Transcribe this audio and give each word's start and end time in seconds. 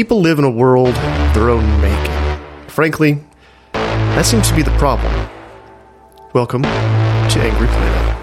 People 0.00 0.22
live 0.22 0.38
in 0.38 0.46
a 0.46 0.50
world 0.50 0.94
of 0.94 1.34
their 1.34 1.50
own 1.50 1.82
making. 1.82 2.68
Frankly, 2.68 3.22
that 3.72 4.24
seems 4.24 4.48
to 4.48 4.56
be 4.56 4.62
the 4.62 4.70
problem. 4.78 5.12
Welcome 6.32 6.62
to 6.62 6.68
Angry 7.38 7.66
Planet. 7.66 8.16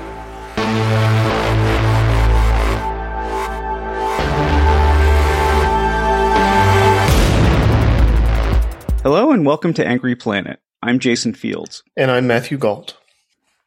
Hello 9.04 9.32
and 9.32 9.46
welcome 9.46 9.76
to 9.76 9.85
Angry 9.85 10.16
Planet. 10.16 10.59
I'm 10.82 10.98
Jason 10.98 11.35
Fields. 11.35 11.84
And 11.96 12.09
I'm 12.09 12.26
Matthew 12.26 12.57
Gault. 12.57 12.98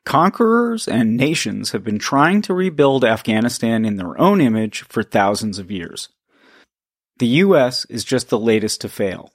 Conquerors 0.04 0.88
and 0.88 1.16
nations 1.16 1.70
have 1.70 1.84
been 1.84 2.00
trying 2.00 2.42
to 2.42 2.54
rebuild 2.54 3.04
Afghanistan 3.04 3.84
in 3.84 3.98
their 3.98 4.20
own 4.20 4.40
image 4.40 4.82
for 4.88 5.04
thousands 5.04 5.60
of 5.60 5.70
years. 5.70 6.08
The 7.20 7.26
US 7.44 7.84
is 7.84 8.02
just 8.02 8.30
the 8.30 8.38
latest 8.38 8.80
to 8.80 8.88
fail. 8.88 9.30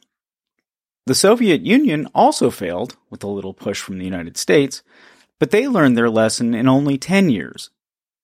The 1.05 1.13
Soviet 1.13 1.61
Union 1.61 2.07
also 2.15 2.49
failed, 2.49 2.97
with 3.11 3.23
a 3.23 3.27
little 3.27 3.53
push 3.53 3.79
from 3.79 3.99
the 3.99 4.05
United 4.05 4.37
States, 4.37 4.81
but 5.37 5.51
they 5.51 5.67
learned 5.67 5.95
their 5.95 6.09
lesson 6.09 6.55
in 6.55 6.67
only 6.67 6.97
10 6.97 7.29
years, 7.29 7.69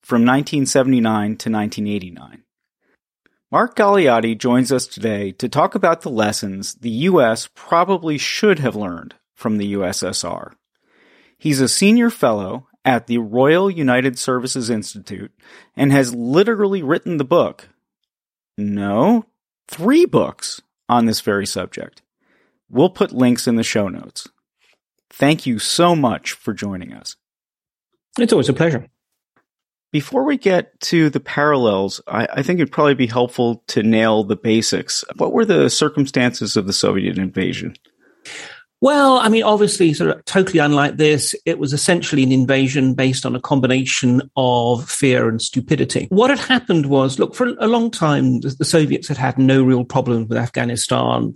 from 0.02 0.22
1979 0.22 1.04
to 1.38 1.52
1989. 1.52 2.44
Mark 3.52 3.76
Galeotti 3.76 4.36
joins 4.36 4.72
us 4.72 4.88
today 4.88 5.32
to 5.34 5.48
talk 5.48 5.76
about 5.76 6.02
the 6.02 6.09
lessons 6.09 6.73
the 6.73 7.06
U.S. 7.12 7.48
probably 7.54 8.17
should 8.17 8.58
have 8.58 8.76
learned 8.76 9.14
from 9.36 9.58
the 9.58 9.73
USSR. 9.73 10.54
He's 11.38 11.62
a 11.62 11.67
senior 11.67 12.09
fellow 12.09 12.67
at 12.84 13.06
the 13.06 13.20
Royal 13.20 13.70
United 13.70 14.17
Services 14.17 14.72
Institute 14.72 15.32
and 15.76 15.92
has 15.92 16.16
literally 16.16 16.82
written 16.82 17.17
the 17.17 17.23
book. 17.23 17.70
No, 18.58 19.26
three 19.67 20.06
books 20.06 20.62
on 20.90 21.06
this 21.06 21.22
very 21.22 21.45
subject. 21.45 22.02
We'll 22.70 22.90
put 22.90 23.12
links 23.12 23.48
in 23.48 23.56
the 23.56 23.64
show 23.64 23.88
notes. 23.88 24.28
Thank 25.09 25.45
you 25.45 25.59
so 25.59 25.95
much 25.95 26.34
for 26.34 26.54
joining 26.54 26.94
us. 26.94 27.16
It's 28.17 28.34
always 28.34 28.50
a 28.50 28.54
pleasure. 28.54 28.88
Before 29.92 30.23
we 30.23 30.38
get 30.38 30.80
to 30.82 31.09
the 31.09 31.20
parallels, 31.20 32.00
I, 32.08 32.28
I, 32.36 32.44
think 32.44 32.59
it'd 32.59 32.72
probably 32.72 32.95
be 32.95 33.08
helpful 33.08 33.62
to 33.67 33.84
nail 33.84 34.23
the 34.23 34.38
basics. 34.38 35.04
What 35.17 35.34
were 35.34 35.44
the 35.44 35.70
circumstances 35.70 36.56
of 36.56 36.66
the 36.66 36.73
Soviet 36.73 37.17
invasion? 37.17 37.76
Well, 38.82 39.18
I 39.18 39.30
mean, 39.30 39.44
obviously, 39.44 39.94
sort 39.94 40.10
of 40.10 40.26
totally 40.26 40.58
unlike 40.58 40.98
this, 40.98 41.36
it 41.46 41.60
was 41.60 41.72
essentially 41.72 42.24
an 42.24 42.32
invasion 42.32 42.96
based 42.96 43.28
on 43.28 43.36
a 43.36 43.39
combination 43.39 44.23
of 44.36 44.89
fear 44.89 45.30
and 45.30 45.39
stupidity. 45.39 46.08
What 46.10 46.32
had 46.32 46.39
happened 46.39 46.88
was, 46.88 47.20
look, 47.20 47.36
for 47.36 47.45
a 47.60 47.67
long 47.67 47.92
time, 47.92 48.39
the 48.39 48.66
Soviets 48.66 49.08
had 49.08 49.17
had 49.17 49.38
no 49.38 49.64
real 49.64 49.86
problems 49.86 50.30
with 50.30 50.38
Afghanistan. 50.39 51.36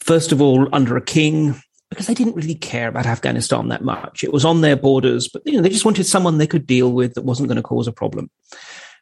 First 0.00 0.32
of 0.32 0.42
all, 0.42 0.68
under 0.72 0.96
a 0.96 1.04
king, 1.04 1.54
because 1.90 2.08
they 2.08 2.14
didn't 2.14 2.34
really 2.34 2.56
care 2.56 2.88
about 2.88 3.06
Afghanistan 3.06 3.68
that 3.68 3.84
much. 3.84 4.24
It 4.24 4.32
was 4.32 4.44
on 4.44 4.60
their 4.60 4.76
borders, 4.76 5.28
but 5.28 5.42
you 5.44 5.52
know, 5.52 5.62
they 5.62 5.68
just 5.68 5.84
wanted 5.84 6.06
someone 6.06 6.38
they 6.38 6.46
could 6.48 6.66
deal 6.66 6.90
with 6.90 7.14
that 7.14 7.24
wasn't 7.24 7.48
going 7.48 7.56
to 7.56 7.62
cause 7.62 7.86
a 7.86 7.92
problem. 7.92 8.30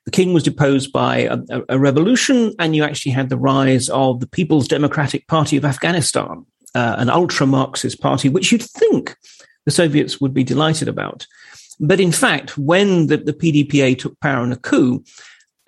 The 0.04 0.10
king 0.10 0.34
was 0.34 0.42
deposed 0.42 0.92
by 0.92 1.20
a, 1.20 1.38
a 1.70 1.78
revolution, 1.78 2.52
and 2.58 2.76
you 2.76 2.84
actually 2.84 3.12
had 3.12 3.30
the 3.30 3.38
rise 3.38 3.88
of 3.88 4.20
the 4.20 4.26
People's 4.26 4.68
Democratic 4.68 5.26
Party 5.26 5.56
of 5.56 5.64
Afghanistan, 5.64 6.44
uh, 6.74 6.96
an 6.98 7.10
ultra 7.10 7.46
Marxist 7.46 8.00
party, 8.00 8.28
which 8.28 8.52
you'd 8.52 8.62
think 8.62 9.16
the 9.64 9.70
Soviets 9.70 10.20
would 10.20 10.34
be 10.34 10.44
delighted 10.44 10.88
about. 10.88 11.26
But 11.80 12.00
in 12.00 12.12
fact, 12.12 12.58
when 12.58 13.06
the, 13.06 13.18
the 13.18 13.32
PDPA 13.32 13.98
took 13.98 14.18
power 14.20 14.44
in 14.44 14.52
a 14.52 14.56
coup, 14.56 15.04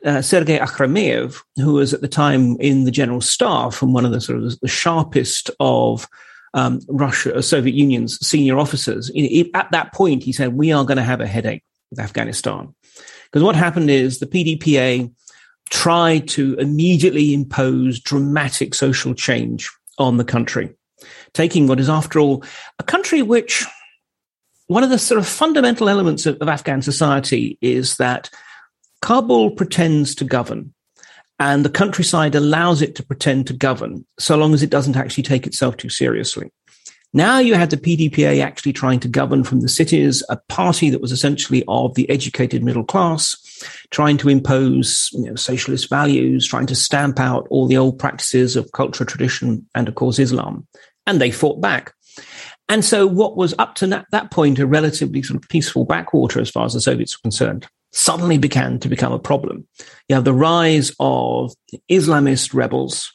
uh, 0.04 0.22
Sergei 0.22 0.58
Akhromeyev, 0.58 1.40
who 1.56 1.74
was 1.74 1.92
at 1.92 2.00
the 2.00 2.08
time 2.08 2.56
in 2.60 2.84
the 2.84 2.90
general 2.90 3.20
staff 3.20 3.82
and 3.82 3.92
one 3.92 4.06
of 4.06 4.12
the 4.12 4.20
sort 4.20 4.42
of 4.42 4.58
the 4.60 4.68
sharpest 4.68 5.50
of 5.60 6.08
um, 6.54 6.80
Russia, 6.88 7.36
uh, 7.36 7.42
Soviet 7.42 7.74
Union's 7.74 8.18
senior 8.26 8.58
officers. 8.58 9.10
At 9.54 9.70
that 9.70 9.92
point, 9.92 10.22
he 10.22 10.32
said, 10.32 10.54
"We 10.54 10.72
are 10.72 10.84
going 10.84 10.96
to 10.96 11.02
have 11.02 11.20
a 11.20 11.26
headache 11.26 11.62
with 11.90 12.00
Afghanistan," 12.00 12.74
because 13.24 13.44
what 13.44 13.56
happened 13.56 13.90
is 13.90 14.18
the 14.18 14.26
PDPA 14.26 15.12
tried 15.70 16.26
to 16.28 16.54
immediately 16.54 17.32
impose 17.32 18.00
dramatic 18.00 18.74
social 18.74 19.14
change 19.14 19.70
on 19.98 20.16
the 20.16 20.24
country, 20.24 20.74
taking 21.32 21.66
what 21.66 21.80
is, 21.80 21.88
after 21.88 22.18
all, 22.18 22.44
a 22.78 22.82
country 22.82 23.22
which 23.22 23.64
one 24.66 24.84
of 24.84 24.90
the 24.90 24.98
sort 24.98 25.18
of 25.18 25.26
fundamental 25.26 25.88
elements 25.88 26.26
of, 26.26 26.36
of 26.38 26.48
Afghan 26.48 26.82
society 26.82 27.58
is 27.60 27.96
that 27.96 28.30
Kabul 29.02 29.50
pretends 29.52 30.14
to 30.16 30.24
govern 30.24 30.72
and 31.40 31.64
the 31.64 31.70
countryside 31.70 32.34
allows 32.34 32.82
it 32.82 32.94
to 32.94 33.02
pretend 33.02 33.46
to 33.46 33.54
govern 33.54 34.04
so 34.18 34.36
long 34.36 34.52
as 34.52 34.62
it 34.62 34.70
doesn't 34.70 34.96
actually 34.96 35.22
take 35.22 35.46
itself 35.46 35.76
too 35.76 35.88
seriously. 35.88 36.52
Now 37.12 37.38
you 37.40 37.54
had 37.54 37.70
the 37.70 37.76
PDPA 37.76 38.40
actually 38.40 38.72
trying 38.72 39.00
to 39.00 39.08
govern 39.08 39.42
from 39.42 39.62
the 39.62 39.68
cities, 39.68 40.22
a 40.28 40.36
party 40.48 40.90
that 40.90 41.00
was 41.00 41.10
essentially 41.10 41.64
of 41.66 41.94
the 41.94 42.08
educated 42.08 42.62
middle 42.62 42.84
class, 42.84 43.34
trying 43.90 44.16
to 44.18 44.28
impose 44.28 45.10
you 45.14 45.24
know, 45.24 45.34
socialist 45.34 45.90
values, 45.90 46.46
trying 46.46 46.66
to 46.66 46.76
stamp 46.76 47.18
out 47.18 47.48
all 47.50 47.66
the 47.66 47.76
old 47.76 47.98
practices 47.98 48.54
of 48.54 48.70
culture, 48.72 49.04
tradition, 49.04 49.66
and 49.74 49.88
of 49.88 49.96
course 49.96 50.20
Islam. 50.20 50.68
And 51.06 51.20
they 51.20 51.30
fought 51.30 51.60
back. 51.60 51.94
And 52.68 52.84
so 52.84 53.06
what 53.06 53.36
was 53.36 53.54
up 53.58 53.74
to 53.76 54.04
that 54.12 54.30
point 54.30 54.58
a 54.58 54.66
relatively 54.66 55.22
sort 55.22 55.42
of 55.42 55.48
peaceful 55.48 55.84
backwater 55.84 56.40
as 56.40 56.50
far 56.50 56.66
as 56.66 56.74
the 56.74 56.80
Soviets 56.80 57.16
were 57.16 57.22
concerned 57.22 57.66
suddenly 57.92 58.38
began 58.38 58.78
to 58.78 58.88
become 58.88 59.12
a 59.12 59.18
problem. 59.18 59.66
You 60.08 60.14
have 60.14 60.24
the 60.24 60.32
rise 60.32 60.92
of 61.00 61.52
Islamist 61.90 62.54
rebels, 62.54 63.12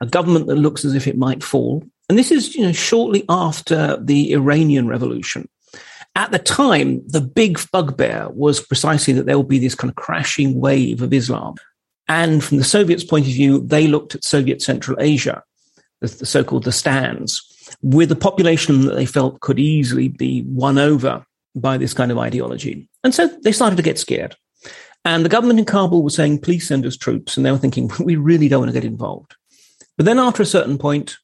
a 0.00 0.06
government 0.06 0.48
that 0.48 0.56
looks 0.56 0.84
as 0.84 0.94
if 0.94 1.06
it 1.06 1.16
might 1.16 1.44
fall. 1.44 1.84
And 2.08 2.18
this 2.18 2.32
is, 2.32 2.54
you 2.54 2.62
know, 2.62 2.72
shortly 2.72 3.24
after 3.28 3.96
the 4.02 4.32
Iranian 4.32 4.88
revolution. 4.88 5.48
At 6.16 6.32
the 6.32 6.38
time, 6.38 7.06
the 7.06 7.20
big 7.20 7.60
bugbear 7.70 8.28
was 8.30 8.60
precisely 8.60 9.12
that 9.14 9.26
there 9.26 9.36
will 9.36 9.44
be 9.44 9.58
this 9.58 9.74
kind 9.74 9.90
of 9.90 9.96
crashing 9.96 10.58
wave 10.58 11.02
of 11.02 11.12
Islam. 11.12 11.56
And 12.08 12.42
from 12.42 12.56
the 12.56 12.64
Soviets' 12.64 13.04
point 13.04 13.26
of 13.26 13.32
view, 13.32 13.60
they 13.60 13.86
looked 13.86 14.14
at 14.14 14.24
Soviet 14.24 14.62
Central 14.62 14.96
Asia, 15.00 15.42
the, 16.12 16.18
the 16.18 16.26
so-called 16.26 16.64
the 16.64 16.72
Stans, 16.72 17.42
with 17.82 18.10
a 18.12 18.16
population 18.16 18.82
that 18.86 18.94
they 18.94 19.06
felt 19.06 19.40
could 19.40 19.58
easily 19.58 20.08
be 20.08 20.42
won 20.46 20.78
over 20.78 21.24
by 21.54 21.76
this 21.78 21.94
kind 21.94 22.10
of 22.12 22.18
ideology. 22.18 22.88
And 23.02 23.14
so 23.14 23.26
they 23.42 23.52
started 23.52 23.76
to 23.76 23.82
get 23.82 23.98
scared. 23.98 24.36
And 25.04 25.24
the 25.24 25.30
government 25.30 25.58
in 25.58 25.64
Kabul 25.64 26.02
was 26.02 26.14
saying, 26.14 26.40
please 26.40 26.66
send 26.66 26.84
us 26.84 26.96
troops. 26.96 27.36
And 27.36 27.46
they 27.46 27.52
were 27.52 27.58
thinking, 27.58 27.90
we 28.00 28.16
really 28.16 28.48
don't 28.48 28.60
want 28.60 28.70
to 28.70 28.80
get 28.80 28.84
involved. 28.84 29.34
But 29.96 30.04
then 30.04 30.18
after 30.18 30.42
a 30.42 30.46
certain 30.46 30.78
point, 30.78 31.16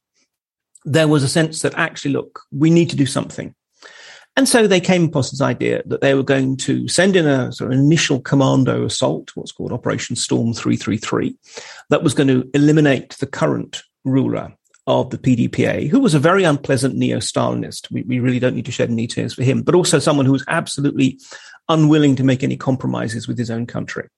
there 0.84 1.08
was 1.08 1.22
a 1.22 1.28
sense 1.28 1.60
that 1.60 1.74
actually, 1.74 2.12
look, 2.12 2.40
we 2.50 2.70
need 2.70 2.90
to 2.90 2.96
do 2.96 3.06
something. 3.06 3.54
And 4.36 4.48
so 4.48 4.66
they 4.66 4.80
came 4.80 5.04
upon 5.04 5.22
this 5.22 5.42
idea 5.42 5.82
that 5.86 6.00
they 6.00 6.14
were 6.14 6.22
going 6.22 6.56
to 6.58 6.88
send 6.88 7.16
in 7.16 7.26
a 7.26 7.52
sort 7.52 7.72
of 7.72 7.78
initial 7.78 8.18
commando 8.20 8.86
assault, 8.86 9.30
what's 9.34 9.52
called 9.52 9.72
Operation 9.72 10.16
Storm 10.16 10.54
333, 10.54 11.36
that 11.90 12.02
was 12.02 12.14
going 12.14 12.28
to 12.28 12.48
eliminate 12.54 13.10
the 13.18 13.26
current 13.26 13.82
ruler 14.04 14.54
of 14.86 15.10
the 15.10 15.18
PDPA, 15.18 15.88
who 15.88 16.00
was 16.00 16.14
a 16.14 16.18
very 16.18 16.44
unpleasant 16.44 16.96
neo 16.96 17.18
Stalinist. 17.18 17.90
We, 17.90 18.02
we, 18.02 18.20
really 18.20 18.40
don't 18.40 18.56
need 18.56 18.66
to 18.66 18.72
shed 18.72 18.90
any 18.90 19.06
tears 19.06 19.34
for 19.34 19.44
him, 19.44 19.62
but 19.62 19.74
also 19.74 19.98
someone 19.98 20.26
who 20.26 20.32
was 20.32 20.44
absolutely 20.48 21.20
unwilling 21.68 22.16
to 22.16 22.24
make 22.24 22.42
any 22.42 22.56
compromises 22.56 23.28
with 23.28 23.38
his 23.38 23.50
own 23.50 23.66
country. 23.66 24.08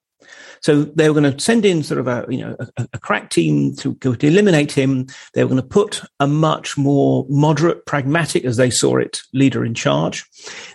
So 0.62 0.84
they 0.84 1.10
were 1.10 1.20
going 1.20 1.30
to 1.30 1.38
send 1.38 1.66
in 1.66 1.82
sort 1.82 2.00
of 2.00 2.08
a, 2.08 2.24
you 2.30 2.38
know, 2.38 2.56
a, 2.78 2.88
a 2.94 2.98
crack 2.98 3.28
team 3.28 3.76
to 3.76 3.94
to 3.96 4.16
eliminate 4.26 4.72
him. 4.72 5.06
They 5.34 5.44
were 5.44 5.50
going 5.50 5.60
to 5.60 5.68
put 5.68 6.02
a 6.18 6.26
much 6.26 6.78
more 6.78 7.26
moderate, 7.28 7.84
pragmatic, 7.84 8.46
as 8.46 8.56
they 8.56 8.70
saw 8.70 8.96
it, 8.96 9.20
leader 9.34 9.64
in 9.64 9.74
charge. 9.74 10.24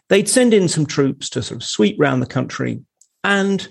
They'd 0.10 0.30
send 0.30 0.54
in 0.54 0.68
some 0.68 0.86
troops 0.86 1.30
to 1.32 1.42
sort 1.42 1.62
of 1.62 1.68
sweep 1.68 1.96
round 2.00 2.22
the 2.22 2.28
country. 2.28 2.82
And 3.24 3.68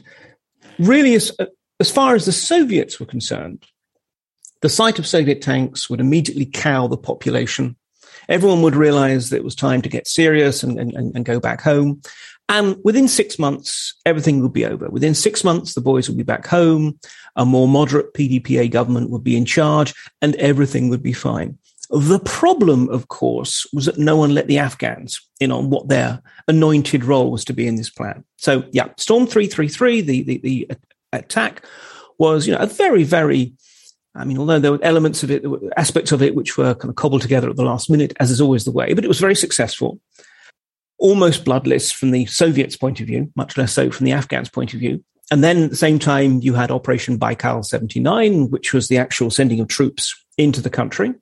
really, 0.81 1.15
as, 1.15 1.31
as 1.79 1.91
far 1.91 2.17
as 2.17 2.27
the 2.27 2.33
Soviets 2.33 2.99
were 2.99 3.07
concerned, 3.07 3.65
The 4.61 4.69
sight 4.69 4.99
of 4.99 5.07
Soviet 5.07 5.41
tanks 5.41 5.89
would 5.89 6.01
immediately 6.01 6.47
cow 6.47 6.87
the 6.87 6.97
population. 6.97 7.77
Everyone 8.29 8.63
would 8.63 8.77
realize 8.77 9.31
that 9.31 9.37
it 9.37 9.45
was 9.45 9.55
time 9.55 9.83
to 9.83 9.89
get 9.89 10.09
serious 10.09 10.63
and, 10.63 10.79
and, 10.79 10.95
and 10.95 11.25
go 11.25 11.41
back 11.41 11.61
home. 11.61 12.03
And 12.49 12.77
within 12.83 13.09
six 13.09 13.39
months, 13.39 13.95
everything 14.07 14.41
would 14.43 14.53
be 14.53 14.65
over. 14.65 14.89
Within 14.89 15.15
six 15.15 15.45
months, 15.45 15.75
the 15.75 15.81
boys 15.81 16.09
would 16.09 16.17
be 16.17 16.25
back 16.25 16.47
home. 16.47 16.99
A 17.37 17.45
more 17.45 17.69
moderate 17.69 18.15
PDPA 18.15 18.71
government 18.71 19.11
would 19.11 19.23
be 19.23 19.37
in 19.37 19.45
charge 19.45 19.95
and 20.23 20.35
everything 20.37 20.89
would 20.89 21.03
be 21.03 21.13
fine. 21.13 21.59
The 21.91 22.21
problem, 22.21 22.89
of 22.91 23.09
course, 23.09 23.67
was 23.73 23.87
that 23.87 23.99
no 23.99 24.17
one 24.17 24.35
let 24.35 24.47
the 24.47 24.59
Afghans 24.59 25.21
in 25.41 25.51
on 25.51 25.71
what 25.71 25.89
their 25.89 26.21
anointed 26.47 27.05
role 27.05 27.31
was 27.31 27.45
to 27.47 27.55
be 27.55 27.67
in 27.67 27.77
this 27.77 27.89
plan. 27.91 28.25
So, 28.37 28.65
yeah, 28.73 28.89
Storm 28.99 29.27
333, 29.27 30.01
the, 30.03 30.23
the, 30.23 30.39
the 30.39 30.71
attack 31.13 31.65
was, 32.19 32.47
you 32.47 32.53
know, 32.53 32.61
a 32.61 32.67
very, 32.67 33.05
very 33.05 33.55
I 34.19 34.25
mean, 34.25 34.39
although 34.39 34.59
there 34.59 34.73
were 34.73 34.79
elements 34.83 35.23
of 35.23 35.31
it, 35.31 35.45
aspects 35.77 36.13
of 36.13 36.23
it, 36.23 36.35
which 36.35 36.59
were 36.59 36.75
kind 36.75 36.91
of 36.91 36.97
cobbled 36.97 37.23
together 37.23 37.49
at 37.49 37.57
the 37.57 37.65
last 37.65 37.89
minute, 37.89 38.13
as 38.21 38.31
is 38.31 38.41
always 38.41 38.65
the 38.65 38.73
way, 38.73 38.93
but 38.93 39.05
it 39.05 39.09
was 39.09 39.21
very 39.21 39.35
successful 39.35 40.01
almost 40.99 41.45
bloodless 41.45 41.91
from 41.91 42.11
the 42.11 42.27
Soviets' 42.27 42.77
point 42.77 43.01
of 43.01 43.07
view, 43.07 43.31
much 43.37 43.57
less 43.57 43.73
so 43.73 43.91
from 43.91 44.05
the 44.05 44.13
Afghans' 44.13 44.49
point 44.49 44.75
of 44.75 44.81
view. 44.81 45.03
And 45.31 45.45
then 45.45 45.65
at 45.65 45.71
the 45.71 45.77
same 45.77 45.99
time, 45.99 46.41
you 46.41 46.55
had 46.55 46.71
Operation 46.71 47.19
Baikal 47.19 47.65
79, 47.65 48.51
which 48.51 48.73
was 48.73 48.89
the 48.89 48.99
actual 48.99 49.31
sending 49.31 49.61
of 49.61 49.69
troops 49.69 50.15
into 50.37 50.61
the 50.61 50.71
country. 50.71 51.13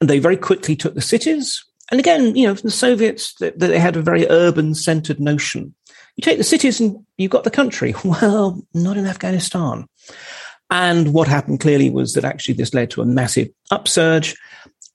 And 0.00 0.08
they 0.08 0.18
very 0.18 0.36
quickly 0.36 0.76
took 0.76 0.94
the 0.94 1.00
cities. 1.00 1.64
And 1.90 1.98
again, 1.98 2.36
you 2.36 2.46
know, 2.46 2.54
the 2.54 2.70
Soviets, 2.70 3.34
they 3.38 3.78
had 3.78 3.96
a 3.96 4.02
very 4.02 4.26
urban 4.28 4.74
centered 4.74 5.18
notion. 5.18 5.74
You 6.16 6.22
take 6.22 6.38
the 6.38 6.44
cities 6.44 6.80
and 6.80 7.04
you've 7.16 7.30
got 7.30 7.44
the 7.44 7.50
country. 7.50 7.94
Well, 8.04 8.62
not 8.74 8.96
in 8.96 9.06
Afghanistan. 9.06 9.86
And 10.70 11.12
what 11.14 11.28
happened 11.28 11.60
clearly 11.60 11.90
was 11.90 12.12
that 12.12 12.24
actually 12.24 12.54
this 12.54 12.74
led 12.74 12.90
to 12.90 13.02
a 13.02 13.06
massive 13.06 13.48
upsurge. 13.70 14.36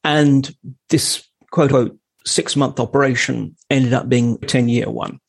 And 0.03 0.55
this 0.89 1.27
quote 1.51 1.71
unquote 1.71 1.97
six 2.25 2.55
month 2.55 2.79
operation 2.79 3.55
ended 3.69 3.93
up 3.93 4.07
being 4.07 4.37
a 4.41 4.45
10 4.45 4.69
year 4.69 4.89
one 4.89 5.19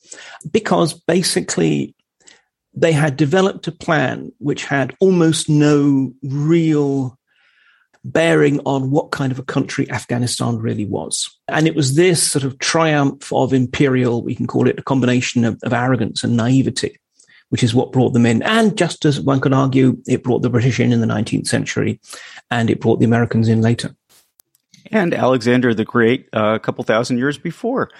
because 0.50 0.92
basically 0.92 1.94
they 2.72 2.92
had 2.92 3.16
developed 3.16 3.66
a 3.66 3.72
plan 3.72 4.32
which 4.38 4.64
had 4.64 4.94
almost 5.00 5.48
no 5.48 6.12
real 6.22 7.18
bearing 8.04 8.60
on 8.66 8.90
what 8.90 9.12
kind 9.12 9.32
of 9.32 9.38
a 9.38 9.44
country 9.44 9.90
Afghanistan 9.90 10.58
really 10.58 10.84
was. 10.84 11.30
And 11.48 11.66
it 11.66 11.74
was 11.74 11.94
this 11.94 12.22
sort 12.22 12.44
of 12.44 12.58
triumph 12.58 13.32
of 13.32 13.54
imperial, 13.54 14.22
we 14.22 14.34
can 14.34 14.46
call 14.46 14.68
it 14.68 14.78
a 14.78 14.82
combination 14.82 15.44
of, 15.44 15.58
of 15.62 15.72
arrogance 15.72 16.22
and 16.22 16.36
naivety, 16.36 16.98
which 17.50 17.62
is 17.62 17.74
what 17.74 17.92
brought 17.92 18.12
them 18.12 18.26
in. 18.26 18.42
And 18.42 18.76
just 18.76 19.04
as 19.04 19.20
one 19.20 19.40
could 19.40 19.52
argue, 19.52 19.96
it 20.06 20.22
brought 20.22 20.42
the 20.42 20.50
British 20.50 20.80
in 20.80 20.92
in 20.92 21.00
the 21.00 21.06
19th 21.06 21.46
century 21.46 22.00
and 22.50 22.70
it 22.70 22.80
brought 22.80 22.98
the 22.98 23.04
Americans 23.04 23.48
in 23.48 23.60
later 23.60 23.94
and 24.90 25.14
Alexander 25.14 25.74
the 25.74 25.84
Great 25.84 26.28
uh, 26.32 26.54
a 26.54 26.58
couple 26.58 26.84
thousand 26.84 27.18
years 27.18 27.38
before. 27.38 27.90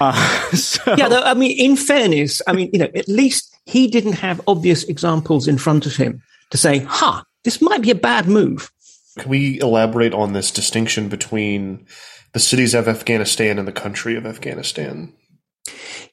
Uh, 0.00 0.50
so. 0.52 0.94
Yeah, 0.96 1.08
I 1.08 1.34
mean, 1.34 1.58
in 1.58 1.76
fairness, 1.76 2.42
I 2.46 2.52
mean, 2.52 2.70
you 2.72 2.78
know, 2.78 2.90
at 2.94 3.08
least 3.08 3.56
he 3.66 3.88
didn't 3.88 4.14
have 4.14 4.40
obvious 4.46 4.84
examples 4.84 5.48
in 5.48 5.58
front 5.58 5.86
of 5.86 5.96
him 5.96 6.22
to 6.50 6.58
say, 6.58 6.80
"Ha, 6.80 7.12
huh, 7.16 7.24
this 7.42 7.60
might 7.60 7.82
be 7.82 7.90
a 7.90 7.96
bad 7.96 8.28
move." 8.28 8.70
Can 9.18 9.30
we 9.30 9.60
elaborate 9.60 10.12
on 10.12 10.32
this 10.32 10.50
distinction 10.50 11.08
between 11.08 11.86
the 12.32 12.40
cities 12.40 12.74
of 12.74 12.88
Afghanistan 12.88 13.58
and 13.58 13.68
the 13.68 13.72
country 13.72 14.16
of 14.16 14.26
Afghanistan? 14.26 15.12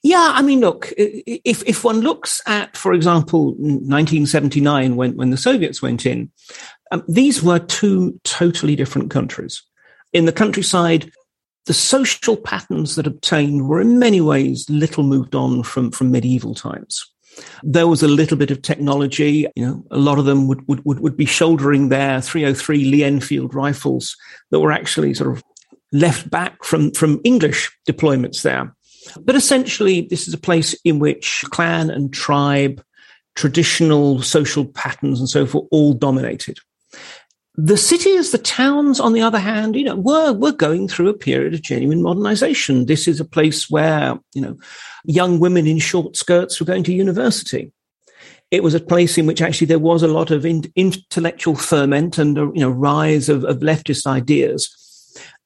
Yeah, 0.04 0.32
I 0.34 0.42
mean, 0.42 0.62
look, 0.62 0.92
if 0.98 1.64
if 1.68 1.84
one 1.84 2.02
looks 2.02 2.42
at, 2.48 2.76
for 2.76 2.94
example, 2.94 3.54
1979 3.58 4.96
when 4.96 5.16
when 5.16 5.30
the 5.30 5.38
Soviets 5.38 5.82
went 5.82 6.06
in, 6.06 6.32
um, 6.92 7.04
these 7.08 7.44
were 7.44 7.60
two 7.60 8.20
totally 8.24 8.76
different 8.76 9.12
countries 9.12 9.62
in 10.14 10.26
the 10.26 10.32
countryside, 10.32 11.12
the 11.66 11.74
social 11.74 12.36
patterns 12.36 12.96
that 12.96 13.08
obtained 13.08 13.68
were 13.68 13.82
in 13.82 14.00
many 14.00 14.22
ways 14.22 14.70
little 14.70 15.04
moved 15.04 15.36
on 15.36 15.64
from, 15.64 15.92
from 15.92 16.12
medieval 16.12 16.56
times. 16.56 17.06
There 17.64 17.88
was 17.88 18.04
a 18.04 18.08
little 18.08 18.38
bit 18.38 18.52
of 18.52 18.62
technology. 18.62 19.48
You 19.56 19.66
know, 19.66 19.86
a 19.92 19.98
lot 19.98 20.20
of 20.20 20.26
them 20.26 20.48
would, 20.48 20.68
would, 20.68 20.84
would, 20.86 21.00
would 21.00 21.18
be 21.18 21.26
shouldering 21.26 21.90
their 21.90 22.20
303 22.20 22.86
Lee 22.86 23.04
Enfield 23.04 23.56
rifles 23.56 24.18
that 24.50 24.60
were 24.60 24.72
actually 24.72 25.14
sort 25.14 25.32
of 25.32 25.44
left 25.94 26.30
back 26.30 26.64
from, 26.64 26.92
from 26.92 27.22
English 27.24 27.72
deployments 27.88 28.42
there. 28.42 28.76
But 29.20 29.36
essentially, 29.36 30.02
this 30.02 30.28
is 30.28 30.34
a 30.34 30.40
place 30.40 30.74
in 30.84 31.00
which 31.00 31.44
clan 31.50 31.90
and 31.90 32.14
tribe, 32.14 32.84
traditional 33.36 34.22
social 34.22 34.66
patterns 34.66 35.20
and 35.20 35.30
so 35.30 35.46
forth 35.46 35.68
all 35.72 35.94
dominated. 35.94 36.60
The 37.56 37.78
cities, 37.78 38.32
the 38.32 38.38
towns, 38.38 39.00
on 39.00 39.14
the 39.14 39.22
other 39.22 39.40
hand, 39.40 39.76
you 39.76 39.84
know, 39.84 39.96
were, 39.96 40.32
were 40.32 40.54
going 40.54 40.88
through 40.88 41.10
a 41.10 41.14
period 41.14 41.54
of 41.54 41.62
genuine 41.62 42.02
modernization. 42.02 42.86
This 42.86 43.08
is 43.08 43.20
a 43.20 43.26
place 43.26 43.70
where, 43.70 44.18
you 44.34 44.42
know, 44.42 44.58
young 45.04 45.40
women 45.40 45.68
in 45.68 45.78
short 45.80 46.16
skirts 46.16 46.60
were 46.60 46.66
going 46.66 46.84
to 46.84 46.94
university. 46.94 47.72
It 48.52 48.64
was 48.64 48.74
a 48.74 48.80
place 48.80 49.18
in 49.18 49.26
which 49.26 49.42
actually 49.42 49.68
there 49.68 49.80
was 49.80 50.02
a 50.02 50.08
lot 50.08 50.32
of 50.32 50.46
in, 50.46 50.64
intellectual 50.76 51.56
ferment 51.56 52.18
and, 52.18 52.38
a, 52.38 52.42
you 52.54 52.62
know, 52.62 52.70
rise 52.70 53.28
of, 53.28 53.44
of 53.44 53.58
leftist 53.60 54.06
ideas. 54.06 54.74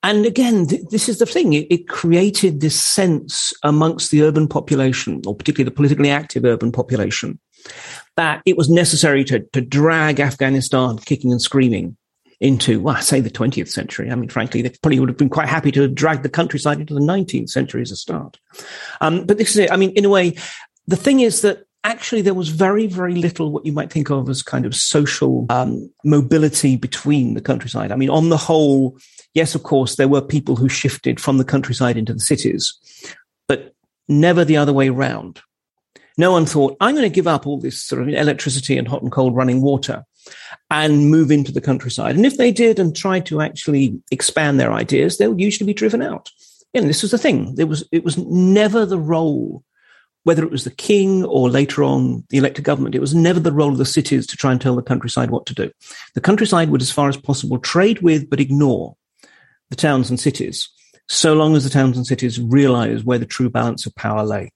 And 0.06 0.24
again, 0.24 0.68
th- 0.68 0.84
this 0.92 1.10
is 1.10 1.18
the 1.18 1.26
thing. 1.26 1.54
It, 1.54 1.66
it, 1.72 1.88
created 1.88 2.62
this 2.62 2.80
sense 2.80 3.52
amongst 3.64 4.12
the 4.12 4.22
urban 4.22 4.48
population, 4.48 5.24
or 5.26 5.36
particularly 5.36 5.68
the 5.68 5.76
politically 5.76 6.12
active 6.12 6.46
urban 6.46 6.72
population, 6.72 7.40
that 8.16 8.44
it 8.46 8.56
was 8.56 8.70
necessary 8.70 9.24
to, 9.24 9.40
to 9.40 9.62
drag 9.62 10.20
Afghanistan 10.20 11.00
kicking 11.00 11.32
and 11.32 11.42
screaming 11.42 11.98
into, 12.40 12.80
well, 12.82 12.98
I 12.98 13.00
say 13.00 13.20
the 13.20 13.32
20th 13.32 13.70
century. 13.70 14.12
I 14.12 14.16
mean, 14.16 14.30
frankly, 14.30 14.62
they 14.62 14.70
probably 14.70 15.00
would 15.00 15.10
have 15.10 15.18
been 15.18 15.28
quite 15.28 15.50
happy 15.50 15.72
to 15.72 15.88
drag 15.88 16.22
the 16.22 16.30
countryside 16.30 16.80
into 16.80 16.94
the 16.94 17.00
19th 17.00 17.50
century 17.50 17.82
as 17.82 17.92
a 17.92 17.96
start. 17.96 18.38
Um, 19.02 19.26
but 19.26 19.40
this 19.40 19.52
is 19.52 19.58
it. 19.58 19.72
I 19.72 19.76
mean, 19.76 19.90
in 19.92 20.06
a 20.06 20.10
way, 20.10 20.36
the 20.86 20.98
thing 20.98 21.22
is 21.22 21.42
that 21.42 21.66
actually 21.84 22.22
there 22.22 22.36
was 22.36 22.50
very, 22.50 22.86
very 22.86 23.16
little 23.16 23.52
what 23.52 23.66
you 23.66 23.72
might 23.72 23.92
think 23.92 24.12
of 24.12 24.30
as 24.30 24.44
kind 24.44 24.68
of 24.68 24.76
social 24.76 25.48
um, 25.50 25.90
mobility 26.04 26.76
between 26.76 27.34
the 27.34 27.42
countryside. 27.42 27.92
I 27.92 27.96
mean, 27.96 28.12
on 28.12 28.30
the 28.30 28.38
whole, 28.38 29.00
yes, 29.36 29.54
of 29.54 29.62
course, 29.62 29.96
there 29.96 30.08
were 30.08 30.22
people 30.22 30.56
who 30.56 30.68
shifted 30.68 31.20
from 31.20 31.38
the 31.38 31.46
countryside 31.46 31.98
into 31.98 32.14
the 32.14 32.20
cities, 32.20 32.74
but 33.48 33.76
never 34.08 34.44
the 34.44 34.58
other 34.58 34.74
way 34.74 34.90
round. 34.90 35.42
No 36.18 36.32
one 36.32 36.46
thought, 36.46 36.78
I'm 36.80 36.96
going 36.96 37.10
to 37.10 37.14
give 37.14 37.28
up 37.28 37.46
all 37.46 37.60
this 37.60 37.82
sort 37.82 38.02
of 38.02 38.08
electricity 38.08 38.78
and 38.78 38.88
hot 38.88 39.04
and 39.04 39.12
cold 39.12 39.36
running 39.36 39.62
water 39.62 40.06
and 40.72 41.12
move 41.12 41.30
into 41.30 41.52
the 41.52 41.62
countryside. 41.62 42.16
And 42.16 42.26
if 42.26 42.38
they 42.38 42.52
did 42.52 42.80
and 42.80 42.96
tried 42.96 43.26
to 43.28 43.42
actually 43.42 44.02
expand 44.12 44.60
their 44.60 44.72
ideas, 44.72 45.18
they 45.18 45.28
would 45.28 45.42
usually 45.42 45.68
be 45.68 45.74
driven 45.74 46.02
out. 46.02 46.32
And 46.74 46.90
this 46.90 47.02
was 47.02 47.12
the 47.12 47.18
thing. 47.18 47.56
There 47.56 47.68
was, 47.68 47.84
it 47.92 48.04
was 48.04 48.18
never 48.18 48.86
the 48.86 48.98
role, 48.98 49.64
whether 50.24 50.44
it 50.44 50.52
was 50.52 50.64
the 50.64 50.72
king 50.72 51.26
or 51.26 51.50
later 51.50 51.84
on 51.84 52.24
the 52.30 52.38
elected 52.38 52.64
government, 52.64 52.96
it 52.96 53.02
was 53.02 53.14
never 53.14 53.40
the 53.40 53.52
role 53.52 53.72
of 53.72 53.78
the 53.78 53.86
cities 53.86 54.26
to 54.28 54.38
try 54.38 54.52
and 54.52 54.62
tell 54.62 54.76
the 54.76 54.82
countryside 54.82 55.32
what 55.32 55.46
to 55.48 55.54
do. 55.54 55.70
The 56.16 56.22
countryside 56.22 56.70
would, 56.70 56.82
as 56.82 56.92
far 56.92 57.10
as 57.10 57.18
possible, 57.18 57.60
trade 57.60 58.02
with 58.02 58.30
but 58.30 58.40
ignore 58.40 58.96
the 59.76 59.82
towns 59.82 60.10
and 60.10 60.20
cities, 60.20 60.70
so 61.08 61.34
long 61.34 61.56
as 61.56 61.66
the 61.66 61.70
towns 61.70 61.98
and 61.98 62.08
cities 62.08 62.40
realize 62.40 63.04
where 63.04 63.20
the 63.20 63.26
true 63.26 63.50
balance 63.50 63.86
of 63.86 63.94
power 63.96 64.24
lay. 64.24 64.52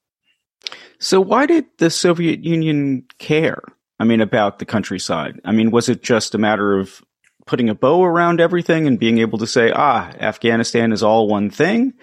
So 0.99 1.19
why 1.21 1.45
did 1.45 1.65
the 1.77 1.89
Soviet 1.89 2.43
Union 2.43 3.05
care? 3.19 3.61
I 3.99 4.05
mean, 4.05 4.21
about 4.21 4.59
the 4.59 4.65
countryside? 4.65 5.39
I 5.43 5.51
mean, 5.51 5.71
was 5.71 5.89
it 5.89 6.01
just 6.01 6.33
a 6.35 6.37
matter 6.37 6.79
of 6.79 7.01
putting 7.45 7.69
a 7.69 7.75
bow 7.75 8.03
around 8.03 8.39
everything 8.39 8.87
and 8.87 8.97
being 8.97 9.17
able 9.17 9.39
to 9.39 9.47
say, 9.47 9.71
ah, 9.75 10.09
Afghanistan 10.19 10.91
is 10.93 11.03
all 11.03 11.27
one 11.27 11.49
thing? 11.49 11.93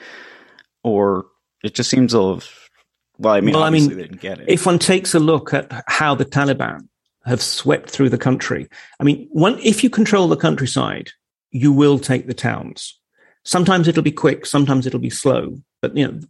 Or 0.84 1.26
it 1.64 1.74
just 1.74 1.88
seems 1.88 2.12
a 2.12 2.20
little, 2.20 2.42
well, 3.18 3.34
I 3.34 3.40
mean, 3.40 3.54
well, 3.54 3.64
I 3.64 3.70
mean, 3.70 3.88
they 3.88 3.94
didn't 3.94 4.20
get 4.20 4.40
it. 4.40 4.48
If 4.48 4.66
one 4.66 4.78
takes 4.78 5.14
a 5.14 5.18
look 5.18 5.54
at 5.54 5.84
how 5.86 6.14
the 6.14 6.26
Taliban 6.26 6.88
have 7.24 7.40
swept 7.40 7.90
through 7.90 8.10
the 8.10 8.18
country, 8.18 8.68
I 9.00 9.04
mean, 9.04 9.28
one, 9.32 9.58
if 9.60 9.82
you 9.82 9.88
control 9.90 10.28
the 10.28 10.36
countryside, 10.36 11.10
you 11.50 11.72
will 11.72 11.98
take 11.98 12.26
the 12.26 12.34
towns. 12.34 12.98
Sometimes 13.46 13.86
it'll 13.86 14.02
be 14.02 14.12
quick, 14.12 14.44
sometimes 14.44 14.86
it'll 14.86 14.98
be 14.98 15.08
slow, 15.08 15.56
but 15.80 15.96
you 15.96 16.06
know, 16.06 16.20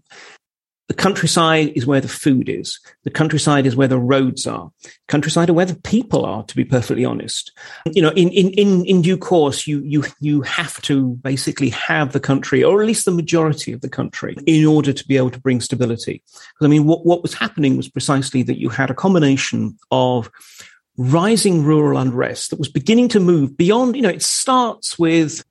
the 0.89 0.95
countryside 0.95 1.73
is 1.75 1.87
where 1.87 2.01
the 2.01 2.09
food 2.09 2.49
is. 2.49 2.79
The 3.03 3.11
countryside 3.11 3.67
is 3.67 3.75
where 3.75 3.89
the 3.89 3.99
roads 3.99 4.47
are. 4.47 4.71
Countryside 5.09 5.51
are 5.51 5.55
where 5.55 5.67
the 5.67 5.81
people 5.81 6.25
are, 6.25 6.45
to 6.45 6.55
be 6.55 6.65
perfectly 6.65 7.05
honest. 7.05 7.51
You 7.93 8.03
know, 8.03 8.11
in, 8.11 8.29
in, 8.29 8.51
in, 8.51 8.85
in 8.85 9.03
due 9.03 9.17
course, 9.17 9.67
you, 9.67 9.83
you, 9.83 10.05
you 10.21 10.43
have 10.43 10.81
to 10.83 11.15
basically 11.23 11.71
have 11.71 12.13
the 12.13 12.21
country, 12.21 12.63
or 12.63 12.83
at 12.83 12.87
least 12.87 13.05
the 13.05 13.11
majority 13.11 13.73
of 13.73 13.81
the 13.81 13.89
country, 13.89 14.37
in 14.47 14.65
order 14.65 14.93
to 14.93 15.09
be 15.09 15.17
able 15.17 15.31
to 15.31 15.41
bring 15.41 15.61
stability. 15.61 16.23
Because 16.33 16.67
I 16.67 16.69
mean, 16.69 16.85
what, 16.85 17.05
what 17.05 17.23
was 17.23 17.35
happening 17.35 17.77
was 17.77 17.89
precisely 17.89 18.43
that 18.45 18.61
you 18.61 18.69
had 18.69 18.91
a 18.91 18.95
combination 18.95 19.77
of 19.91 20.31
rising 20.99 21.65
rural 21.65 21.99
unrest 21.99 22.51
that 22.51 22.61
was 22.61 22.69
beginning 22.69 23.09
to 23.09 23.21
move 23.21 23.57
beyond, 23.57 23.97
you 23.97 24.03
know, 24.03 24.09
it 24.09 24.23
starts 24.23 24.99
with 24.99 25.43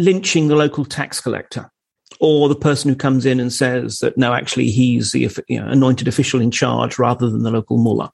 lynching 0.00 0.48
the 0.48 0.56
local 0.56 0.84
tax 0.84 1.20
collector 1.20 1.70
or 2.18 2.48
the 2.48 2.56
person 2.56 2.88
who 2.88 2.96
comes 2.96 3.24
in 3.24 3.38
and 3.38 3.52
says 3.52 4.00
that 4.00 4.16
no, 4.18 4.32
actually 4.34 4.70
he's 4.70 5.12
the 5.12 5.28
you 5.48 5.60
know, 5.60 5.68
anointed 5.68 6.08
official 6.08 6.40
in 6.40 6.50
charge 6.50 6.98
rather 6.98 7.28
than 7.30 7.42
the 7.42 7.50
local 7.50 7.78
mullah. 7.78 8.10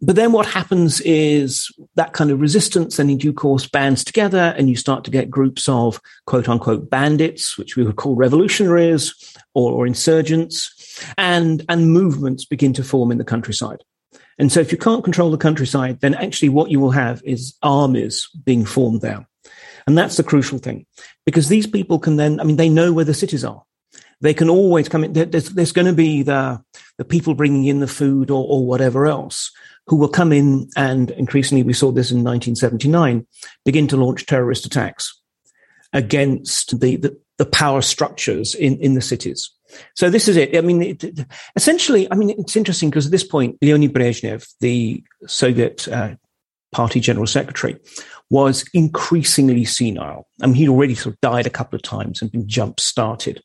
but 0.00 0.16
then 0.16 0.32
what 0.32 0.46
happens 0.46 1.00
is 1.02 1.70
that 1.94 2.12
kind 2.12 2.30
of 2.30 2.40
resistance 2.40 2.96
then 2.96 3.10
in 3.10 3.18
due 3.18 3.32
course 3.32 3.68
bands 3.68 4.02
together 4.02 4.54
and 4.56 4.68
you 4.68 4.76
start 4.76 5.04
to 5.04 5.10
get 5.10 5.30
groups 5.30 5.68
of 5.68 6.00
quote 6.26 6.48
unquote 6.48 6.88
bandits, 6.88 7.58
which 7.58 7.76
we 7.76 7.84
would 7.84 7.96
call 7.96 8.14
revolutionaries 8.14 9.36
or, 9.54 9.72
or 9.72 9.86
insurgents, 9.86 11.02
and, 11.18 11.64
and 11.68 11.92
movements 11.92 12.44
begin 12.44 12.72
to 12.72 12.84
form 12.84 13.10
in 13.10 13.18
the 13.18 13.24
countryside. 13.24 13.82
And 14.38 14.52
so 14.52 14.60
if 14.60 14.70
you 14.70 14.78
can't 14.78 15.04
control 15.04 15.30
the 15.30 15.38
countryside, 15.38 16.00
then 16.00 16.14
actually 16.14 16.50
what 16.50 16.70
you 16.70 16.78
will 16.78 16.90
have 16.90 17.22
is 17.24 17.56
armies 17.62 18.28
being 18.44 18.66
formed 18.66 19.00
there. 19.00 19.26
And 19.86 19.96
that's 19.96 20.16
the 20.16 20.24
crucial 20.24 20.58
thing 20.58 20.86
because 21.24 21.48
these 21.48 21.66
people 21.66 21.98
can 21.98 22.16
then, 22.16 22.40
I 22.40 22.44
mean, 22.44 22.56
they 22.56 22.68
know 22.68 22.92
where 22.92 23.04
the 23.04 23.14
cities 23.14 23.44
are. 23.44 23.62
They 24.20 24.34
can 24.34 24.48
always 24.48 24.88
come 24.88 25.04
in. 25.04 25.12
There's, 25.12 25.50
there's 25.50 25.72
going 25.72 25.86
to 25.86 25.92
be 25.92 26.22
the, 26.22 26.62
the 26.98 27.04
people 27.04 27.34
bringing 27.34 27.66
in 27.66 27.80
the 27.80 27.86
food 27.86 28.30
or, 28.30 28.44
or 28.48 28.66
whatever 28.66 29.06
else 29.06 29.52
who 29.86 29.96
will 29.96 30.08
come 30.08 30.32
in 30.32 30.68
and 30.76 31.10
increasingly, 31.12 31.62
we 31.62 31.72
saw 31.72 31.92
this 31.92 32.10
in 32.10 32.24
1979, 32.24 33.26
begin 33.64 33.86
to 33.88 33.96
launch 33.96 34.26
terrorist 34.26 34.66
attacks 34.66 35.20
against 35.92 36.80
the, 36.80 36.96
the, 36.96 37.16
the 37.38 37.46
power 37.46 37.82
structures 37.82 38.54
in, 38.54 38.78
in 38.78 38.94
the 38.94 39.00
cities. 39.00 39.50
So 39.94 40.10
this 40.10 40.28
is 40.28 40.36
it. 40.36 40.56
I 40.56 40.60
mean, 40.60 40.82
it, 40.82 41.04
essentially, 41.54 42.10
I 42.10 42.16
mean, 42.16 42.30
it's 42.30 42.56
interesting 42.56 42.90
because 42.90 43.06
at 43.06 43.12
this 43.12 43.24
point, 43.24 43.58
Leonid 43.62 43.92
Brezhnev, 43.92 44.46
the 44.60 45.04
Soviet 45.26 45.86
uh, 45.88 46.16
party 46.72 47.00
general 47.00 47.26
secretary, 47.26 47.76
was 48.30 48.64
increasingly 48.74 49.64
senile. 49.64 50.26
I 50.42 50.46
mean, 50.46 50.56
he'd 50.56 50.68
already 50.68 50.94
sort 50.94 51.14
of 51.14 51.20
died 51.20 51.46
a 51.46 51.50
couple 51.50 51.76
of 51.76 51.82
times 51.82 52.20
and 52.20 52.30
been 52.30 52.48
jump 52.48 52.80
started. 52.80 53.42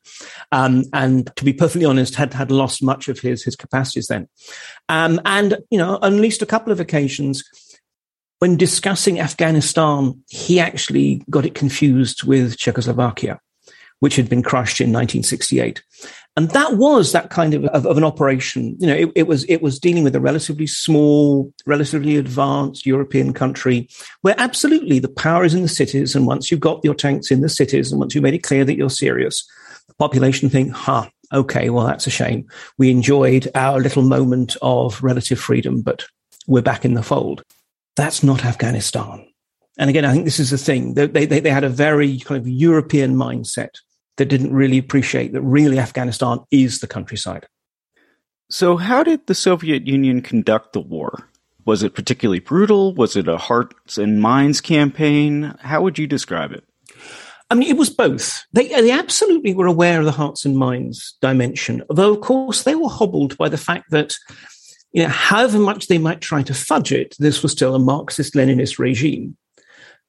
Um, 0.51 0.85
and 0.93 1.31
to 1.35 1.45
be 1.45 1.53
perfectly 1.53 1.85
honest, 1.85 2.15
had, 2.15 2.33
had 2.33 2.51
lost 2.51 2.81
much 2.81 3.07
of 3.07 3.19
his, 3.19 3.43
his 3.43 3.55
capacities 3.55 4.07
then. 4.07 4.27
Um, 4.89 5.21
and, 5.25 5.57
you 5.69 5.77
know, 5.77 5.99
on 6.01 6.15
at 6.15 6.19
least 6.19 6.41
a 6.41 6.47
couple 6.47 6.73
of 6.73 6.79
occasions, 6.79 7.43
when 8.39 8.57
discussing 8.57 9.19
Afghanistan, 9.19 10.19
he 10.27 10.59
actually 10.59 11.23
got 11.29 11.45
it 11.45 11.53
confused 11.53 12.23
with 12.23 12.57
Czechoslovakia, 12.57 13.39
which 13.99 14.15
had 14.15 14.29
been 14.29 14.41
crushed 14.41 14.81
in 14.81 14.87
1968. 14.87 15.83
And 16.37 16.49
that 16.51 16.77
was 16.77 17.11
that 17.11 17.29
kind 17.29 17.53
of, 17.53 17.65
of, 17.65 17.85
of 17.85 17.97
an 17.97 18.05
operation. 18.05 18.77
You 18.79 18.87
know, 18.87 18.95
it, 18.95 19.11
it, 19.15 19.27
was, 19.27 19.43
it 19.45 19.61
was 19.61 19.79
dealing 19.79 20.03
with 20.03 20.15
a 20.15 20.21
relatively 20.21 20.65
small, 20.65 21.51
relatively 21.65 22.15
advanced 22.15 22.85
European 22.85 23.33
country 23.33 23.89
where 24.21 24.35
absolutely 24.37 24.99
the 24.99 25.09
power 25.09 25.43
is 25.43 25.53
in 25.53 25.61
the 25.61 25.67
cities. 25.67 26.15
And 26.15 26.25
once 26.25 26.49
you've 26.49 26.61
got 26.61 26.83
your 26.85 26.95
tanks 26.95 27.31
in 27.31 27.41
the 27.41 27.49
cities 27.49 27.91
and 27.91 27.99
once 27.99 28.15
you've 28.15 28.23
made 28.23 28.33
it 28.33 28.43
clear 28.43 28.63
that 28.63 28.77
you're 28.77 28.89
serious, 28.89 29.45
the 29.87 29.93
population 29.95 30.49
think, 30.49 30.71
ha, 30.71 31.01
huh, 31.01 31.39
okay, 31.39 31.69
well, 31.69 31.85
that's 31.85 32.07
a 32.07 32.11
shame. 32.11 32.47
We 32.77 32.91
enjoyed 32.91 33.49
our 33.53 33.79
little 33.81 34.03
moment 34.03 34.55
of 34.61 35.03
relative 35.03 35.39
freedom, 35.39 35.81
but 35.81 36.05
we're 36.47 36.61
back 36.61 36.85
in 36.85 36.93
the 36.93 37.03
fold. 37.03 37.43
That's 37.97 38.23
not 38.23 38.45
Afghanistan. 38.45 39.27
And 39.77 39.89
again, 39.89 40.05
I 40.05 40.13
think 40.13 40.25
this 40.25 40.39
is 40.39 40.49
the 40.49 40.57
thing. 40.57 40.93
They, 40.93 41.07
they, 41.07 41.39
they 41.39 41.49
had 41.49 41.63
a 41.63 41.69
very 41.69 42.19
kind 42.19 42.39
of 42.39 42.47
European 42.47 43.15
mindset 43.15 43.79
that 44.17 44.25
didn't 44.25 44.53
really 44.53 44.77
appreciate 44.77 45.33
that 45.33 45.41
really 45.41 45.79
Afghanistan 45.79 46.39
is 46.51 46.79
the 46.79 46.87
countryside. 46.87 47.47
So, 48.49 48.75
how 48.77 49.03
did 49.03 49.27
the 49.27 49.35
Soviet 49.35 49.87
Union 49.87 50.21
conduct 50.21 50.73
the 50.73 50.81
war? 50.81 51.29
Was 51.65 51.83
it 51.83 51.95
particularly 51.95 52.39
brutal? 52.39 52.93
Was 52.95 53.15
it 53.15 53.27
a 53.27 53.37
hearts 53.37 53.97
and 53.97 54.19
minds 54.19 54.59
campaign? 54.59 55.55
How 55.59 55.81
would 55.81 55.97
you 55.97 56.07
describe 56.07 56.51
it? 56.51 56.65
I 57.49 57.55
mean, 57.55 57.69
it 57.69 57.77
was 57.77 57.89
both. 57.89 58.45
They, 58.53 58.67
they 58.69 58.91
absolutely 58.91 59.53
were 59.53 59.67
aware 59.67 59.99
of 59.99 60.05
the 60.05 60.11
hearts 60.11 60.45
and 60.45 60.57
minds 60.57 61.17
dimension, 61.21 61.83
although, 61.89 62.13
of 62.13 62.21
course, 62.21 62.63
they 62.63 62.75
were 62.75 62.89
hobbled 62.89 63.37
by 63.37 63.49
the 63.49 63.57
fact 63.57 63.91
that, 63.91 64.15
you 64.93 65.03
know, 65.03 65.09
however 65.09 65.59
much 65.59 65.87
they 65.87 65.97
might 65.97 66.21
try 66.21 66.43
to 66.43 66.53
fudge 66.53 66.91
it, 66.91 67.15
this 67.19 67.43
was 67.43 67.51
still 67.51 67.75
a 67.75 67.79
Marxist 67.79 68.33
Leninist 68.33 68.79
regime 68.79 69.37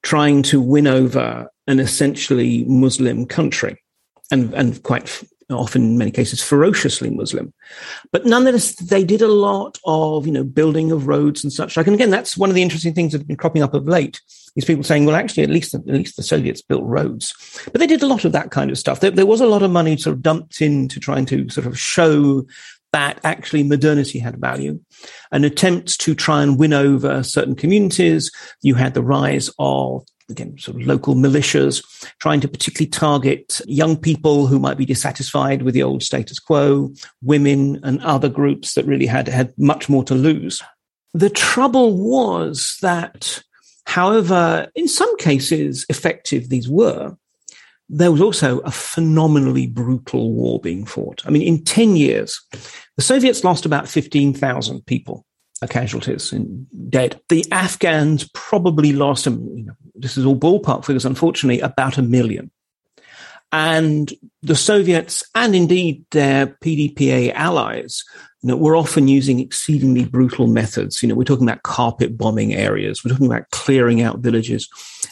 trying 0.03 0.41
to 0.43 0.61
win 0.61 0.87
over 0.87 1.47
an 1.67 1.79
essentially 1.79 2.65
Muslim 2.65 3.25
country 3.25 3.82
and, 4.33 4.53
and 4.55 4.81
quite 4.83 5.23
often 5.49 5.83
in 5.83 5.97
many 5.97 6.11
cases 6.11 6.41
ferociously 6.41 7.09
Muslim. 7.09 7.53
But 8.11 8.25
nonetheless, 8.25 8.75
they 8.75 9.03
did 9.03 9.21
a 9.21 9.27
lot 9.27 9.77
of, 9.85 10.25
you 10.25 10.33
know, 10.33 10.43
building 10.43 10.91
of 10.91 11.07
roads 11.07 11.43
and 11.43 11.53
such 11.53 11.77
like. 11.77 11.87
And 11.87 11.93
again, 11.93 12.09
that's 12.09 12.35
one 12.35 12.49
of 12.49 12.55
the 12.55 12.61
interesting 12.61 12.93
things 12.93 13.11
that 13.11 13.19
have 13.19 13.27
been 13.27 13.37
cropping 13.37 13.63
up 13.63 13.73
of 13.73 13.87
late. 13.87 14.19
These 14.55 14.65
people 14.65 14.83
saying, 14.83 15.05
well, 15.05 15.15
actually, 15.15 15.43
at 15.43 15.49
least, 15.49 15.73
at 15.73 15.85
least 15.85 16.15
the 16.15 16.23
Soviets 16.23 16.61
built 16.61 16.83
roads. 16.83 17.33
But 17.65 17.79
they 17.79 17.87
did 17.87 18.03
a 18.03 18.07
lot 18.07 18.25
of 18.25 18.31
that 18.33 18.51
kind 18.51 18.71
of 18.71 18.77
stuff. 18.77 18.99
There, 18.99 19.11
there 19.11 19.25
was 19.25 19.41
a 19.41 19.47
lot 19.47 19.63
of 19.63 19.71
money 19.71 19.97
sort 19.97 20.15
of 20.15 20.21
dumped 20.21 20.61
into 20.61 20.99
trying 20.99 21.25
to 21.27 21.49
sort 21.49 21.67
of 21.67 21.79
show 21.79 22.45
that 22.91 23.19
actually 23.23 23.63
modernity 23.63 24.19
had 24.19 24.39
value. 24.39 24.79
An 25.31 25.43
attempt 25.43 25.99
to 26.01 26.13
try 26.13 26.43
and 26.43 26.59
win 26.59 26.73
over 26.73 27.23
certain 27.23 27.55
communities. 27.55 28.31
You 28.61 28.75
had 28.75 28.93
the 28.93 29.03
rise 29.03 29.49
of 29.57 30.05
again, 30.29 30.57
sort 30.57 30.79
of 30.79 30.87
local 30.87 31.15
militias, 31.15 31.83
trying 32.19 32.41
to 32.41 32.47
particularly 32.47 32.89
target 32.89 33.61
young 33.65 33.97
people 33.97 34.47
who 34.47 34.59
might 34.59 34.77
be 34.77 34.85
dissatisfied 34.85 35.61
with 35.61 35.73
the 35.73 35.83
old 35.83 36.03
status 36.03 36.39
quo, 36.39 36.93
women 37.21 37.79
and 37.83 38.01
other 38.03 38.29
groups 38.29 38.73
that 38.73 38.85
really 38.85 39.05
had, 39.05 39.27
had 39.27 39.53
much 39.57 39.89
more 39.89 40.03
to 40.03 40.15
lose. 40.15 40.61
The 41.13 41.29
trouble 41.29 41.97
was 41.97 42.77
that, 42.81 43.41
however, 43.85 44.67
in 44.75 44.87
some 44.87 45.15
cases 45.17 45.85
effective 45.89 46.49
these 46.49 46.69
were, 46.69 47.15
there 47.89 48.11
was 48.11 48.21
also 48.21 48.59
a 48.59 48.71
phenomenally 48.71 49.67
brutal 49.67 50.33
war 50.33 50.59
being 50.59 50.85
fought. 50.85 51.21
I 51.25 51.29
mean, 51.29 51.43
in 51.43 51.63
10 51.63 51.95
years, 51.95 52.41
the 52.95 53.03
Soviets 53.03 53.43
lost 53.43 53.65
about 53.65 53.87
15,000 53.87 54.85
people 54.85 55.25
casualties 55.67 56.31
and 56.31 56.65
dead. 56.89 57.19
The 57.29 57.45
Afghans 57.51 58.29
probably 58.33 58.93
lost, 58.93 59.27
um, 59.27 59.49
you 59.55 59.65
know, 59.65 59.73
this 59.95 60.17
is 60.17 60.25
all 60.25 60.37
ballpark 60.37 60.85
figures, 60.85 61.05
unfortunately, 61.05 61.59
about 61.59 61.97
a 61.97 62.01
million. 62.01 62.51
And 63.51 64.11
the 64.41 64.55
Soviets 64.55 65.23
and 65.35 65.55
indeed 65.55 66.05
their 66.09 66.47
PDPA 66.47 67.33
allies 67.33 68.03
you 68.41 68.49
know, 68.49 68.57
were 68.57 68.75
often 68.75 69.07
using 69.07 69.39
exceedingly 69.39 70.05
brutal 70.05 70.47
methods. 70.47 71.03
You 71.03 71.09
know, 71.09 71.15
we're 71.15 71.23
talking 71.23 71.47
about 71.47 71.61
carpet 71.61 72.17
bombing 72.17 72.55
areas. 72.55 73.03
We're 73.03 73.11
talking 73.11 73.27
about 73.27 73.51
clearing 73.51 74.01
out 74.01 74.19
villages. 74.19 74.67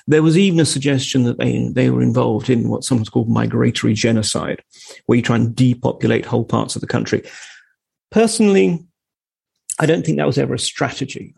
There 0.08 0.24
was 0.24 0.40
even 0.40 0.60
a 0.60 0.66
suggestion 0.66 1.24
that 1.24 1.38
they, 1.38 1.70
they 1.70 1.92
were 1.92 2.02
involved 2.02 2.50
in 2.50 2.68
what 2.68 2.84
someone's 2.84 3.10
called 3.10 3.30
migratory 3.30 3.94
genocide, 3.94 4.64
where 5.06 5.18
you 5.18 5.22
try 5.22 5.36
and 5.36 5.56
depopulate 5.56 6.26
whole 6.26 6.44
parts 6.44 6.76
of 6.76 6.82
the 6.82 6.88
country. 6.88 7.22
Personally, 8.10 8.84
I 9.80 9.86
don't 9.86 10.04
think 10.06 10.18
that 10.18 10.28
was 10.28 10.40
ever 10.40 10.56
a 10.56 10.60
strategy. 10.60 11.36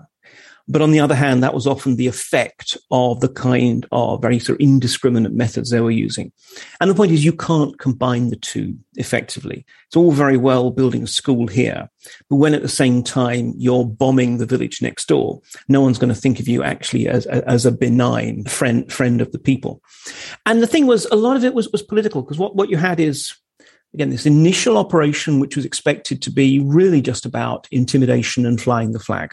But 0.68 0.82
on 0.82 0.92
the 0.92 1.00
other 1.00 1.16
hand, 1.16 1.44
that 1.44 1.54
was 1.54 1.68
often 1.68 1.98
the 1.98 2.08
effect 2.08 2.78
of 2.90 3.20
the 3.20 3.28
kind 3.28 3.86
of 3.92 4.22
very 4.22 4.40
sort 4.40 4.58
of 4.58 4.64
indiscriminate 4.64 5.34
methods 5.34 5.70
they 5.70 5.82
were 5.82 5.92
using. 5.92 6.32
And 6.80 6.90
the 6.90 6.96
point 6.96 7.12
is, 7.12 7.26
you 7.26 7.34
can't 7.34 7.78
combine 7.80 8.30
the 8.30 8.38
two 8.38 8.78
effectively. 8.96 9.66
It's 9.88 9.98
all 9.98 10.12
very 10.12 10.38
well 10.38 10.72
building 10.72 11.04
a 11.04 11.08
school 11.08 11.48
here, 11.48 11.90
but 12.30 12.38
when 12.38 12.54
at 12.54 12.62
the 12.62 12.70
same 12.70 13.04
time 13.04 13.54
you're 13.58 13.86
bombing 13.86 14.38
the 14.38 14.46
village 14.46 14.82
next 14.82 15.08
door, 15.08 15.42
no 15.68 15.82
one's 15.82 15.98
going 15.98 16.14
to 16.14 16.20
think 16.20 16.40
of 16.40 16.48
you 16.48 16.64
actually 16.64 17.08
as, 17.08 17.26
as 17.26 17.66
a 17.66 17.72
benign 17.72 18.46
friend, 18.46 18.92
friend 18.92 19.20
of 19.20 19.32
the 19.34 19.40
people. 19.40 19.82
And 20.46 20.64
the 20.64 20.68
thing 20.68 20.88
was, 20.88 21.06
a 21.12 21.16
lot 21.18 21.36
of 21.36 21.44
it 21.44 21.54
was, 21.54 21.70
was 21.72 21.84
political 21.84 22.22
because 22.22 22.38
what, 22.38 22.56
what 22.56 22.70
you 22.70 22.78
had 22.78 23.02
is 23.02 23.34
again, 23.94 24.10
this 24.10 24.26
initial 24.26 24.78
operation, 24.78 25.40
which 25.40 25.56
was 25.56 25.66
expected 25.66 26.22
to 26.22 26.32
be 26.32 26.60
really 26.60 27.02
just 27.02 27.26
about 27.26 27.68
intimidation 27.72 28.46
and 28.46 28.60
flying 28.60 28.92
the 28.92 29.00
flag, 29.00 29.32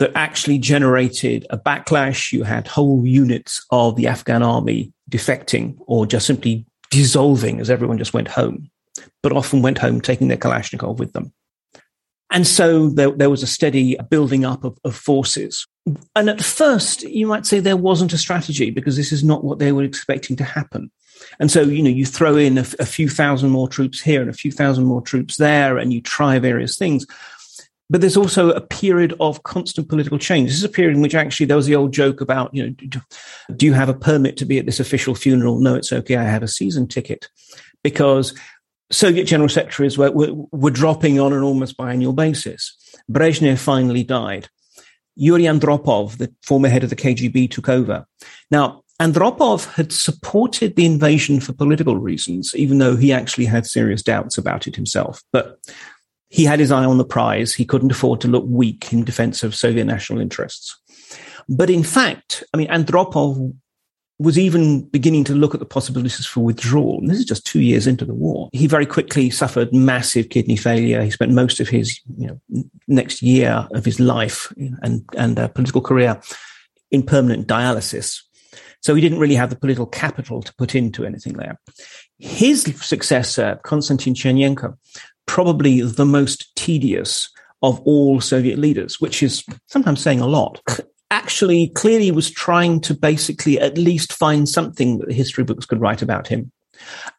that 0.00 0.10
actually 0.16 0.58
generated 0.58 1.46
a 1.50 1.58
backlash. 1.58 2.32
You 2.32 2.42
had 2.42 2.66
whole 2.66 3.06
units 3.06 3.64
of 3.70 3.94
the 3.94 4.08
Afghan 4.08 4.42
army 4.42 4.92
defecting 5.10 5.76
or 5.86 6.06
just 6.06 6.26
simply 6.26 6.66
dissolving 6.90 7.60
as 7.60 7.70
everyone 7.70 7.98
just 7.98 8.14
went 8.14 8.26
home, 8.26 8.70
but 9.22 9.32
often 9.32 9.62
went 9.62 9.78
home 9.78 10.00
taking 10.00 10.28
their 10.28 10.38
Kalashnikov 10.38 10.96
with 10.96 11.12
them. 11.12 11.32
And 12.32 12.46
so 12.46 12.88
there, 12.88 13.10
there 13.10 13.30
was 13.30 13.42
a 13.42 13.46
steady 13.46 13.96
building 14.08 14.44
up 14.44 14.64
of, 14.64 14.78
of 14.84 14.96
forces. 14.96 15.66
And 16.16 16.30
at 16.30 16.42
first, 16.42 17.02
you 17.02 17.26
might 17.26 17.44
say 17.44 17.60
there 17.60 17.76
wasn't 17.76 18.12
a 18.12 18.18
strategy 18.18 18.70
because 18.70 18.96
this 18.96 19.12
is 19.12 19.22
not 19.22 19.44
what 19.44 19.58
they 19.58 19.72
were 19.72 19.82
expecting 19.82 20.36
to 20.36 20.44
happen. 20.44 20.90
And 21.38 21.50
so, 21.50 21.62
you 21.62 21.82
know, 21.82 21.90
you 21.90 22.06
throw 22.06 22.36
in 22.36 22.56
a, 22.56 22.64
a 22.78 22.86
few 22.86 23.08
thousand 23.08 23.50
more 23.50 23.68
troops 23.68 24.00
here 24.00 24.22
and 24.22 24.30
a 24.30 24.34
few 24.34 24.50
thousand 24.50 24.84
more 24.84 25.02
troops 25.02 25.36
there, 25.36 25.76
and 25.76 25.92
you 25.92 26.00
try 26.00 26.38
various 26.38 26.78
things. 26.78 27.06
But 27.90 28.00
there's 28.00 28.16
also 28.16 28.50
a 28.50 28.60
period 28.60 29.14
of 29.18 29.42
constant 29.42 29.88
political 29.88 30.16
change. 30.16 30.48
This 30.48 30.58
is 30.58 30.64
a 30.64 30.68
period 30.68 30.94
in 30.94 31.02
which 31.02 31.16
actually 31.16 31.46
there 31.46 31.56
was 31.56 31.66
the 31.66 31.74
old 31.74 31.92
joke 31.92 32.20
about, 32.20 32.54
you 32.54 32.62
know, 32.62 33.00
do, 33.56 33.66
you 33.66 33.72
have 33.72 33.88
a 33.88 33.94
permit 33.94 34.36
to 34.36 34.44
be 34.44 34.58
at 34.58 34.66
this 34.66 34.78
official 34.78 35.16
funeral? 35.16 35.58
No, 35.58 35.74
it's 35.74 35.92
okay. 35.92 36.16
I 36.16 36.22
have 36.22 36.44
a 36.44 36.48
season 36.48 36.86
ticket 36.86 37.28
because 37.82 38.32
Soviet 38.92 39.24
general 39.24 39.48
secretaries 39.48 39.98
were, 39.98 40.12
were, 40.12 40.32
were 40.52 40.70
dropping 40.70 41.18
on 41.18 41.32
an 41.32 41.42
almost 41.42 41.76
biannual 41.76 42.14
basis. 42.14 42.76
Brezhnev 43.10 43.58
finally 43.58 44.04
died. 44.04 44.48
Yuri 45.16 45.42
Andropov, 45.42 46.18
the 46.18 46.32
former 46.44 46.68
head 46.68 46.84
of 46.84 46.90
the 46.90 46.96
KGB, 46.96 47.50
took 47.50 47.68
over. 47.68 48.06
Now, 48.52 48.84
Andropov 49.00 49.72
had 49.74 49.92
supported 49.92 50.76
the 50.76 50.84
invasion 50.84 51.40
for 51.40 51.52
political 51.54 51.96
reasons, 51.96 52.54
even 52.54 52.78
though 52.78 52.96
he 52.96 53.12
actually 53.12 53.46
had 53.46 53.66
serious 53.66 54.02
doubts 54.02 54.38
about 54.38 54.66
it 54.66 54.76
himself. 54.76 55.22
But 55.32 55.58
he 56.30 56.44
had 56.44 56.60
his 56.60 56.72
eye 56.72 56.84
on 56.84 56.98
the 56.98 57.04
prize. 57.04 57.52
He 57.52 57.64
couldn't 57.64 57.90
afford 57.90 58.20
to 58.22 58.28
look 58.28 58.44
weak 58.46 58.92
in 58.92 59.04
defense 59.04 59.42
of 59.42 59.54
Soviet 59.54 59.84
national 59.84 60.20
interests. 60.20 60.76
But 61.48 61.68
in 61.68 61.82
fact, 61.82 62.44
I 62.54 62.56
mean, 62.56 62.68
Andropov 62.68 63.54
was 64.20 64.38
even 64.38 64.82
beginning 64.90 65.24
to 65.24 65.34
look 65.34 65.54
at 65.54 65.60
the 65.60 65.66
possibilities 65.66 66.26
for 66.26 66.40
withdrawal. 66.40 66.98
And 66.98 67.08
this 67.08 67.18
is 67.18 67.24
just 67.24 67.46
two 67.46 67.60
years 67.60 67.86
into 67.86 68.04
the 68.04 68.14
war. 68.14 68.50
He 68.52 68.66
very 68.66 68.86
quickly 68.86 69.30
suffered 69.30 69.72
massive 69.72 70.28
kidney 70.28 70.56
failure. 70.56 71.02
He 71.02 71.10
spent 71.10 71.32
most 71.32 71.58
of 71.58 71.68
his 71.68 71.98
you 72.18 72.26
know, 72.28 72.64
next 72.86 73.22
year 73.22 73.66
of 73.72 73.84
his 73.84 73.98
life 73.98 74.52
and, 74.82 75.02
and 75.16 75.38
uh, 75.38 75.48
political 75.48 75.80
career 75.80 76.20
in 76.90 77.02
permanent 77.02 77.48
dialysis. 77.48 78.20
So 78.82 78.94
he 78.94 79.00
didn't 79.00 79.20
really 79.20 79.34
have 79.34 79.50
the 79.50 79.56
political 79.56 79.86
capital 79.86 80.42
to 80.42 80.54
put 80.54 80.74
into 80.74 81.04
anything 81.04 81.34
there. 81.34 81.58
His 82.18 82.62
successor, 82.82 83.58
Konstantin 83.64 84.14
Chernenko, 84.14 84.76
probably 85.30 85.80
the 85.80 86.04
most 86.04 86.52
tedious 86.56 87.30
of 87.62 87.78
all 87.82 88.20
Soviet 88.20 88.58
leaders, 88.58 89.00
which 89.00 89.22
is 89.22 89.44
sometimes 89.68 90.00
saying 90.00 90.20
a 90.20 90.26
lot 90.26 90.60
actually 91.12 91.68
clearly 91.68 92.10
was 92.10 92.28
trying 92.28 92.80
to 92.80 92.94
basically 92.94 93.60
at 93.60 93.78
least 93.78 94.12
find 94.12 94.48
something 94.48 94.98
that 94.98 95.06
the 95.06 95.14
history 95.14 95.44
books 95.44 95.66
could 95.66 95.80
write 95.80 96.02
about 96.02 96.26
him. 96.26 96.50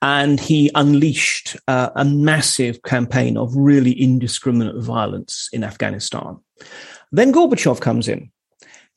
And 0.01 0.41
he 0.41 0.69
unleashed 0.75 1.55
uh, 1.69 1.91
a 1.95 2.03
massive 2.03 2.83
campaign 2.83 3.37
of 3.37 3.55
really 3.55 3.93
indiscriminate 3.93 4.83
violence 4.83 5.47
in 5.53 5.63
Afghanistan. 5.63 6.37
Then 7.13 7.31
Gorbachev 7.31 7.79
comes 7.79 8.09
in. 8.09 8.29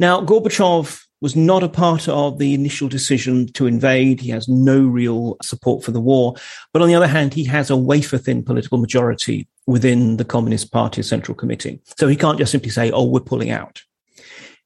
Now, 0.01 0.23
Gorbachev 0.23 1.04
was 1.25 1.35
not 1.35 1.63
a 1.63 1.71
part 1.71 2.07
of 2.07 2.37
the 2.37 2.53
initial 2.53 2.87
decision 2.87 3.47
to 3.55 3.67
invade. 3.67 4.21
He 4.21 4.29
has 4.29 4.47
no 4.47 4.85
real 4.85 5.39
support 5.43 5.83
for 5.83 5.91
the 5.91 5.99
war. 5.99 6.35
But 6.71 6.83
on 6.83 6.89
the 6.89 6.95
other 6.95 7.07
hand, 7.07 7.33
he 7.33 7.45
has 7.45 7.71
a 7.71 7.79
wafer 7.79 8.19
thin 8.19 8.43
political 8.43 8.77
majority 8.77 9.49
within 9.67 10.19
the 10.19 10.27
Communist 10.27 10.71
Party 10.71 11.03
Central 11.03 11.35
Committee. 11.35 11.81
So 11.97 12.09
he 12.09 12.15
can't 12.15 12.37
just 12.37 12.53
simply 12.53 12.69
say, 12.69 12.91
oh, 12.91 13.05
we're 13.05 13.21
pulling 13.21 13.51
out. 13.51 13.83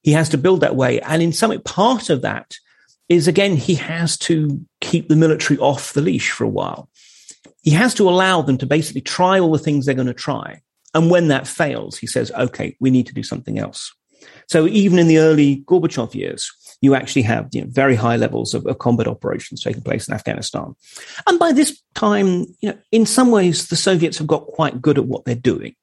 He 0.02 0.10
has 0.10 0.28
to 0.30 0.36
build 0.36 0.60
that 0.62 0.74
way. 0.74 1.00
And 1.02 1.22
in 1.22 1.32
some 1.32 1.56
part 1.62 2.10
of 2.10 2.22
that 2.22 2.56
is 3.08 3.28
again, 3.28 3.54
he 3.54 3.76
has 3.76 4.18
to 4.18 4.60
keep 4.80 5.08
the 5.08 5.14
military 5.14 5.60
off 5.60 5.92
the 5.92 6.02
leash 6.02 6.32
for 6.32 6.42
a 6.42 6.48
while. 6.48 6.90
He 7.62 7.70
has 7.70 7.94
to 7.94 8.08
allow 8.08 8.42
them 8.42 8.58
to 8.58 8.66
basically 8.66 9.02
try 9.02 9.38
all 9.38 9.52
the 9.52 9.60
things 9.60 9.86
they're 9.86 9.94
going 9.94 10.08
to 10.08 10.12
try. 10.12 10.62
And 10.92 11.08
when 11.08 11.28
that 11.28 11.46
fails, 11.46 11.98
he 11.98 12.08
says, 12.08 12.32
okay, 12.32 12.76
we 12.80 12.90
need 12.90 13.06
to 13.06 13.14
do 13.14 13.22
something 13.22 13.60
else. 13.60 13.94
So 14.48 14.66
even 14.66 14.98
in 14.98 15.08
the 15.08 15.18
early 15.18 15.62
Gorbachev 15.66 16.14
years, 16.14 16.50
you 16.80 16.94
actually 16.94 17.22
have 17.22 17.48
you 17.52 17.62
know, 17.62 17.68
very 17.70 17.94
high 17.94 18.16
levels 18.16 18.54
of, 18.54 18.66
of, 18.66 18.78
combat 18.78 19.08
operations 19.08 19.62
taking 19.62 19.82
place 19.82 20.08
in 20.08 20.14
Afghanistan. 20.14 20.74
And 21.26 21.38
by 21.38 21.52
this 21.52 21.80
time, 21.94 22.46
you 22.60 22.70
know, 22.70 22.78
in 22.92 23.04
some 23.04 23.30
ways, 23.30 23.68
the 23.68 23.76
Soviets 23.76 24.18
have 24.18 24.26
got 24.26 24.46
quite 24.46 24.80
good 24.80 24.96
at 24.96 25.06
what 25.06 25.24
they're 25.24 25.34
doing. 25.34 25.74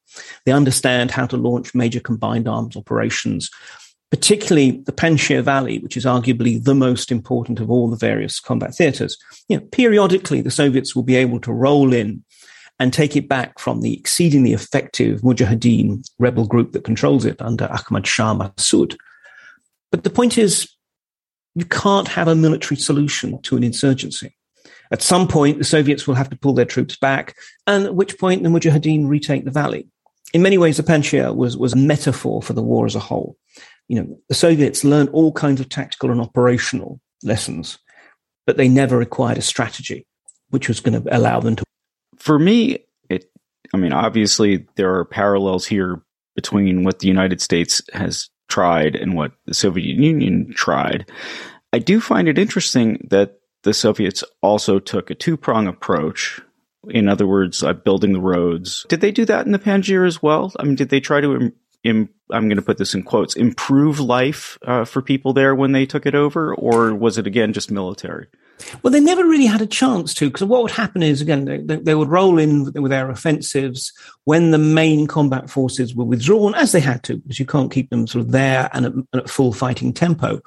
They 0.45 0.53
understand 0.53 1.11
how 1.11 1.25
to 1.27 1.37
launch 1.37 1.75
major 1.75 1.99
combined 1.99 2.47
arms 2.47 2.77
operations 2.77 3.49
particularly 4.11 4.71
the 4.85 4.93
Panjshir 4.93 5.41
Valley, 5.41 5.79
which 5.79 5.97
is 5.97 6.05
arguably 6.05 6.63
the 6.63 6.75
most 6.75 7.11
important 7.11 7.59
of 7.59 7.69
all 7.69 7.89
the 7.89 7.97
various 7.97 8.39
combat 8.39 8.73
theaters. 8.73 9.17
You 9.49 9.57
know, 9.57 9.65
periodically, 9.71 10.41
the 10.41 10.51
Soviets 10.51 10.95
will 10.95 11.03
be 11.03 11.15
able 11.15 11.39
to 11.41 11.51
roll 11.51 11.91
in 11.91 12.23
and 12.79 12.91
take 12.91 13.15
it 13.15 13.29
back 13.29 13.59
from 13.59 13.81
the 13.81 13.97
exceedingly 13.97 14.53
effective 14.53 15.21
Mujahideen 15.21 16.07
rebel 16.19 16.45
group 16.45 16.73
that 16.73 16.83
controls 16.83 17.25
it 17.25 17.41
under 17.41 17.65
Ahmad 17.65 18.05
Shah 18.05 18.35
Massoud. 18.35 18.97
But 19.91 20.03
the 20.03 20.09
point 20.09 20.37
is, 20.37 20.69
you 21.55 21.65
can't 21.65 22.07
have 22.09 22.27
a 22.27 22.35
military 22.35 22.77
solution 22.77 23.41
to 23.43 23.55
an 23.55 23.63
insurgency. 23.63 24.35
At 24.91 25.01
some 25.01 25.27
point, 25.27 25.57
the 25.57 25.63
Soviets 25.63 26.05
will 26.05 26.15
have 26.15 26.29
to 26.29 26.37
pull 26.37 26.53
their 26.53 26.65
troops 26.65 26.97
back, 26.97 27.35
and 27.65 27.85
at 27.85 27.95
which 27.95 28.19
point 28.19 28.43
the 28.43 28.49
Mujahideen 28.49 29.07
retake 29.07 29.45
the 29.45 29.51
valley. 29.51 29.87
In 30.33 30.41
many 30.41 30.57
ways, 30.57 30.77
the 30.77 30.83
Panjshir 30.83 31.33
was, 31.33 31.55
was 31.57 31.73
a 31.73 31.77
metaphor 31.77 32.41
for 32.41 32.53
the 32.53 32.61
war 32.61 32.85
as 32.85 32.95
a 32.95 32.99
whole 32.99 33.37
you 33.87 34.01
know, 34.01 34.19
the 34.29 34.35
Soviets 34.35 34.83
learned 34.83 35.09
all 35.09 35.31
kinds 35.31 35.61
of 35.61 35.69
tactical 35.69 36.11
and 36.11 36.21
operational 36.21 36.99
lessons, 37.23 37.77
but 38.45 38.57
they 38.57 38.67
never 38.67 39.01
acquired 39.01 39.37
a 39.37 39.41
strategy 39.41 40.05
which 40.49 40.67
was 40.67 40.79
going 40.79 41.01
to 41.01 41.15
allow 41.15 41.39
them 41.39 41.55
to. 41.55 41.64
For 42.17 42.39
me, 42.39 42.79
it, 43.09 43.31
I 43.73 43.77
mean, 43.77 43.93
obviously 43.93 44.67
there 44.75 44.95
are 44.95 45.05
parallels 45.05 45.65
here 45.65 46.01
between 46.35 46.83
what 46.83 46.99
the 46.99 47.07
United 47.07 47.41
States 47.41 47.81
has 47.93 48.29
tried 48.49 48.95
and 48.95 49.15
what 49.15 49.31
the 49.45 49.53
Soviet 49.53 49.95
Union 49.95 50.53
tried. 50.53 51.09
I 51.73 51.79
do 51.79 51.99
find 51.99 52.27
it 52.27 52.37
interesting 52.37 53.07
that 53.09 53.39
the 53.63 53.73
Soviets 53.73 54.23
also 54.41 54.79
took 54.79 55.09
a 55.09 55.15
two 55.15 55.37
prong 55.37 55.67
approach. 55.67 56.41
In 56.87 57.09
other 57.09 57.25
words, 57.25 57.63
uh, 57.63 57.73
building 57.73 58.13
the 58.13 58.21
roads. 58.21 58.85
Did 58.89 59.01
they 59.01 59.11
do 59.11 59.25
that 59.25 59.45
in 59.45 59.51
the 59.51 59.59
Panjshir 59.59 60.05
as 60.05 60.21
well? 60.21 60.53
I 60.59 60.63
mean, 60.63 60.75
did 60.75 60.89
they 60.89 60.99
try 60.99 61.19
to 61.19 61.51
I'm 61.85 62.09
going 62.29 62.55
to 62.55 62.61
put 62.61 62.77
this 62.77 62.93
in 62.93 63.03
quotes, 63.03 63.35
improve 63.35 63.99
life 63.99 64.57
uh, 64.65 64.85
for 64.85 65.01
people 65.01 65.33
there 65.33 65.53
when 65.53 65.71
they 65.71 65.85
took 65.85 66.05
it 66.05 66.15
over, 66.15 66.55
or 66.55 66.95
was 66.95 67.17
it 67.17 67.27
again 67.27 67.53
just 67.53 67.69
military? 67.69 68.27
Well, 68.81 68.91
they 68.91 69.01
never 69.01 69.25
really 69.25 69.45
had 69.45 69.61
a 69.61 69.67
chance 69.67 70.13
to, 70.15 70.29
because 70.29 70.47
what 70.47 70.61
would 70.61 70.71
happen 70.71 71.03
is 71.03 71.21
again 71.21 71.45
they, 71.45 71.75
they, 71.75 71.93
would 71.93 72.07
roll 72.07 72.39
in 72.39 72.71
with 72.73 72.89
their 72.89 73.09
offensives 73.09 73.91
when 74.23 74.51
the 74.51 74.57
main 74.57 75.07
combat 75.07 75.49
forces 75.49 75.93
were 75.93 76.05
withdrawn, 76.05 76.55
as 76.55 76.71
they 76.71 76.79
had 76.79 77.03
to, 77.03 77.17
because 77.17 77.39
you 77.39 77.45
can't 77.45 77.71
keep 77.71 77.89
them 77.89 78.07
sort 78.07 78.25
of 78.25 78.31
there 78.31 78.69
and 78.73 78.85
at, 78.85 78.93
at 79.13 79.29
full 79.29 79.51
fighting 79.51 79.93
tempo. 79.93 80.39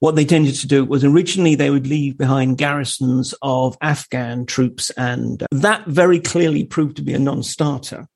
What 0.00 0.14
they 0.14 0.26
tended 0.26 0.54
to 0.56 0.68
do 0.68 0.84
was 0.84 1.04
originally 1.04 1.54
they 1.54 1.70
would 1.70 1.86
leave 1.86 2.18
behind 2.18 2.58
garrisons 2.58 3.34
of 3.40 3.78
Afghan 3.80 4.44
troops, 4.44 4.90
and 4.90 5.44
that 5.50 5.86
very 5.86 6.20
clearly 6.20 6.64
proved 6.64 6.96
to 6.96 7.02
be 7.02 7.14
a 7.14 7.18
non-starter. 7.18 8.06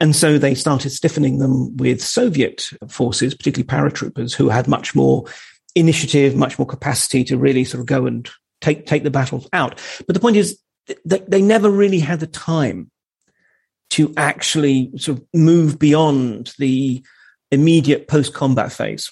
And 0.00 0.16
so 0.16 0.38
they 0.38 0.54
started 0.54 0.90
stiffening 0.90 1.38
them 1.38 1.76
with 1.76 2.02
Soviet 2.02 2.70
forces, 2.88 3.34
particularly 3.34 3.66
paratroopers, 3.66 4.34
who 4.34 4.48
had 4.48 4.66
much 4.66 4.94
more 4.94 5.24
initiative, 5.74 6.34
much 6.34 6.58
more 6.58 6.66
capacity 6.66 7.22
to 7.24 7.36
really 7.36 7.64
sort 7.64 7.80
of 7.80 7.86
go 7.86 8.06
and 8.06 8.28
take, 8.60 8.86
take 8.86 9.02
the 9.02 9.10
battles 9.10 9.48
out. 9.52 9.78
But 10.06 10.14
the 10.14 10.20
point 10.20 10.36
is, 10.36 10.58
that 11.04 11.30
they 11.30 11.42
never 11.42 11.70
really 11.70 12.00
had 12.00 12.20
the 12.20 12.26
time 12.26 12.90
to 13.90 14.12
actually 14.16 14.90
sort 14.96 15.18
of 15.18 15.24
move 15.34 15.78
beyond 15.78 16.52
the 16.58 17.02
immediate 17.50 18.08
post 18.08 18.34
combat 18.34 18.72
phase. 18.72 19.10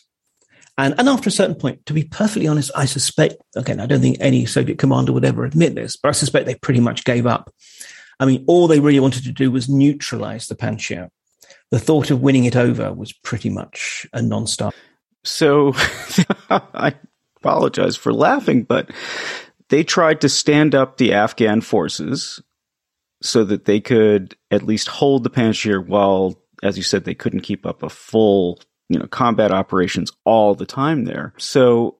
And, 0.76 0.94
and 0.98 1.08
after 1.08 1.28
a 1.28 1.32
certain 1.32 1.56
point, 1.56 1.84
to 1.86 1.92
be 1.92 2.04
perfectly 2.04 2.46
honest, 2.46 2.70
I 2.76 2.84
suspect, 2.84 3.34
again, 3.56 3.80
I 3.80 3.86
don't 3.86 4.00
think 4.00 4.18
any 4.20 4.46
Soviet 4.46 4.78
commander 4.78 5.12
would 5.12 5.24
ever 5.24 5.44
admit 5.44 5.74
this, 5.74 5.96
but 5.96 6.10
I 6.10 6.12
suspect 6.12 6.46
they 6.46 6.54
pretty 6.54 6.78
much 6.78 7.04
gave 7.04 7.26
up. 7.26 7.52
I 8.20 8.26
mean, 8.26 8.44
all 8.46 8.66
they 8.66 8.80
really 8.80 9.00
wanted 9.00 9.24
to 9.24 9.32
do 9.32 9.50
was 9.50 9.68
neutralize 9.68 10.48
the 10.48 10.56
Panjshir. 10.56 11.10
The 11.70 11.78
thought 11.78 12.10
of 12.10 12.22
winning 12.22 12.44
it 12.44 12.56
over 12.56 12.92
was 12.92 13.12
pretty 13.12 13.50
much 13.50 14.06
a 14.12 14.22
non-starter. 14.22 14.76
So 15.24 15.72
I 16.50 16.94
apologize 17.36 17.96
for 17.96 18.12
laughing, 18.12 18.64
but 18.64 18.90
they 19.68 19.84
tried 19.84 20.20
to 20.22 20.28
stand 20.28 20.74
up 20.74 20.96
the 20.96 21.12
Afghan 21.12 21.60
forces 21.60 22.42
so 23.22 23.44
that 23.44 23.64
they 23.64 23.80
could 23.80 24.36
at 24.50 24.62
least 24.62 24.88
hold 24.88 25.24
the 25.24 25.30
Panjshir 25.30 25.84
while, 25.84 26.40
as 26.62 26.76
you 26.76 26.82
said, 26.82 27.04
they 27.04 27.14
couldn't 27.14 27.40
keep 27.40 27.66
up 27.66 27.82
a 27.82 27.88
full, 27.88 28.60
you 28.88 28.98
know, 28.98 29.06
combat 29.06 29.52
operations 29.52 30.12
all 30.24 30.54
the 30.54 30.66
time 30.66 31.04
there. 31.04 31.34
So 31.36 31.98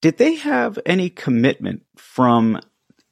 did 0.00 0.18
they 0.18 0.36
have 0.36 0.78
any 0.86 1.10
commitment 1.10 1.82
from 1.96 2.60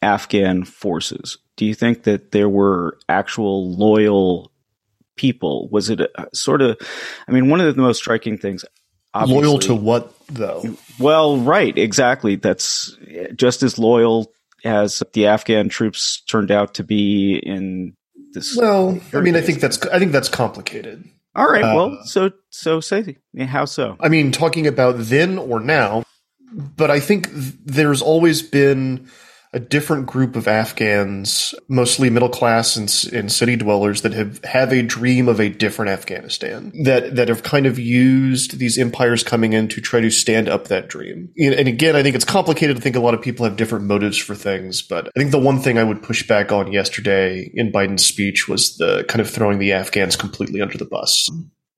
Afghan 0.02 0.64
forces? 0.64 1.38
Do 1.56 1.64
you 1.64 1.74
think 1.74 2.04
that 2.04 2.32
there 2.32 2.48
were 2.48 2.98
actual 3.08 3.70
loyal 3.74 4.52
people? 5.16 5.68
Was 5.70 5.90
it 5.90 6.00
a, 6.00 6.10
sort 6.34 6.62
of, 6.62 6.78
I 7.26 7.32
mean, 7.32 7.48
one 7.48 7.60
of 7.60 7.74
the 7.74 7.82
most 7.82 7.98
striking 7.98 8.38
things. 8.38 8.64
Loyal 9.14 9.58
to 9.60 9.74
what, 9.74 10.12
though? 10.28 10.62
Well, 11.00 11.38
right, 11.38 11.76
exactly. 11.78 12.36
That's 12.36 12.94
just 13.34 13.62
as 13.62 13.78
loyal 13.78 14.30
as 14.62 15.02
the 15.14 15.26
Afghan 15.26 15.70
troops 15.70 16.20
turned 16.28 16.50
out 16.50 16.74
to 16.74 16.84
be 16.84 17.36
in 17.36 17.94
this. 18.32 18.54
Well, 18.56 19.00
I 19.14 19.20
mean, 19.20 19.34
I 19.34 19.40
think 19.40 19.60
that's 19.60 19.80
I 19.86 19.98
think 19.98 20.12
that's 20.12 20.28
complicated. 20.28 21.08
All 21.34 21.50
right. 21.50 21.64
Uh, 21.64 21.74
well, 21.74 21.98
so 22.04 22.30
so 22.50 22.80
say 22.80 23.16
how 23.40 23.64
so? 23.64 23.96
I 24.00 24.08
mean, 24.10 24.32
talking 24.32 24.66
about 24.66 24.96
then 24.98 25.38
or 25.38 25.60
now, 25.60 26.02
but 26.52 26.90
I 26.90 27.00
think 27.00 27.30
there's 27.32 28.02
always 28.02 28.42
been 28.42 29.08
a 29.56 29.58
different 29.58 30.04
group 30.04 30.36
of 30.36 30.46
Afghans, 30.46 31.54
mostly 31.66 32.10
middle 32.10 32.28
class 32.28 32.76
and, 32.76 32.92
and, 33.14 33.32
city 33.32 33.56
dwellers, 33.56 34.02
that 34.02 34.12
have 34.12 34.44
have 34.44 34.70
a 34.70 34.82
dream 34.82 35.28
of 35.28 35.40
a 35.40 35.48
different 35.48 35.90
Afghanistan. 35.90 36.72
That 36.84 37.16
that 37.16 37.28
have 37.28 37.42
kind 37.42 37.64
of 37.64 37.78
used 37.78 38.58
these 38.58 38.76
empires 38.76 39.24
coming 39.24 39.54
in 39.54 39.68
to 39.68 39.80
try 39.80 40.00
to 40.00 40.10
stand 40.10 40.50
up 40.50 40.68
that 40.68 40.88
dream. 40.88 41.30
And 41.38 41.68
again, 41.68 41.96
I 41.96 42.02
think 42.02 42.14
it's 42.14 42.24
complicated. 42.24 42.76
I 42.76 42.80
think 42.80 42.96
a 42.96 43.00
lot 43.00 43.14
of 43.14 43.22
people 43.22 43.46
have 43.46 43.56
different 43.56 43.86
motives 43.86 44.18
for 44.18 44.34
things, 44.34 44.82
but 44.82 45.08
I 45.08 45.18
think 45.18 45.30
the 45.30 45.38
one 45.38 45.60
thing 45.60 45.78
I 45.78 45.84
would 45.84 46.02
push 46.02 46.28
back 46.28 46.52
on 46.52 46.70
yesterday 46.70 47.50
in 47.54 47.72
Biden's 47.72 48.04
speech 48.04 48.48
was 48.48 48.76
the 48.76 49.04
kind 49.08 49.22
of 49.22 49.30
throwing 49.30 49.58
the 49.58 49.72
Afghans 49.72 50.16
completely 50.16 50.60
under 50.60 50.76
the 50.76 50.84
bus. 50.84 51.30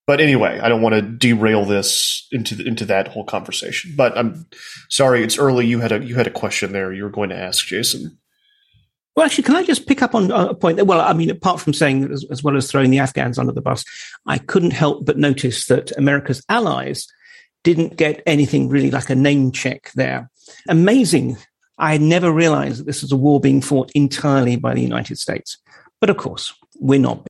But 0.09 0.23
anyway, 0.23 0.59
I 0.59 0.71
don't 0.71 0.81
want 0.81 0.95
to 0.95 1.03
derail 1.03 1.67
this 1.67 2.27
into 2.33 2.55
the, 2.55 2.67
into 2.67 2.87
that 2.87 3.09
whole 3.09 3.25
conversation. 3.25 3.93
But 3.95 4.17
I'm 4.17 4.47
sorry, 4.89 5.23
it's 5.23 5.37
early. 5.37 5.67
You 5.67 5.81
had 5.81 5.93
a 5.93 6.03
you 6.03 6.15
had 6.15 6.27
a 6.27 6.31
question 6.31 6.73
there. 6.73 6.95
You 6.95 7.05
were 7.05 7.11
going 7.11 7.29
to 7.29 7.37
ask 7.37 7.67
Jason. 7.67 8.17
Well, 9.15 9.27
actually, 9.27 9.45
can 9.45 9.57
I 9.57 9.65
just 9.65 9.87
pick 9.87 10.01
up 10.01 10.15
on 10.15 10.33
uh, 10.33 10.47
a 10.47 10.55
point? 10.55 10.79
That, 10.79 10.87
Well, 10.87 11.03
I 11.03 11.13
mean, 11.13 11.29
apart 11.29 11.61
from 11.61 11.75
saying 11.75 12.11
as, 12.11 12.25
as, 12.31 12.43
well 12.43 12.57
as 12.57 12.71
throwing 12.71 12.89
the 12.91 13.01
Afghans 13.01 13.39
under 13.39 13.53
the 13.53 13.61
bus, 13.61 13.85
I 14.25 14.39
couldn't 14.39 14.71
help 14.71 15.05
but 15.05 15.19
notice 15.19 15.67
that 15.67 15.95
America's 15.99 16.43
allies 16.49 17.07
didn't 17.63 17.99
get 17.99 18.23
anything 18.25 18.71
really 18.71 18.91
like 18.91 19.11
a 19.11 19.15
name 19.15 19.53
check 19.53 19.91
there. 19.95 20.31
Amazing. 20.71 21.37
I 21.77 21.93
had 21.93 22.01
never 22.01 22.33
realized 22.33 22.81
that 22.81 22.87
this 22.87 23.03
was 23.03 23.13
a 23.13 23.17
war 23.17 23.41
being 23.41 23.61
fought 23.61 23.91
entirely 23.95 24.57
by 24.57 24.73
the 24.73 24.81
United 24.81 25.19
States. 25.19 25.59
But 26.01 26.09
of 26.09 26.17
course, 26.17 26.55
we're 26.79 27.01
not. 27.01 27.27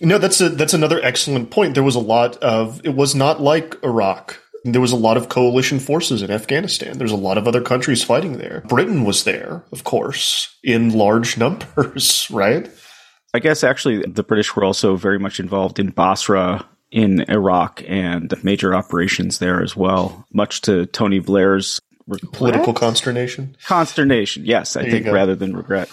No, 0.00 0.18
that's 0.18 0.40
a 0.40 0.48
that's 0.48 0.74
another 0.74 1.00
excellent 1.02 1.50
point. 1.50 1.74
There 1.74 1.82
was 1.82 1.94
a 1.94 2.00
lot 2.00 2.36
of 2.38 2.80
it 2.84 2.94
was 2.94 3.14
not 3.14 3.40
like 3.40 3.76
Iraq 3.82 4.40
there 4.64 4.80
was 4.80 4.92
a 4.92 4.96
lot 4.96 5.16
of 5.16 5.28
coalition 5.28 5.78
forces 5.78 6.22
in 6.22 6.30
Afghanistan. 6.30 6.98
There's 6.98 7.12
a 7.12 7.16
lot 7.16 7.38
of 7.38 7.48
other 7.48 7.62
countries 7.62 8.02
fighting 8.02 8.38
there. 8.38 8.62
Britain 8.68 9.04
was 9.04 9.24
there, 9.24 9.64
of 9.72 9.84
course, 9.84 10.54
in 10.62 10.90
large 10.90 11.38
numbers, 11.38 12.28
right? 12.30 12.70
I 13.32 13.38
guess 13.38 13.62
actually 13.64 14.02
the 14.02 14.22
British 14.22 14.54
were 14.54 14.64
also 14.64 14.96
very 14.96 15.18
much 15.18 15.40
involved 15.40 15.78
in 15.78 15.90
Basra 15.90 16.66
in 16.90 17.24
Iraq 17.30 17.82
and 17.86 18.34
major 18.42 18.74
operations 18.74 19.38
there 19.38 19.62
as 19.62 19.76
well, 19.76 20.26
much 20.32 20.62
to 20.62 20.86
Tony 20.86 21.20
Blair's 21.20 21.80
regret? 22.08 22.32
political 22.32 22.74
consternation. 22.74 23.56
Consternation, 23.64 24.44
yes, 24.44 24.76
I 24.76 24.82
there 24.82 24.90
think 24.90 25.06
rather 25.06 25.36
than 25.36 25.56
regret. 25.56 25.88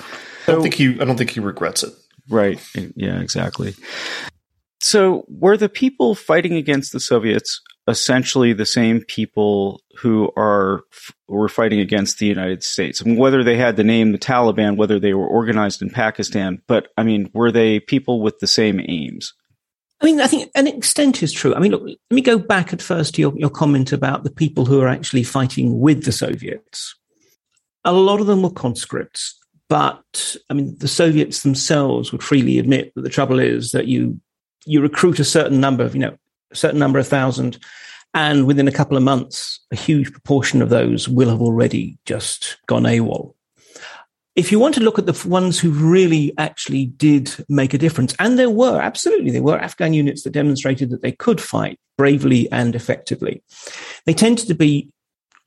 I 0.47 0.53
don't 0.53 0.63
think 0.63 0.73
he 0.73 0.99
I 0.99 1.05
don't 1.05 1.17
think 1.17 1.29
he 1.29 1.39
regrets 1.39 1.83
it. 1.83 1.93
Right. 2.29 2.59
Yeah, 2.95 3.19
exactly. 3.19 3.75
So, 4.79 5.25
were 5.27 5.57
the 5.57 5.69
people 5.69 6.15
fighting 6.15 6.53
against 6.53 6.91
the 6.91 6.99
Soviets 6.99 7.61
essentially 7.87 8.51
the 8.51 8.65
same 8.65 9.01
people 9.01 9.81
who 9.97 10.31
are 10.35 10.81
were 11.27 11.49
fighting 11.49 11.79
against 11.79 12.19
the 12.19 12.25
United 12.25 12.63
States. 12.63 13.01
I 13.01 13.05
mean, 13.05 13.17
whether 13.17 13.43
they 13.43 13.57
had 13.57 13.77
the 13.77 13.83
name 13.83 14.11
the 14.11 14.17
Taliban, 14.17 14.75
whether 14.75 14.99
they 14.99 15.13
were 15.13 15.27
organized 15.27 15.81
in 15.81 15.89
Pakistan, 15.89 16.61
but 16.67 16.89
I 16.97 17.03
mean, 17.03 17.29
were 17.33 17.51
they 17.51 17.79
people 17.79 18.21
with 18.21 18.39
the 18.39 18.47
same 18.47 18.81
aims? 18.87 19.33
I 19.99 20.05
mean, 20.05 20.21
I 20.21 20.27
think 20.27 20.51
an 20.53 20.67
extent 20.67 21.23
is 21.23 21.33
true. 21.33 21.55
I 21.55 21.59
mean, 21.59 21.71
look, 21.71 21.83
let 21.83 21.97
me 22.11 22.21
go 22.21 22.37
back 22.37 22.71
at 22.71 22.83
first 22.83 23.15
to 23.15 23.21
your, 23.21 23.33
your 23.35 23.49
comment 23.49 23.91
about 23.91 24.23
the 24.23 24.29
people 24.29 24.65
who 24.65 24.79
are 24.79 24.87
actually 24.87 25.23
fighting 25.23 25.79
with 25.79 26.03
the 26.03 26.11
Soviets. 26.11 26.95
A 27.83 27.93
lot 27.93 28.19
of 28.19 28.27
them 28.27 28.43
were 28.43 28.51
conscripts, 28.51 29.39
but 29.69 30.35
I 30.49 30.53
mean, 30.53 30.77
the 30.77 30.87
Soviets 30.87 31.43
themselves 31.43 32.11
would 32.11 32.23
freely 32.23 32.59
admit 32.59 32.93
that 32.95 33.01
the 33.01 33.09
trouble 33.09 33.39
is 33.39 33.71
that 33.71 33.87
you 33.87 34.19
you 34.65 34.81
recruit 34.81 35.19
a 35.19 35.25
certain 35.25 35.59
number 35.59 35.83
of, 35.83 35.95
you 35.95 36.01
know, 36.01 36.17
a 36.51 36.55
certain 36.55 36.79
number 36.79 36.99
of 36.99 37.07
thousand. 37.07 37.57
And 38.13 38.47
within 38.47 38.67
a 38.67 38.71
couple 38.71 38.97
of 38.97 39.03
months, 39.03 39.59
a 39.71 39.75
huge 39.75 40.11
proportion 40.11 40.61
of 40.61 40.69
those 40.69 41.07
will 41.07 41.29
have 41.29 41.41
already 41.41 41.97
just 42.05 42.57
gone 42.65 42.83
AWOL. 42.83 43.33
If 44.35 44.51
you 44.51 44.59
want 44.59 44.75
to 44.75 44.83
look 44.83 44.99
at 44.99 45.05
the 45.05 45.27
ones 45.27 45.59
who 45.59 45.71
really 45.71 46.33
actually 46.37 46.85
did 46.85 47.33
make 47.49 47.73
a 47.73 47.77
difference, 47.77 48.15
and 48.19 48.37
there 48.37 48.49
were, 48.49 48.79
absolutely, 48.79 49.31
there 49.31 49.43
were 49.43 49.57
Afghan 49.57 49.93
units 49.93 50.23
that 50.23 50.31
demonstrated 50.31 50.89
that 50.91 51.01
they 51.01 51.11
could 51.11 51.41
fight 51.41 51.79
bravely 51.97 52.49
and 52.51 52.75
effectively. 52.75 53.43
They 54.05 54.13
tended 54.13 54.47
to 54.47 54.53
be 54.53 54.89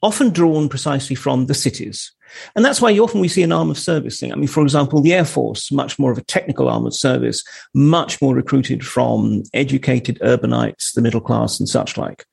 often 0.03 0.31
drawn 0.31 0.69
precisely 0.69 1.15
from 1.17 1.47
the 1.47 1.55
cities. 1.55 2.13
And 2.55 2.65
that's 2.65 2.81
why 2.81 2.91
you 2.91 3.03
often 3.03 3.21
we 3.21 3.29
see 3.29 3.43
an 3.43 3.53
arm 3.53 3.71
of 3.71 3.79
service 3.79 4.19
thing. 4.21 4.33
I 4.33 4.37
mean, 4.37 4.49
for 4.49 4.63
example, 4.63 5.01
the 5.01 5.15
Air 5.15 5.25
Force, 5.25 5.71
much 5.73 5.99
more 5.99 6.13
of 6.13 6.19
a 6.19 6.25
technical 6.25 6.69
arm 6.69 6.87
of 6.87 6.95
service, 6.95 7.45
much 7.75 8.21
more 8.21 8.35
recruited 8.35 8.87
from 8.87 9.43
educated 9.55 10.19
urbanites, 10.21 10.95
the 10.95 11.03
middle 11.03 11.21
class 11.21 11.59
and 11.59 11.69
such 11.69 11.97
like. 11.97 12.25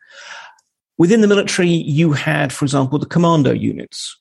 Within 0.98 1.22
the 1.22 1.28
military, 1.28 1.70
you 1.70 2.14
had, 2.14 2.52
for 2.52 2.66
example, 2.66 2.98
the 2.98 3.06
commando 3.06 3.52
units, 3.52 4.18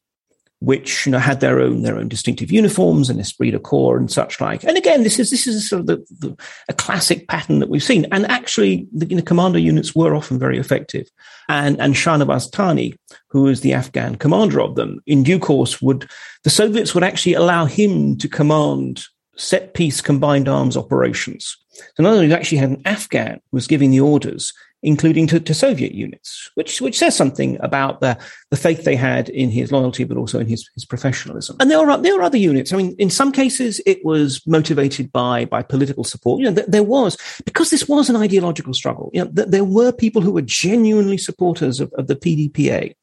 which 0.60 1.04
you 1.04 1.12
know 1.12 1.18
had 1.18 1.40
their 1.40 1.60
own 1.60 1.82
their 1.82 1.98
own 1.98 2.08
distinctive 2.08 2.50
uniforms 2.50 3.10
and 3.10 3.20
esprit 3.20 3.50
de 3.50 3.58
corps 3.58 3.96
and 3.96 4.10
such 4.10 4.40
like. 4.40 4.64
And 4.64 4.76
again, 4.76 5.02
this 5.02 5.18
is 5.18 5.30
this 5.30 5.46
is 5.46 5.68
sort 5.68 5.80
of 5.80 5.86
the, 5.86 5.96
the, 6.18 6.36
a 6.68 6.72
classic 6.72 7.28
pattern 7.28 7.58
that 7.58 7.68
we've 7.68 7.82
seen. 7.82 8.06
And 8.10 8.26
actually, 8.26 8.86
the 8.92 9.06
you 9.06 9.16
know, 9.16 9.22
commando 9.22 9.58
units 9.58 9.94
were 9.94 10.14
often 10.14 10.38
very 10.38 10.58
effective. 10.58 11.08
And 11.48 11.80
and 11.80 11.94
Shahnawaz 11.94 12.50
Tanai, 12.50 12.94
who 13.28 13.42
was 13.42 13.60
the 13.60 13.74
Afghan 13.74 14.16
commander 14.16 14.60
of 14.60 14.74
them, 14.74 15.00
in 15.06 15.22
due 15.22 15.38
course 15.38 15.82
would 15.82 16.08
the 16.44 16.50
Soviets 16.50 16.94
would 16.94 17.04
actually 17.04 17.34
allow 17.34 17.66
him 17.66 18.16
to 18.18 18.28
command 18.28 19.04
set 19.36 19.74
piece 19.74 20.00
combined 20.00 20.48
arms 20.48 20.76
operations. 20.76 21.56
So 21.96 22.02
not 22.02 22.14
only 22.14 22.32
actually 22.32 22.58
had 22.58 22.70
an 22.70 22.82
Afghan 22.86 23.40
was 23.52 23.66
giving 23.66 23.90
the 23.90 24.00
orders, 24.00 24.52
including 24.86 25.26
to, 25.26 25.40
to, 25.40 25.52
Soviet 25.52 25.92
units, 25.92 26.48
which 26.54 26.80
which 26.80 26.96
says 26.96 27.16
something 27.16 27.58
about 27.60 28.00
the, 28.00 28.16
the 28.50 28.56
faith 28.56 28.84
they 28.84 28.94
had 28.94 29.28
in 29.28 29.50
his 29.50 29.72
loyalty, 29.72 30.04
but 30.04 30.16
also 30.16 30.38
in 30.38 30.46
his, 30.46 30.70
his 30.74 30.84
professionalism. 30.84 31.56
And 31.58 31.70
there 31.70 31.78
are 31.78 31.98
there 31.98 32.16
are 32.18 32.22
other 32.22 32.38
units. 32.38 32.72
I 32.72 32.76
mean, 32.76 32.94
in 32.96 33.10
some 33.10 33.32
cases, 33.32 33.80
it 33.84 34.04
was 34.04 34.46
motivated 34.46 35.10
by 35.10 35.44
by 35.44 35.62
political 35.62 36.04
support. 36.04 36.40
You 36.40 36.46
know, 36.46 36.54
th- 36.54 36.68
there 36.68 36.84
was 36.84 37.18
because 37.44 37.70
this 37.70 37.88
was 37.88 38.08
an 38.08 38.16
ideological 38.16 38.72
struggle. 38.74 39.10
You 39.12 39.24
know, 39.24 39.30
th- 39.32 39.48
there 39.48 39.64
were 39.64 39.90
people 39.90 40.22
who 40.22 40.30
were 40.30 40.42
genuinely 40.42 41.18
supporters 41.18 41.80
of, 41.80 41.92
of 41.94 42.06
the 42.06 42.16
PDPA 42.16 42.94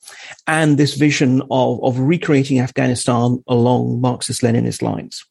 and 0.48 0.78
this 0.78 0.96
vision 0.96 1.42
of 1.52 1.84
of 1.84 2.00
recreating 2.00 2.62
Afghanistan 2.62 3.44
along 3.48 4.00
Marxist-Leninist 4.00 4.82
lines. 4.82 5.26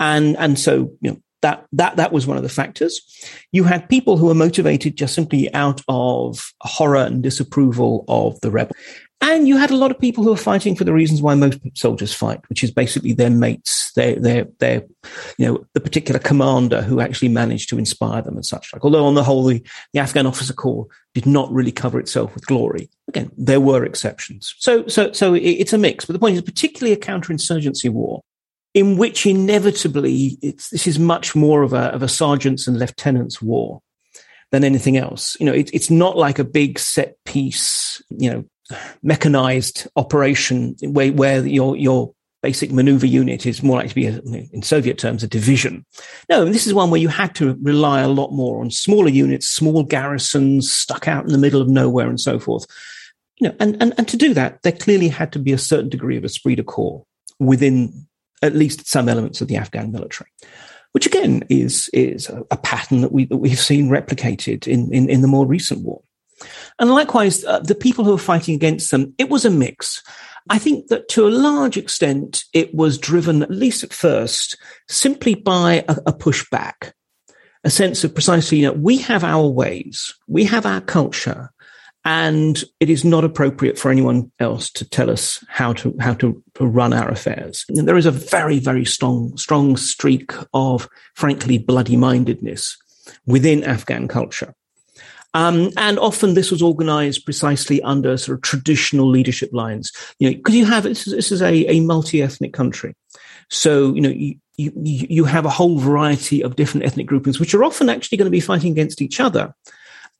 And 0.00 0.36
and 0.38 0.58
so 0.58 0.90
you 1.02 1.10
know 1.10 1.20
that 1.46 1.64
that 1.72 1.94
that 1.96 2.12
was 2.12 2.26
one 2.26 2.36
of 2.36 2.42
the 2.42 2.48
factors. 2.48 3.00
You 3.52 3.62
had 3.62 3.88
people 3.88 4.16
who 4.16 4.26
were 4.26 4.34
motivated 4.34 4.96
just 4.96 5.14
simply 5.14 5.52
out 5.54 5.80
of 5.88 6.52
horror 6.60 7.04
and 7.04 7.22
disapproval 7.22 8.04
of 8.08 8.40
the 8.40 8.50
rebel. 8.50 8.74
And 9.20 9.48
you 9.48 9.56
had 9.56 9.70
a 9.70 9.76
lot 9.76 9.90
of 9.90 9.98
people 9.98 10.24
who 10.24 10.30
were 10.30 10.36
fighting 10.36 10.76
for 10.76 10.84
the 10.84 10.92
reasons 10.92 11.22
why 11.22 11.34
most 11.34 11.58
soldiers 11.74 12.12
fight, 12.12 12.40
which 12.48 12.62
is 12.62 12.70
basically 12.70 13.14
their 13.14 13.30
mates, 13.30 13.92
their, 13.94 14.16
their, 14.16 14.46
their, 14.58 14.82
you 15.38 15.46
know, 15.46 15.64
the 15.72 15.80
particular 15.80 16.20
commander 16.20 16.82
who 16.82 17.00
actually 17.00 17.30
managed 17.30 17.70
to 17.70 17.78
inspire 17.78 18.20
them 18.20 18.34
and 18.34 18.44
such 18.44 18.72
like. 18.74 18.84
Although 18.84 19.06
on 19.06 19.14
the 19.14 19.24
whole, 19.24 19.44
the, 19.44 19.64
the 19.94 20.00
Afghan 20.00 20.26
officer 20.26 20.52
corps 20.52 20.86
did 21.14 21.24
not 21.24 21.50
really 21.50 21.72
cover 21.72 21.98
itself 21.98 22.34
with 22.34 22.46
glory. 22.46 22.90
Again, 23.08 23.30
there 23.38 23.60
were 23.60 23.84
exceptions. 23.84 24.54
So, 24.58 24.86
so, 24.86 25.12
so 25.12 25.32
it's 25.32 25.72
a 25.72 25.78
mix. 25.78 26.04
But 26.04 26.12
the 26.12 26.18
point 26.18 26.36
is, 26.36 26.42
particularly 26.42 26.92
a 26.92 26.98
counterinsurgency 26.98 27.88
war, 27.88 28.22
in 28.76 28.98
which 28.98 29.24
inevitably 29.24 30.36
this 30.42 30.86
is 30.86 30.98
much 30.98 31.34
more 31.34 31.62
of 31.62 31.72
a, 31.72 31.84
of 31.94 32.02
a 32.02 32.08
sergeants 32.08 32.68
and 32.68 32.78
lieutenants 32.78 33.40
war 33.40 33.80
than 34.52 34.64
anything 34.64 34.98
else. 34.98 35.34
You 35.40 35.46
know, 35.46 35.54
it, 35.54 35.70
it's 35.72 35.88
not 35.88 36.18
like 36.18 36.38
a 36.38 36.44
big 36.44 36.78
set 36.78 37.16
piece, 37.24 38.02
you 38.10 38.30
know, 38.30 38.44
mechanized 39.02 39.88
operation 39.96 40.76
where, 40.82 41.10
where 41.10 41.46
your, 41.46 41.74
your 41.74 42.12
basic 42.42 42.70
maneuver 42.70 43.06
unit 43.06 43.46
is 43.46 43.62
more 43.62 43.78
likely 43.78 43.88
to 43.88 43.94
be, 43.94 44.06
a, 44.08 44.46
in 44.52 44.60
Soviet 44.60 44.98
terms, 44.98 45.22
a 45.22 45.26
division. 45.26 45.86
No, 46.28 46.44
this 46.44 46.66
is 46.66 46.74
one 46.74 46.90
where 46.90 47.00
you 47.00 47.08
had 47.08 47.34
to 47.36 47.56
rely 47.62 48.02
a 48.02 48.08
lot 48.08 48.32
more 48.32 48.60
on 48.60 48.70
smaller 48.70 49.08
units, 49.08 49.48
small 49.48 49.84
garrisons 49.84 50.70
stuck 50.70 51.08
out 51.08 51.24
in 51.24 51.32
the 51.32 51.38
middle 51.38 51.62
of 51.62 51.70
nowhere 51.70 52.10
and 52.10 52.20
so 52.20 52.38
forth. 52.38 52.66
You 53.38 53.48
know, 53.48 53.56
and, 53.58 53.78
and, 53.80 53.94
and 53.96 54.06
to 54.08 54.18
do 54.18 54.34
that, 54.34 54.60
there 54.64 54.72
clearly 54.72 55.08
had 55.08 55.32
to 55.32 55.38
be 55.38 55.54
a 55.54 55.58
certain 55.58 55.88
degree 55.88 56.18
of 56.18 56.26
esprit 56.26 56.56
de 56.56 56.62
corps 56.62 57.06
within 57.38 58.06
at 58.42 58.54
least 58.54 58.86
some 58.86 59.08
elements 59.08 59.40
of 59.40 59.48
the 59.48 59.56
Afghan 59.56 59.92
military, 59.92 60.30
which 60.92 61.06
again 61.06 61.44
is 61.48 61.88
is 61.92 62.28
a, 62.50 62.56
pattern 62.56 63.00
that 63.00 63.12
we 63.12 63.24
that 63.26 63.38
we've 63.38 63.58
seen 63.58 63.88
replicated 63.88 64.66
in 64.66 64.92
in, 64.92 65.08
in 65.08 65.22
the 65.22 65.28
more 65.28 65.46
recent 65.46 65.82
war. 65.82 66.02
And 66.78 66.90
likewise, 66.90 67.44
uh, 67.44 67.60
the 67.60 67.74
people 67.74 68.04
who 68.04 68.10
were 68.12 68.18
fighting 68.18 68.54
against 68.54 68.90
them, 68.90 69.14
it 69.16 69.30
was 69.30 69.44
a 69.44 69.50
mix. 69.50 70.02
I 70.48 70.58
think 70.58 70.88
that 70.88 71.08
to 71.10 71.26
a 71.26 71.30
large 71.30 71.76
extent, 71.76 72.44
it 72.52 72.74
was 72.74 72.98
driven, 72.98 73.42
at 73.42 73.50
least 73.50 73.82
at 73.82 73.92
first, 73.92 74.56
simply 74.88 75.34
by 75.34 75.84
a, 75.88 75.96
a 76.06 76.12
pushback, 76.12 76.92
a 77.64 77.70
sense 77.70 78.04
of 78.04 78.14
precisely, 78.14 78.58
you 78.58 78.66
know, 78.66 78.72
we 78.72 78.98
have 78.98 79.24
our 79.24 79.48
ways, 79.48 80.14
we 80.28 80.44
have 80.44 80.66
our 80.66 80.80
culture, 80.80 81.50
and 82.06 82.62
it 82.78 82.88
is 82.88 83.04
not 83.04 83.24
appropriate 83.24 83.76
for 83.76 83.90
anyone 83.90 84.30
else 84.38 84.70
to 84.70 84.88
tell 84.88 85.10
us 85.10 85.44
how 85.48 85.72
to 85.72 85.94
how 86.00 86.14
to, 86.14 86.42
run 86.58 86.94
our 86.94 87.10
affairs. 87.10 87.66
And 87.68 87.86
there 87.86 87.98
is 87.98 88.06
a 88.06 88.10
very 88.10 88.58
very 88.58 88.86
strong 88.86 89.36
strong 89.36 89.76
streak 89.76 90.32
of 90.54 90.88
frankly 91.14 91.58
bloody 91.58 91.96
mindedness 91.96 92.78
within 93.26 93.62
Afghan 93.62 94.08
culture. 94.08 94.54
Um, 95.34 95.70
and 95.76 95.98
often 95.98 96.32
this 96.32 96.50
was 96.50 96.62
organized 96.62 97.26
precisely 97.26 97.82
under 97.82 98.16
sort 98.16 98.38
of 98.38 98.42
traditional 98.42 99.10
leadership 99.10 99.50
lines, 99.52 99.92
you 100.18 100.30
know, 100.30 100.36
because 100.36 100.54
you 100.54 100.64
have, 100.64 100.84
this 100.84 101.06
is, 101.06 101.12
this 101.12 101.30
is 101.30 101.42
a, 101.42 101.70
a 101.70 101.80
multi-ethnic 101.80 102.54
country. 102.54 102.94
So, 103.50 103.92
you 103.92 104.00
know, 104.00 104.08
you, 104.08 104.36
you, 104.56 104.72
you 104.82 105.24
have 105.26 105.44
a 105.44 105.50
whole 105.50 105.78
variety 105.78 106.42
of 106.42 106.56
different 106.56 106.86
ethnic 106.86 107.06
groupings, 107.06 107.38
which 107.38 107.52
are 107.52 107.64
often 107.64 107.90
actually 107.90 108.16
going 108.16 108.26
to 108.26 108.30
be 108.30 108.40
fighting 108.40 108.72
against 108.72 109.02
each 109.02 109.20
other 109.20 109.52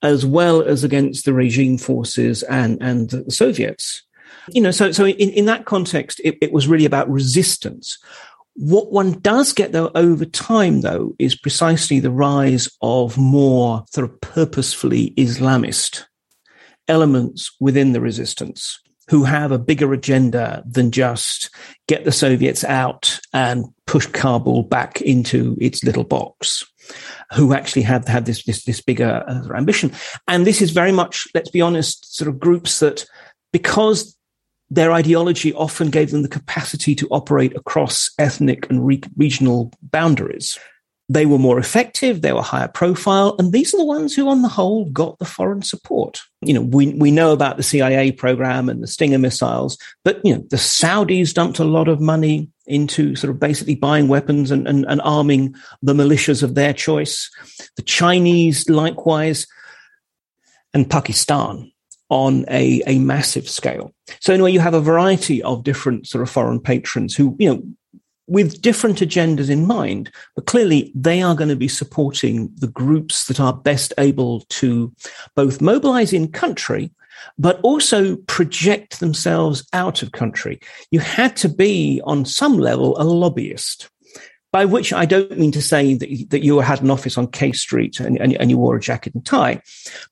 as 0.02 0.24
well 0.24 0.62
as 0.62 0.84
against 0.84 1.24
the 1.24 1.32
regime 1.32 1.78
forces 1.78 2.42
and, 2.44 2.80
and 2.82 3.10
the 3.10 3.30
Soviets. 3.30 4.02
You 4.48 4.60
know, 4.60 4.70
so, 4.70 4.92
so 4.92 5.06
in, 5.06 5.30
in 5.30 5.46
that 5.46 5.64
context, 5.64 6.20
it, 6.22 6.36
it 6.40 6.52
was 6.52 6.68
really 6.68 6.84
about 6.84 7.10
resistance. 7.10 7.98
What 8.54 8.90
one 8.90 9.12
does 9.20 9.52
get 9.52 9.72
though 9.72 9.90
over 9.94 10.24
time 10.24 10.80
though 10.80 11.14
is 11.18 11.36
precisely 11.36 12.00
the 12.00 12.10
rise 12.10 12.68
of 12.80 13.18
more 13.18 13.84
sort 13.90 14.08
of 14.08 14.20
purposefully 14.20 15.12
Islamist 15.16 16.04
elements 16.88 17.54
within 17.60 17.92
the 17.92 18.00
resistance. 18.00 18.80
Who 19.08 19.24
have 19.24 19.52
a 19.52 19.58
bigger 19.58 19.92
agenda 19.92 20.62
than 20.66 20.90
just 20.90 21.50
get 21.86 22.04
the 22.04 22.12
Soviets 22.12 22.64
out 22.64 23.20
and 23.32 23.64
push 23.86 24.06
Kabul 24.06 24.64
back 24.64 25.00
into 25.00 25.56
its 25.60 25.84
little 25.84 26.04
box 26.04 26.64
who 27.34 27.52
actually 27.54 27.82
have 27.82 28.06
had 28.06 28.26
this 28.26 28.44
this, 28.44 28.64
this 28.64 28.80
bigger 28.80 29.24
uh, 29.26 29.56
ambition. 29.56 29.92
And 30.28 30.46
this 30.46 30.60
is 30.60 30.70
very 30.70 30.92
much, 30.92 31.26
let's 31.34 31.50
be 31.50 31.60
honest, 31.60 32.16
sort 32.16 32.28
of 32.28 32.40
groups 32.40 32.80
that 32.80 33.06
because 33.52 34.16
their 34.70 34.92
ideology 34.92 35.52
often 35.54 35.90
gave 35.90 36.10
them 36.10 36.22
the 36.22 36.28
capacity 36.28 36.94
to 36.96 37.08
operate 37.08 37.56
across 37.56 38.10
ethnic 38.18 38.68
and 38.68 38.84
re- 38.84 39.02
regional 39.16 39.72
boundaries. 39.82 40.58
They 41.08 41.24
were 41.24 41.38
more 41.38 41.60
effective, 41.60 42.22
they 42.22 42.32
were 42.32 42.42
higher 42.42 42.66
profile, 42.66 43.36
and 43.38 43.52
these 43.52 43.72
are 43.72 43.76
the 43.76 43.84
ones 43.84 44.16
who, 44.16 44.28
on 44.28 44.42
the 44.42 44.48
whole, 44.48 44.90
got 44.90 45.20
the 45.20 45.24
foreign 45.24 45.62
support. 45.62 46.20
You 46.46 46.54
know, 46.54 46.62
we, 46.62 46.94
we 46.94 47.10
know 47.10 47.32
about 47.32 47.56
the 47.56 47.62
CIA 47.62 48.12
program 48.12 48.68
and 48.68 48.82
the 48.82 48.86
Stinger 48.86 49.18
missiles, 49.18 49.78
but, 50.04 50.20
you 50.24 50.34
know, 50.34 50.44
the 50.50 50.56
Saudis 50.56 51.34
dumped 51.34 51.58
a 51.58 51.64
lot 51.64 51.88
of 51.88 52.00
money 52.00 52.48
into 52.66 53.14
sort 53.14 53.30
of 53.30 53.38
basically 53.38 53.74
buying 53.74 54.08
weapons 54.08 54.50
and, 54.50 54.66
and, 54.66 54.84
and 54.88 55.00
arming 55.02 55.54
the 55.82 55.94
militias 55.94 56.42
of 56.42 56.54
their 56.54 56.72
choice. 56.72 57.30
The 57.76 57.82
Chinese, 57.82 58.68
likewise, 58.68 59.46
and 60.74 60.90
Pakistan 60.90 61.72
on 62.08 62.44
a, 62.48 62.82
a 62.86 62.98
massive 62.98 63.48
scale. 63.48 63.92
So 64.20 64.32
anyway, 64.32 64.52
you 64.52 64.60
have 64.60 64.74
a 64.74 64.80
variety 64.80 65.42
of 65.42 65.64
different 65.64 66.06
sort 66.06 66.22
of 66.22 66.30
foreign 66.30 66.60
patrons 66.60 67.16
who, 67.16 67.34
you 67.38 67.52
know, 67.52 67.62
with 68.26 68.60
different 68.60 68.98
agendas 68.98 69.50
in 69.50 69.66
mind, 69.66 70.10
but 70.34 70.46
clearly 70.46 70.92
they 70.94 71.22
are 71.22 71.34
going 71.34 71.48
to 71.48 71.56
be 71.56 71.68
supporting 71.68 72.50
the 72.56 72.68
groups 72.68 73.26
that 73.26 73.40
are 73.40 73.52
best 73.52 73.92
able 73.98 74.40
to 74.48 74.92
both 75.34 75.60
mobilize 75.60 76.12
in 76.12 76.30
country, 76.30 76.90
but 77.38 77.60
also 77.62 78.16
project 78.16 79.00
themselves 79.00 79.66
out 79.72 80.02
of 80.02 80.12
country. 80.12 80.60
You 80.90 81.00
had 81.00 81.36
to 81.36 81.48
be 81.48 82.00
on 82.04 82.24
some 82.24 82.58
level 82.58 83.00
a 83.00 83.04
lobbyist 83.04 83.88
by 84.56 84.64
which 84.64 84.90
I 84.90 85.04
don't 85.04 85.38
mean 85.38 85.52
to 85.52 85.60
say 85.60 85.92
that, 85.92 86.30
that 86.30 86.42
you 86.42 86.60
had 86.60 86.80
an 86.80 86.90
office 86.90 87.18
on 87.18 87.26
K 87.26 87.52
Street 87.52 88.00
and, 88.00 88.18
and, 88.18 88.32
and, 88.40 88.48
you 88.50 88.56
wore 88.56 88.74
a 88.74 88.80
jacket 88.80 89.14
and 89.14 89.22
tie, 89.22 89.60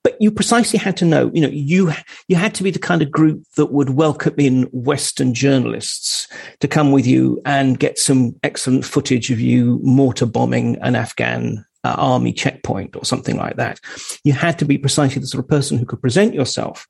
but 0.03 0.15
you 0.21 0.29
precisely 0.29 0.77
had 0.77 0.95
to 0.97 1.05
know, 1.05 1.31
you 1.33 1.41
know, 1.41 1.47
you, 1.47 1.91
you 2.27 2.35
had 2.35 2.53
to 2.53 2.61
be 2.61 2.69
the 2.69 2.77
kind 2.77 3.01
of 3.01 3.09
group 3.09 3.41
that 3.55 3.71
would 3.71 3.89
welcome 3.89 4.35
in 4.37 4.65
Western 4.65 5.33
journalists 5.33 6.27
to 6.59 6.67
come 6.67 6.91
with 6.91 7.07
you 7.07 7.41
and 7.43 7.79
get 7.79 7.97
some 7.97 8.35
excellent 8.43 8.85
footage 8.85 9.31
of 9.31 9.39
you 9.39 9.79
mortar 9.81 10.27
bombing 10.27 10.77
an 10.83 10.95
Afghan 10.95 11.65
uh, 11.83 11.95
army 11.97 12.31
checkpoint 12.31 12.95
or 12.95 13.03
something 13.03 13.37
like 13.37 13.55
that. 13.55 13.79
You 14.23 14.33
had 14.33 14.59
to 14.59 14.65
be 14.65 14.77
precisely 14.77 15.21
the 15.21 15.25
sort 15.25 15.43
of 15.43 15.49
person 15.49 15.79
who 15.79 15.87
could 15.87 16.03
present 16.03 16.35
yourself 16.35 16.87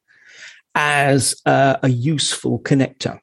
as 0.75 1.41
uh, 1.45 1.77
a 1.81 1.87
useful 1.87 2.59
connector. 2.59 3.21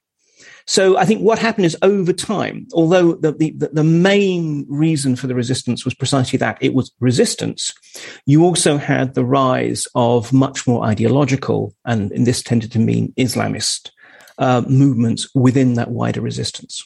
So 0.67 0.97
I 0.97 1.05
think 1.05 1.23
what 1.23 1.39
happened 1.39 1.67
is 1.67 1.77
over 1.83 2.13
time, 2.13 2.67
although 2.73 3.15
the, 3.15 3.33
the, 3.33 3.71
the 3.73 3.85
main 3.85 4.67
reason 4.69 5.17
for 5.17 5.27
the 5.27 5.35
resistance 5.35 5.85
was 5.85 5.95
precisely 5.95 6.37
that 6.39 6.59
it 6.61 6.75
was 6.75 6.93
resistance, 7.01 7.73
you 8.27 8.45
also 8.45 8.79
had 8.79 9.15
the 9.15 9.25
rise 9.25 9.87
of 9.95 10.33
much 10.33 10.67
more 10.67 10.85
ideological, 10.85 11.75
and 11.85 12.13
in 12.13 12.25
this 12.25 12.43
tended 12.43 12.73
to 12.73 12.79
mean 12.79 13.13
Islamist 13.17 13.91
uh, 14.39 14.63
movements 14.69 15.29
within 15.35 15.75
that 15.75 15.91
wider 15.91 16.21
resistance. 16.21 16.85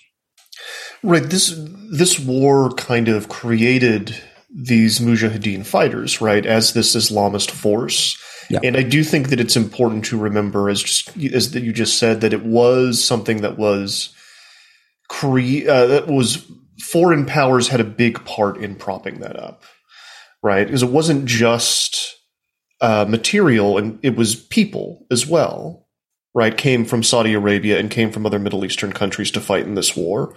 Right. 1.03 1.23
This 1.23 1.55
this 1.91 2.19
war 2.19 2.71
kind 2.73 3.09
of 3.09 3.29
created 3.29 4.17
these 4.51 5.01
mujahideen 5.01 5.67
fighters, 5.67 6.21
right, 6.21 6.47
as 6.47 6.73
this 6.73 6.97
Islamist 6.97 7.51
force 7.51 8.17
yeah. 8.49 8.61
And 8.63 8.77
I 8.77 8.83
do 8.83 9.03
think 9.03 9.29
that 9.31 9.41
it's 9.41 9.57
important 9.57 10.05
to 10.07 10.19
remember, 10.19 10.69
as 10.69 10.83
just 10.83 11.17
as 11.17 11.53
that 11.53 11.63
you 11.63 11.73
just 11.73 11.99
said, 11.99 12.21
that 12.21 12.33
it 12.33 12.45
was 12.45 13.03
something 13.03 13.43
that 13.43 13.59
was 13.59 14.15
cre- 15.09 15.69
uh, 15.69 15.87
that 15.87 16.07
was 16.07 16.51
foreign 16.81 17.27
powers 17.27 17.69
had 17.69 17.81
a 17.81 17.85
big 17.85 18.25
part 18.25 18.59
in 18.59 18.75
propping 18.77 19.21
that 19.21 19.37
up, 19.37 19.63
right? 20.43 20.67
Because 20.67 20.83
it 20.83 20.91
wasn't 20.91 21.25
just 21.25 22.17
uh, 22.81 23.07
material, 23.09 23.79
and 23.79 23.99
it 24.03 24.17
was 24.17 24.37
people 24.37 25.07
as 25.11 25.27
well, 25.27 25.87
right? 26.35 26.57
Came 26.57 26.85
from 26.85 27.03
Saudi 27.03 27.35
Arabia 27.35 27.79
and 27.79 27.91
came 27.91 28.13
from 28.13 28.27
other 28.27 28.39
Middle 28.39 28.65
Eastern 28.65 28.93
countries 28.93 29.31
to 29.33 29.41
fight 29.41 29.65
in 29.65 29.75
this 29.75 29.97
war. 29.97 30.35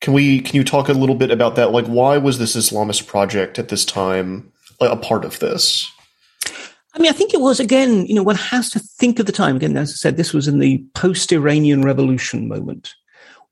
Can 0.00 0.12
we? 0.12 0.40
Can 0.40 0.56
you 0.56 0.64
talk 0.64 0.88
a 0.88 0.94
little 0.94 1.14
bit 1.14 1.30
about 1.30 1.54
that? 1.56 1.70
Like, 1.70 1.86
why 1.86 2.18
was 2.18 2.38
this 2.38 2.56
Islamist 2.56 3.06
project 3.06 3.58
at 3.58 3.68
this 3.68 3.84
time 3.84 4.52
a 4.80 4.96
part 4.96 5.24
of 5.24 5.38
this? 5.38 5.91
I 6.94 6.98
mean, 6.98 7.10
I 7.10 7.14
think 7.14 7.32
it 7.32 7.40
was 7.40 7.58
again, 7.58 8.06
you 8.06 8.14
know, 8.14 8.22
one 8.22 8.36
has 8.36 8.70
to 8.70 8.78
think 8.78 9.18
of 9.18 9.26
the 9.26 9.32
time. 9.32 9.56
Again, 9.56 9.76
as 9.76 9.90
I 9.90 9.94
said, 9.94 10.16
this 10.16 10.32
was 10.32 10.46
in 10.46 10.58
the 10.58 10.84
post 10.94 11.32
Iranian 11.32 11.82
revolution 11.82 12.48
moment 12.48 12.94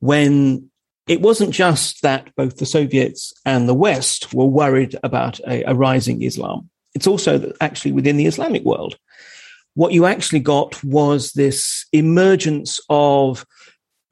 when 0.01 0.71
it 1.07 1.21
wasn't 1.21 1.51
just 1.51 2.03
that 2.03 2.35
both 2.37 2.59
the 2.59 2.67
Soviets 2.67 3.33
and 3.45 3.69
the 3.69 3.75
West 3.75 4.33
were 4.35 4.47
worried 4.47 4.97
about 5.03 5.41
a, 5.41 5.63
a 5.65 5.75
rising 5.75 6.23
Islam. 6.23 6.69
It's 6.95 7.07
also 7.07 7.39
that 7.39 7.57
actually 7.61 7.93
within 7.93 8.17
the 8.17 8.27
Islamic 8.27 8.63
world, 8.63 8.97
what 9.75 9.93
you 9.93 10.05
actually 10.05 10.41
got 10.41 10.83
was 10.85 11.33
this 11.33 11.87
emergence 11.93 12.81
of 12.89 13.47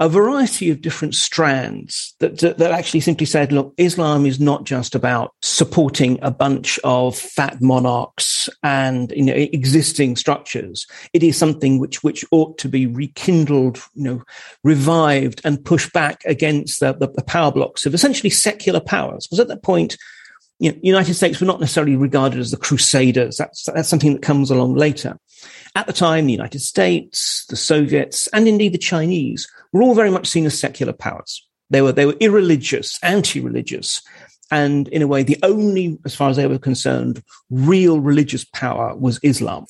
a 0.01 0.09
variety 0.09 0.71
of 0.71 0.81
different 0.81 1.15
strands 1.15 2.15
that, 2.21 2.39
that, 2.39 2.59
that, 2.59 2.71
actually 2.71 3.01
simply 3.01 3.27
said, 3.27 3.51
look, 3.51 3.75
Islam 3.79 4.27
is 4.27 4.39
not 4.39 4.65
just 4.65 4.95
about 4.95 5.35
supporting 5.43 6.19
a 6.23 6.31
bunch 6.31 6.79
of 6.85 7.17
fat 7.19 7.61
monarchs 7.61 8.49
and 8.63 9.11
you 9.11 9.25
know, 9.25 9.35
existing 9.35 10.15
structures. 10.15 10.87
It 11.13 11.25
is 11.25 11.37
something 11.37 11.81
which, 11.81 12.05
which 12.05 12.25
ought 12.31 12.59
to 12.59 12.69
be 12.69 12.87
rekindled, 12.87 13.79
you 13.95 14.05
know, 14.05 14.23
revived 14.63 15.41
and 15.45 15.65
pushed 15.65 15.93
back 15.93 16.23
against 16.25 16.79
the, 16.79 16.93
the, 16.93 17.09
the 17.09 17.25
power 17.25 17.51
blocks 17.51 17.85
of 17.85 17.93
essentially 17.93 18.31
secular 18.31 18.81
powers. 18.81 19.27
Because 19.27 19.41
at 19.41 19.49
that 19.49 19.65
point, 19.65 19.97
you 20.61 20.71
know, 20.71 20.79
United 20.81 21.15
States 21.15 21.41
were 21.41 21.47
not 21.47 21.61
necessarily 21.61 21.97
regarded 21.97 22.39
as 22.39 22.53
the 22.53 22.57
crusaders. 22.57 23.37
That's, 23.37 23.65
that's 23.65 23.89
something 23.89 24.15
that 24.15 24.23
comes 24.23 24.51
along 24.51 24.75
later. 24.75 25.19
At 25.75 25.87
the 25.87 25.93
time, 25.93 26.27
the 26.27 26.33
United 26.33 26.61
States, 26.61 27.45
the 27.49 27.57
Soviets, 27.57 28.27
and 28.29 28.49
indeed 28.49 28.75
the 28.75 28.79
Chinese 28.79 29.49
were 29.73 29.83
all 29.83 29.95
very 29.95 30.11
much 30.11 30.27
seen 30.27 30.47
as 30.47 30.59
secular 30.59 30.93
powers. 30.93 31.47
They 31.71 31.83
were, 31.83 31.93
they 31.93 32.07
were 32.07 32.17
irreligious, 32.21 32.99
anti-religious. 33.03 34.03
And 34.51 34.89
in 34.89 35.03
a 35.03 35.07
way, 35.07 35.23
the 35.23 35.37
only, 35.43 35.99
as 36.07 36.15
far 36.15 36.31
as 36.31 36.37
they 36.37 36.47
were 36.47 36.59
concerned, 36.59 37.23
real 37.51 38.01
religious 38.01 38.45
power 38.45 38.97
was 38.97 39.21
Islam. 39.23 39.67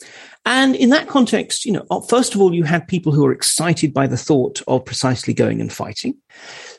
And 0.46 0.76
in 0.76 0.90
that 0.90 1.08
context, 1.08 1.64
you 1.64 1.72
know, 1.72 1.84
uh, 1.90 2.00
first 2.00 2.34
of 2.34 2.40
all, 2.40 2.54
you 2.54 2.62
had 2.62 2.86
people 2.86 3.10
who 3.10 3.24
were 3.24 3.32
excited 3.32 3.92
by 3.92 4.06
the 4.06 4.16
thought 4.16 4.62
of 4.68 4.84
precisely 4.84 5.34
going 5.34 5.60
and 5.60 5.72
fighting. 5.72 6.14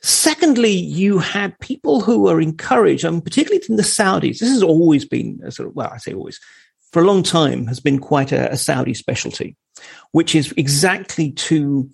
Secondly, 0.02 0.72
you 0.72 1.20
had 1.20 1.60
people 1.60 2.00
who 2.00 2.22
were 2.22 2.40
encouraged, 2.40 3.04
and 3.04 3.24
particularly 3.24 3.62
from 3.62 3.76
the 3.76 3.84
Saudis. 3.84 4.40
This 4.40 4.50
has 4.50 4.64
always 4.64 5.04
been 5.04 5.42
a 5.44 5.52
sort 5.52 5.68
of, 5.68 5.76
well, 5.76 5.92
I 5.94 5.98
say 5.98 6.14
always, 6.14 6.40
for 6.92 7.02
a 7.02 7.06
long 7.06 7.24
time 7.24 7.68
has 7.68 7.80
been 7.80 8.00
quite 8.00 8.32
a, 8.32 8.52
a 8.52 8.58
Saudi 8.58 8.94
specialty, 8.94 9.56
which 10.12 10.36
is 10.36 10.54
exactly 10.58 11.32
to 11.32 11.90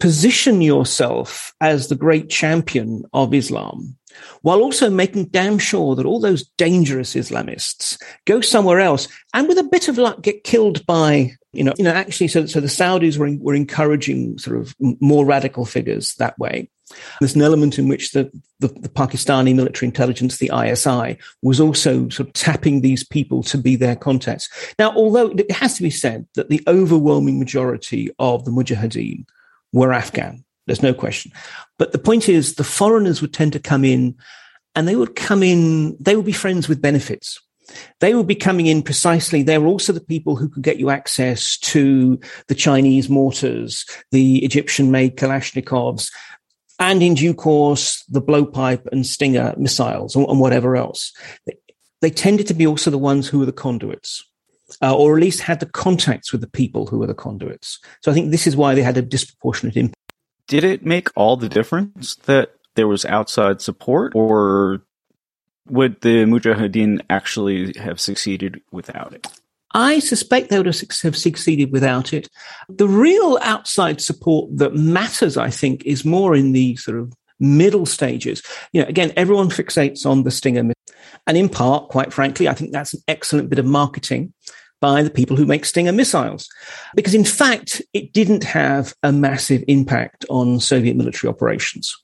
position 0.00 0.62
yourself 0.62 1.52
as 1.60 1.88
the 1.88 1.96
great 1.96 2.30
champion 2.30 3.02
of 3.12 3.34
Islam 3.34 3.98
while 4.42 4.60
also 4.60 4.90
making 4.90 5.26
damn 5.26 5.58
sure 5.58 5.94
that 5.94 6.06
all 6.06 6.20
those 6.20 6.46
dangerous 6.56 7.14
Islamists 7.14 8.00
go 8.26 8.40
somewhere 8.40 8.80
else 8.80 9.08
and 9.34 9.48
with 9.48 9.58
a 9.58 9.64
bit 9.64 9.88
of 9.88 9.98
luck 9.98 10.22
get 10.22 10.44
killed 10.44 10.84
by, 10.86 11.32
you 11.52 11.64
know, 11.64 11.74
you 11.78 11.84
know, 11.84 11.92
actually, 11.92 12.28
so, 12.28 12.46
so 12.46 12.60
the 12.60 12.66
Saudis 12.68 13.18
were, 13.18 13.36
were 13.40 13.54
encouraging 13.54 14.38
sort 14.38 14.56
of 14.56 14.74
more 14.80 15.24
radical 15.24 15.64
figures 15.64 16.14
that 16.14 16.38
way. 16.38 16.70
There's 17.20 17.34
an 17.34 17.42
element 17.42 17.78
in 17.78 17.88
which 17.88 18.12
the, 18.12 18.30
the, 18.60 18.68
the, 18.68 18.88
Pakistani 18.88 19.54
military 19.54 19.86
intelligence, 19.86 20.36
the 20.36 20.50
ISI, 20.54 21.18
was 21.42 21.60
also 21.60 22.08
sort 22.08 22.28
of 22.28 22.32
tapping 22.32 22.80
these 22.80 23.04
people 23.04 23.42
to 23.44 23.58
be 23.58 23.76
their 23.76 23.96
contacts. 23.96 24.48
Now, 24.78 24.92
although 24.92 25.28
it 25.28 25.50
has 25.50 25.74
to 25.76 25.82
be 25.82 25.90
said 25.90 26.26
that 26.34 26.48
the 26.48 26.62
overwhelming 26.66 27.38
majority 27.38 28.10
of 28.18 28.44
the 28.44 28.50
Mujahideen 28.50 29.26
were 29.72 29.92
Afghan, 29.92 30.44
there's 30.66 30.82
no 30.82 30.94
question. 30.94 31.32
But 31.78 31.92
the 31.92 31.98
point 31.98 32.28
is, 32.28 32.54
the 32.54 32.64
foreigners 32.64 33.20
would 33.20 33.32
tend 33.32 33.52
to 33.54 33.60
come 33.60 33.84
in 33.84 34.16
and 34.74 34.86
they 34.86 34.96
would 34.96 35.16
come 35.16 35.42
in, 35.42 35.96
they 35.98 36.14
would 36.14 36.26
be 36.26 36.32
friends 36.32 36.68
with 36.68 36.82
benefits. 36.82 37.40
They 38.00 38.14
would 38.14 38.26
be 38.26 38.34
coming 38.34 38.66
in 38.66 38.82
precisely. 38.82 39.42
They 39.42 39.58
were 39.58 39.66
also 39.66 39.92
the 39.92 40.00
people 40.00 40.36
who 40.36 40.48
could 40.48 40.62
get 40.62 40.78
you 40.78 40.90
access 40.90 41.58
to 41.58 42.18
the 42.46 42.54
Chinese 42.54 43.08
mortars, 43.08 43.84
the 44.10 44.44
Egyptian 44.44 44.90
made 44.90 45.16
Kalashnikovs, 45.16 46.10
and 46.78 47.02
in 47.02 47.14
due 47.14 47.34
course, 47.34 48.04
the 48.08 48.22
blowpipe 48.22 48.86
and 48.92 49.06
Stinger 49.06 49.54
missiles 49.56 50.14
and, 50.14 50.26
and 50.28 50.40
whatever 50.40 50.76
else. 50.76 51.12
They, 51.46 51.54
they, 52.00 52.10
tended 52.10 52.46
to 52.46 52.54
be 52.54 52.66
also 52.66 52.90
the 52.90 52.98
ones 52.98 53.28
who 53.28 53.40
were 53.40 53.46
the 53.46 53.52
conduits. 53.52 54.24
Uh, 54.82 54.94
or 54.94 55.16
at 55.16 55.22
least 55.22 55.40
had 55.40 55.60
the 55.60 55.66
contacts 55.66 56.30
with 56.30 56.42
the 56.42 56.50
people 56.50 56.86
who 56.86 56.98
were 56.98 57.06
the 57.06 57.14
conduits. 57.14 57.80
So 58.02 58.10
I 58.10 58.14
think 58.14 58.30
this 58.30 58.46
is 58.46 58.54
why 58.54 58.74
they 58.74 58.82
had 58.82 58.98
a 58.98 59.02
disproportionate 59.02 59.78
impact. 59.78 59.96
Did 60.46 60.62
it 60.62 60.84
make 60.84 61.08
all 61.16 61.38
the 61.38 61.48
difference 61.48 62.16
that 62.26 62.50
there 62.74 62.86
was 62.86 63.06
outside 63.06 63.62
support, 63.62 64.12
or 64.14 64.82
would 65.68 66.02
the 66.02 66.24
Mujahideen 66.26 67.00
actually 67.08 67.72
have 67.78 67.98
succeeded 67.98 68.60
without 68.70 69.14
it? 69.14 69.26
I 69.74 69.98
suspect 69.98 70.48
they 70.48 70.56
would 70.56 70.66
have 70.66 70.76
succeeded 70.76 71.72
without 71.72 72.12
it. 72.12 72.28
The 72.68 72.88
real 72.88 73.38
outside 73.42 74.00
support 74.00 74.56
that 74.56 74.74
matters, 74.74 75.36
I 75.36 75.50
think, 75.50 75.84
is 75.84 76.04
more 76.04 76.34
in 76.34 76.52
the 76.52 76.76
sort 76.76 76.98
of 76.98 77.12
middle 77.38 77.86
stages. 77.86 78.42
You 78.72 78.82
know, 78.82 78.88
again, 78.88 79.12
everyone 79.16 79.50
fixates 79.50 80.06
on 80.06 80.22
the 80.22 80.30
Stinger. 80.30 80.72
And 81.26 81.36
in 81.36 81.48
part, 81.48 81.88
quite 81.88 82.12
frankly, 82.12 82.48
I 82.48 82.54
think 82.54 82.72
that's 82.72 82.94
an 82.94 83.00
excellent 83.08 83.50
bit 83.50 83.58
of 83.58 83.66
marketing 83.66 84.32
by 84.80 85.02
the 85.02 85.10
people 85.10 85.36
who 85.36 85.44
make 85.44 85.64
Stinger 85.64 85.92
missiles. 85.92 86.48
Because 86.94 87.14
in 87.14 87.24
fact, 87.24 87.82
it 87.92 88.12
didn't 88.12 88.44
have 88.44 88.94
a 89.02 89.12
massive 89.12 89.64
impact 89.68 90.24
on 90.30 90.60
Soviet 90.60 90.96
military 90.96 91.28
operations. 91.28 91.96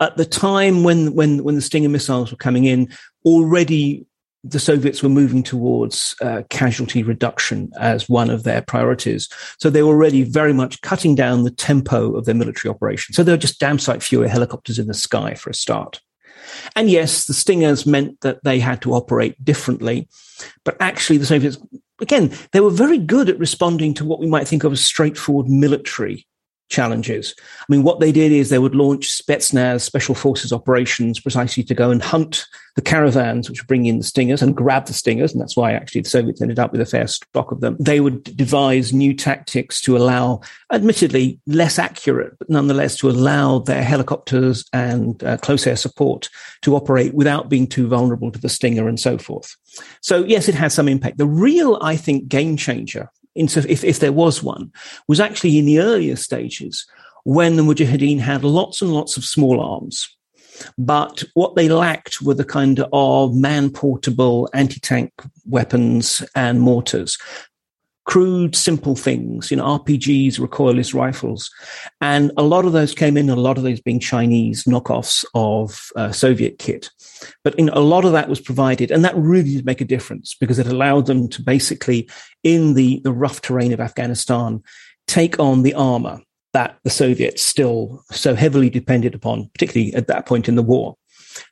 At 0.00 0.16
the 0.16 0.24
time 0.24 0.84
when, 0.84 1.12
when, 1.14 1.42
when 1.42 1.56
the 1.56 1.60
Stinger 1.60 1.88
missiles 1.88 2.30
were 2.30 2.36
coming 2.36 2.64
in, 2.64 2.88
already 3.24 4.06
the 4.44 4.58
Soviets 4.58 5.02
were 5.02 5.08
moving 5.08 5.42
towards 5.42 6.14
uh, 6.20 6.42
casualty 6.50 7.02
reduction 7.02 7.70
as 7.78 8.08
one 8.08 8.28
of 8.28 8.42
their 8.42 8.60
priorities. 8.60 9.28
So 9.58 9.70
they 9.70 9.82
were 9.82 9.90
already 9.90 10.24
very 10.24 10.52
much 10.52 10.80
cutting 10.80 11.14
down 11.14 11.44
the 11.44 11.50
tempo 11.50 12.16
of 12.16 12.24
their 12.24 12.34
military 12.34 12.70
operations. 12.70 13.16
So 13.16 13.22
there 13.22 13.34
were 13.34 13.40
just 13.40 13.60
damn 13.60 13.78
sight 13.78 14.02
fewer 14.02 14.28
helicopters 14.28 14.78
in 14.78 14.88
the 14.88 14.94
sky 14.94 15.34
for 15.34 15.50
a 15.50 15.54
start. 15.54 16.00
And 16.74 16.90
yes, 16.90 17.26
the 17.26 17.34
Stingers 17.34 17.86
meant 17.86 18.20
that 18.22 18.42
they 18.42 18.58
had 18.58 18.82
to 18.82 18.94
operate 18.94 19.42
differently. 19.44 20.08
But 20.64 20.76
actually, 20.80 21.18
the 21.18 21.26
Soviets, 21.26 21.58
again, 22.00 22.32
they 22.50 22.60
were 22.60 22.70
very 22.70 22.98
good 22.98 23.28
at 23.28 23.38
responding 23.38 23.94
to 23.94 24.04
what 24.04 24.18
we 24.18 24.26
might 24.26 24.48
think 24.48 24.64
of 24.64 24.72
as 24.72 24.84
straightforward 24.84 25.48
military 25.48 26.26
challenges. 26.72 27.34
I 27.60 27.64
mean, 27.68 27.84
what 27.84 28.00
they 28.00 28.10
did 28.10 28.32
is 28.32 28.48
they 28.48 28.58
would 28.58 28.74
launch 28.74 29.10
Spetsnaz 29.10 29.82
special 29.82 30.14
forces 30.14 30.52
operations 30.52 31.20
precisely 31.20 31.62
to 31.62 31.74
go 31.74 31.90
and 31.90 32.02
hunt 32.02 32.46
the 32.74 32.82
caravans 32.82 33.48
which 33.48 33.60
would 33.60 33.68
bring 33.68 33.84
in 33.84 33.98
the 33.98 34.04
stingers 34.04 34.40
and 34.40 34.56
grab 34.56 34.86
the 34.86 34.94
stingers. 34.94 35.32
And 35.32 35.40
that's 35.40 35.56
why 35.56 35.72
actually 35.72 36.00
the 36.00 36.08
Soviets 36.08 36.40
ended 36.40 36.58
up 36.58 36.72
with 36.72 36.80
a 36.80 36.86
fair 36.86 37.06
stock 37.06 37.52
of 37.52 37.60
them. 37.60 37.76
They 37.78 38.00
would 38.00 38.24
devise 38.36 38.92
new 38.92 39.14
tactics 39.14 39.80
to 39.82 39.96
allow, 39.96 40.40
admittedly 40.72 41.38
less 41.46 41.78
accurate, 41.78 42.38
but 42.38 42.48
nonetheless 42.48 42.96
to 42.98 43.10
allow 43.10 43.58
their 43.58 43.84
helicopters 43.84 44.64
and 44.72 45.22
uh, 45.22 45.36
close 45.36 45.66
air 45.66 45.76
support 45.76 46.30
to 46.62 46.74
operate 46.74 47.12
without 47.12 47.50
being 47.50 47.66
too 47.66 47.86
vulnerable 47.86 48.32
to 48.32 48.40
the 48.40 48.48
stinger 48.48 48.88
and 48.88 48.98
so 48.98 49.18
forth. 49.18 49.54
So 50.00 50.24
yes, 50.24 50.48
it 50.48 50.54
has 50.54 50.72
some 50.72 50.88
impact. 50.88 51.18
The 51.18 51.26
real, 51.26 51.78
I 51.82 51.96
think, 51.96 52.28
game 52.28 52.56
changer 52.56 53.10
if, 53.34 53.84
if 53.84 53.98
there 53.98 54.12
was 54.12 54.42
one, 54.42 54.72
was 55.08 55.20
actually 55.20 55.58
in 55.58 55.64
the 55.64 55.80
earlier 55.80 56.16
stages 56.16 56.86
when 57.24 57.56
the 57.56 57.62
Mujahideen 57.62 58.18
had 58.18 58.44
lots 58.44 58.82
and 58.82 58.92
lots 58.92 59.16
of 59.16 59.24
small 59.24 59.60
arms. 59.60 60.08
But 60.76 61.24
what 61.34 61.54
they 61.54 61.68
lacked 61.68 62.20
were 62.22 62.34
the 62.34 62.44
kind 62.44 62.84
of 62.92 63.34
man 63.34 63.70
portable 63.70 64.48
anti 64.52 64.80
tank 64.80 65.12
weapons 65.46 66.22
and 66.34 66.60
mortars 66.60 67.18
crude, 68.04 68.56
simple 68.56 68.96
things, 68.96 69.50
you 69.50 69.56
know, 69.56 69.78
RPGs, 69.78 70.38
recoilless 70.38 70.94
rifles. 70.94 71.50
And 72.00 72.32
a 72.36 72.42
lot 72.42 72.64
of 72.64 72.72
those 72.72 72.94
came 72.94 73.16
in, 73.16 73.30
a 73.30 73.36
lot 73.36 73.58
of 73.58 73.62
those 73.62 73.80
being 73.80 74.00
Chinese 74.00 74.64
knockoffs 74.64 75.24
of 75.34 75.88
uh, 75.96 76.10
Soviet 76.12 76.58
kit. 76.58 76.90
But 77.44 77.54
in, 77.56 77.68
a 77.68 77.80
lot 77.80 78.04
of 78.04 78.12
that 78.12 78.28
was 78.28 78.40
provided, 78.40 78.90
and 78.90 79.04
that 79.04 79.16
really 79.16 79.54
did 79.54 79.66
make 79.66 79.80
a 79.80 79.86
difference 79.86 80.34
because 80.38 80.58
it 80.58 80.66
allowed 80.66 81.06
them 81.06 81.28
to 81.28 81.42
basically, 81.42 82.08
in 82.42 82.74
the, 82.74 83.00
the 83.04 83.12
rough 83.12 83.40
terrain 83.40 83.72
of 83.72 83.80
Afghanistan, 83.80 84.62
take 85.06 85.38
on 85.38 85.62
the 85.62 85.74
armor 85.74 86.20
that 86.52 86.78
the 86.84 86.90
Soviets 86.90 87.42
still 87.42 88.04
so 88.10 88.34
heavily 88.34 88.68
depended 88.68 89.14
upon, 89.14 89.48
particularly 89.54 89.94
at 89.94 90.08
that 90.08 90.26
point 90.26 90.48
in 90.48 90.56
the 90.56 90.62
war. 90.62 90.96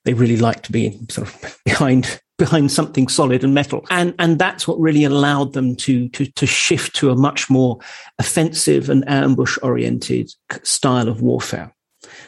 They 0.05 0.15
really 0.15 0.37
liked 0.37 0.65
to 0.65 0.73
be 0.73 0.99
sort 1.09 1.29
of 1.29 1.59
behind 1.65 2.21
behind 2.41 2.73
something 2.73 3.07
solid 3.07 3.45
and 3.45 3.55
metal. 3.55 3.85
And, 3.91 4.15
and 4.19 4.39
that's 4.39 4.67
what 4.67 4.81
really 4.81 5.05
allowed 5.05 5.53
them 5.53 5.77
to, 5.77 6.09
to, 6.09 6.25
to 6.25 6.47
shift 6.47 6.97
to 6.97 7.11
a 7.11 7.15
much 7.15 7.51
more 7.51 7.79
offensive 8.19 8.89
and 8.89 9.07
ambush 9.07 9.59
oriented 9.63 10.33
style 10.63 11.07
of 11.07 11.21
warfare. 11.21 11.73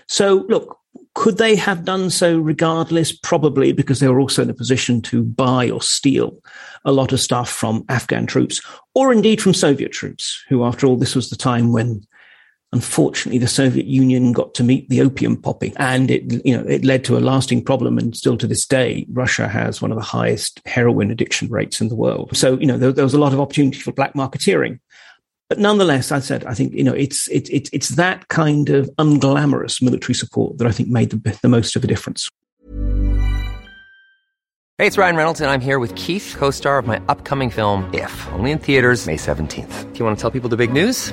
So 0.06 0.44
look, 0.50 0.78
could 1.14 1.38
they 1.38 1.56
have 1.56 1.86
done 1.86 2.10
so 2.10 2.38
regardless? 2.38 3.10
Probably 3.10 3.72
because 3.72 4.00
they 4.00 4.08
were 4.08 4.20
also 4.20 4.42
in 4.42 4.50
a 4.50 4.54
position 4.54 5.00
to 5.02 5.24
buy 5.24 5.70
or 5.70 5.80
steal 5.80 6.38
a 6.84 6.92
lot 6.92 7.12
of 7.12 7.20
stuff 7.20 7.48
from 7.48 7.84
Afghan 7.88 8.26
troops 8.26 8.60
or 8.94 9.12
indeed 9.12 9.40
from 9.40 9.54
Soviet 9.54 9.92
troops, 9.92 10.44
who 10.50 10.62
after 10.62 10.86
all, 10.86 10.96
this 10.96 11.16
was 11.16 11.30
the 11.30 11.36
time 11.36 11.72
when 11.72 12.04
Unfortunately, 12.74 13.38
the 13.38 13.46
Soviet 13.46 13.84
Union 13.84 14.32
got 14.32 14.54
to 14.54 14.64
meet 14.64 14.88
the 14.88 15.02
opium 15.02 15.36
poppy 15.36 15.74
and 15.76 16.10
it, 16.10 16.42
you 16.44 16.56
know, 16.56 16.64
it 16.66 16.86
led 16.86 17.04
to 17.04 17.18
a 17.18 17.20
lasting 17.20 17.62
problem. 17.62 17.98
And 17.98 18.16
still 18.16 18.38
to 18.38 18.46
this 18.46 18.64
day, 18.64 19.04
Russia 19.10 19.46
has 19.46 19.82
one 19.82 19.92
of 19.92 19.98
the 19.98 20.04
highest 20.04 20.62
heroin 20.64 21.10
addiction 21.10 21.48
rates 21.48 21.82
in 21.82 21.88
the 21.88 21.94
world. 21.94 22.34
So, 22.34 22.58
you 22.58 22.66
know, 22.66 22.78
there, 22.78 22.90
there 22.90 23.04
was 23.04 23.12
a 23.12 23.18
lot 23.18 23.34
of 23.34 23.40
opportunity 23.40 23.78
for 23.78 23.92
black 23.92 24.14
marketeering. 24.14 24.80
But 25.50 25.58
nonetheless, 25.58 26.12
I 26.12 26.20
said, 26.20 26.46
I 26.46 26.54
think, 26.54 26.72
you 26.72 26.82
know, 26.82 26.94
it's, 26.94 27.28
it's, 27.28 27.50
it's, 27.50 27.68
it's 27.74 27.90
that 27.90 28.28
kind 28.28 28.70
of 28.70 28.88
unglamorous 28.96 29.82
military 29.82 30.14
support 30.14 30.56
that 30.56 30.66
I 30.66 30.70
think 30.70 30.88
made 30.88 31.10
the, 31.10 31.38
the 31.42 31.48
most 31.48 31.76
of 31.76 31.84
a 31.84 31.86
difference. 31.86 32.30
Hey, 34.78 34.86
it's 34.86 34.96
Ryan 34.96 35.16
Reynolds, 35.16 35.42
and 35.42 35.50
I'm 35.50 35.60
here 35.60 35.78
with 35.78 35.94
Keith, 35.94 36.34
co 36.38 36.50
star 36.50 36.78
of 36.78 36.86
my 36.86 37.02
upcoming 37.08 37.50
film, 37.50 37.92
If, 37.92 38.28
only 38.32 38.50
in 38.50 38.58
theaters, 38.58 39.06
May 39.06 39.16
17th. 39.16 39.92
Do 39.92 39.98
you 39.98 40.04
want 40.06 40.16
to 40.16 40.22
tell 40.22 40.30
people 40.30 40.48
the 40.48 40.56
big 40.56 40.72
news? 40.72 41.12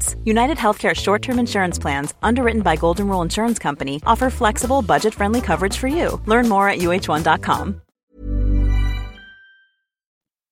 United 0.25 0.57
Healthcare 0.57 0.93
short 0.95 1.21
term 1.21 1.39
insurance 1.39 1.79
plans, 1.79 2.13
underwritten 2.21 2.61
by 2.61 2.75
Golden 2.75 3.07
Rule 3.07 3.21
Insurance 3.21 3.59
Company, 3.59 4.01
offer 4.05 4.29
flexible, 4.29 4.81
budget 4.81 5.13
friendly 5.13 5.41
coverage 5.41 5.77
for 5.77 5.87
you. 5.87 6.21
Learn 6.25 6.49
more 6.49 6.67
at 6.67 6.79
uhone.com. 6.79 7.81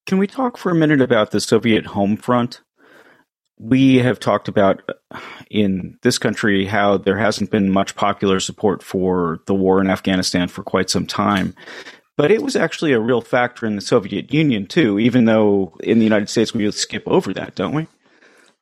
Can 0.10 0.18
we 0.18 0.26
talk 0.26 0.58
for 0.58 0.72
a 0.72 0.76
minute 0.76 1.02
about 1.02 1.30
the 1.30 1.40
Soviet 1.40 1.86
home 1.86 2.18
front? 2.18 2.62
We 3.60 3.98
have 3.98 4.20
talked 4.20 4.48
about 4.48 4.82
uh, 5.12 5.20
in 5.52 6.00
this 6.02 6.18
country 6.18 6.66
how 6.66 6.98
there 6.98 7.20
hasn't 7.20 7.52
been 7.52 7.70
much 7.70 7.96
popular 7.96 8.40
support 8.40 8.82
for 8.82 9.40
the 9.46 9.54
war 9.54 9.80
in 9.82 9.88
Afghanistan 9.88 10.48
for 10.48 10.64
quite 10.64 10.90
some 10.90 11.06
time. 11.06 11.54
But 12.18 12.32
it 12.32 12.42
was 12.42 12.56
actually 12.56 12.92
a 12.92 13.00
real 13.00 13.22
factor 13.22 13.68
in 13.68 13.76
the 13.76 13.84
Soviet 13.84 14.34
Union, 14.34 14.66
too, 14.66 14.98
even 14.98 15.26
though 15.26 15.78
in 15.84 16.00
the 16.00 16.06
United 16.06 16.30
States 16.30 16.56
we 16.56 16.72
skip 16.72 17.04
over 17.06 17.32
that, 17.34 17.54
don't 17.54 17.76
we? 17.76 17.88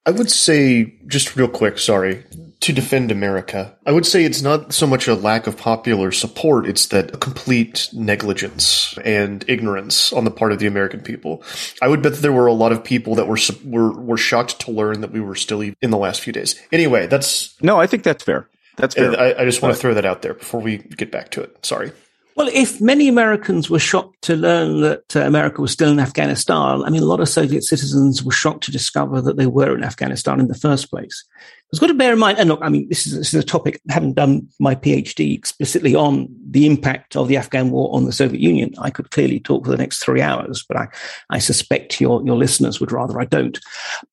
I 0.08 0.12
would 0.12 0.32
say, 0.32 0.96
just 1.06 1.36
real 1.36 1.50
quick, 1.50 1.78
sorry, 1.78 2.24
to 2.62 2.72
defend 2.72 3.12
America, 3.12 3.76
I 3.86 3.91
would 3.91 4.06
say 4.06 4.24
it's 4.24 4.41
not 4.41 4.74
so 4.74 4.88
much 4.88 5.06
a 5.10 5.13
lack 5.13 5.48
of 5.48 5.58
popular 5.58 6.13
support, 6.13 6.65
it's 6.65 6.88
that 6.88 7.13
a 7.13 7.17
complete 7.17 7.89
negligence 7.91 8.98
and 9.04 9.43
ignorance 9.50 10.13
on 10.13 10.24
the 10.24 10.32
part 10.32 10.54
of 10.54 10.60
the 10.60 10.65
American 10.65 11.02
people. 11.02 11.43
I 11.82 11.89
would 11.89 12.02
bet 12.02 12.13
that 12.13 12.22
there 12.22 12.32
were 12.32 12.48
a 12.48 12.54
lot 12.54 12.72
of 12.72 12.86
people 12.86 13.15
that 13.15 13.28
were 13.28 13.38
were, 13.65 13.91
were 13.91 14.17
shocked 14.17 14.62
to 14.62 14.72
learn 14.72 15.02
that 15.02 15.12
we 15.12 15.20
were 15.20 15.36
still 15.36 15.62
in 15.62 15.91
the 15.91 15.98
last 15.98 16.22
few 16.22 16.32
days. 16.32 16.56
Anyway, 16.72 17.08
that's 17.08 17.62
no, 17.62 17.78
I 17.78 17.86
think 17.86 18.04
that's 18.04 18.24
fair. 18.24 18.48
That's 18.78 18.96
fair. 18.96 19.20
I, 19.20 19.41
I 19.41 19.46
just 19.46 19.62
want 19.62 19.76
to 19.76 19.82
throw 19.82 19.93
that 19.93 20.06
out 20.06 20.22
there 20.22 20.36
before 20.36 20.62
we 20.62 20.78
get 20.78 21.12
back 21.12 21.32
to 21.32 21.41
it. 21.41 21.65
Sorry. 21.65 21.91
Well, 22.38 22.52
if 22.54 22.80
many 22.80 23.08
Americans 23.08 23.67
were 23.67 23.80
shocked 23.80 24.21
to 24.21 24.36
learn 24.36 24.82
that 24.82 25.15
uh, 25.15 25.21
America 25.21 25.60
was 25.60 25.71
still 25.71 25.89
in 25.89 26.00
Afghanistan, 26.00 26.84
I 26.84 26.91
mean, 26.91 27.02
a 27.02 27.08
lot 27.08 27.19
of 27.19 27.28
Soviet 27.28 27.63
citizens 27.63 28.23
were 28.23 28.32
shocked 28.32 28.63
to 28.65 28.71
discover 28.71 29.21
that 29.21 29.38
they 29.38 29.47
were 29.47 29.76
in 29.76 29.84
Afghanistan 29.84 30.39
in 30.39 30.47
the 30.47 30.54
first 30.54 30.91
place. 30.91 31.26
It's 31.71 31.80
got 31.80 31.88
to 31.88 31.95
bear 31.95 32.13
in 32.13 32.19
mind, 32.19 32.38
and 32.38 32.47
look, 32.47 32.60
I 32.62 32.69
mean, 32.69 32.88
this 32.89 33.08
is, 33.08 33.17
this 33.17 33.34
is 33.34 33.43
a 33.43 33.45
topic 33.45 33.82
I 33.89 33.93
haven't 33.93 34.13
done 34.13 34.47
my 34.60 34.76
PhD 34.76 35.36
explicitly 35.36 35.95
on 35.95 36.28
the 36.47 36.67
impact 36.67 37.15
of 37.15 37.28
the 37.28 37.38
Afghan 37.38 37.71
war 37.71 37.89
on 37.91 38.06
the 38.06 38.12
Soviet 38.12 38.39
Union. 38.39 38.71
I 38.78 38.91
could 38.91 39.10
clearly 39.10 39.39
talk 39.39 39.65
for 39.65 39.71
the 39.71 39.78
next 39.78 40.04
three 40.04 40.21
hours, 40.21 40.63
but 40.67 40.78
I, 40.78 40.88
I 41.32 41.39
suspect 41.39 42.00
your, 42.00 42.24
your 42.24 42.38
listeners 42.38 42.80
would 42.80 42.91
rather 42.91 43.20
I 43.20 43.26
don't. 43.26 43.57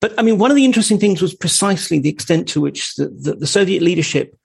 But 0.01 0.17
I 0.17 0.23
mean, 0.23 0.39
one 0.39 0.49
of 0.49 0.57
the 0.57 0.65
interesting 0.65 0.97
things 0.97 1.21
was 1.21 1.35
precisely 1.35 1.99
the 1.99 2.09
extent 2.09 2.47
to 2.49 2.61
which 2.61 2.95
the, 2.95 3.07
the, 3.09 3.35
the 3.35 3.47
Soviet 3.47 3.83
leadership 3.83 4.35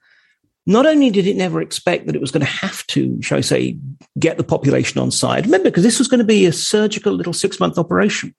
not 0.65 0.85
only 0.85 1.09
did 1.09 1.27
it 1.27 1.35
never 1.35 1.61
expect 1.61 2.05
that 2.05 2.15
it 2.15 2.21
was 2.21 2.31
going 2.31 2.45
to 2.45 2.51
have 2.51 2.85
to, 2.87 3.21
shall 3.21 3.37
I 3.37 3.41
say, 3.41 3.77
get 4.19 4.37
the 4.37 4.43
population 4.43 5.01
on 5.01 5.11
side, 5.11 5.45
remember, 5.45 5.69
because 5.69 5.83
this 5.83 5.99
was 5.99 6.07
going 6.07 6.19
to 6.19 6.23
be 6.23 6.45
a 6.45 6.53
surgical 6.53 7.13
little 7.13 7.33
six 7.33 7.59
month 7.59 7.77
operation. 7.77 8.35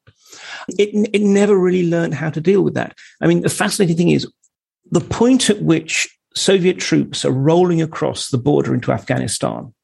It, 0.79 1.11
it 1.13 1.23
never 1.23 1.59
really 1.59 1.89
learned 1.89 2.15
how 2.15 2.31
to 2.31 2.41
deal 2.41 2.63
with 2.63 2.75
that. 2.75 2.97
I 3.21 3.27
mean, 3.27 3.43
the 3.43 3.49
fascinating 3.49 3.97
thing 3.97 4.11
is 4.11 4.31
the 4.91 5.01
point 5.01 5.51
at 5.51 5.63
which 5.63 6.09
Soviet 6.35 6.79
troops 6.79 7.25
are 7.25 7.33
rolling 7.33 7.83
across 7.83 8.29
the 8.29 8.39
border 8.39 8.75
into 8.75 8.93
Afghanistan, 8.93 9.75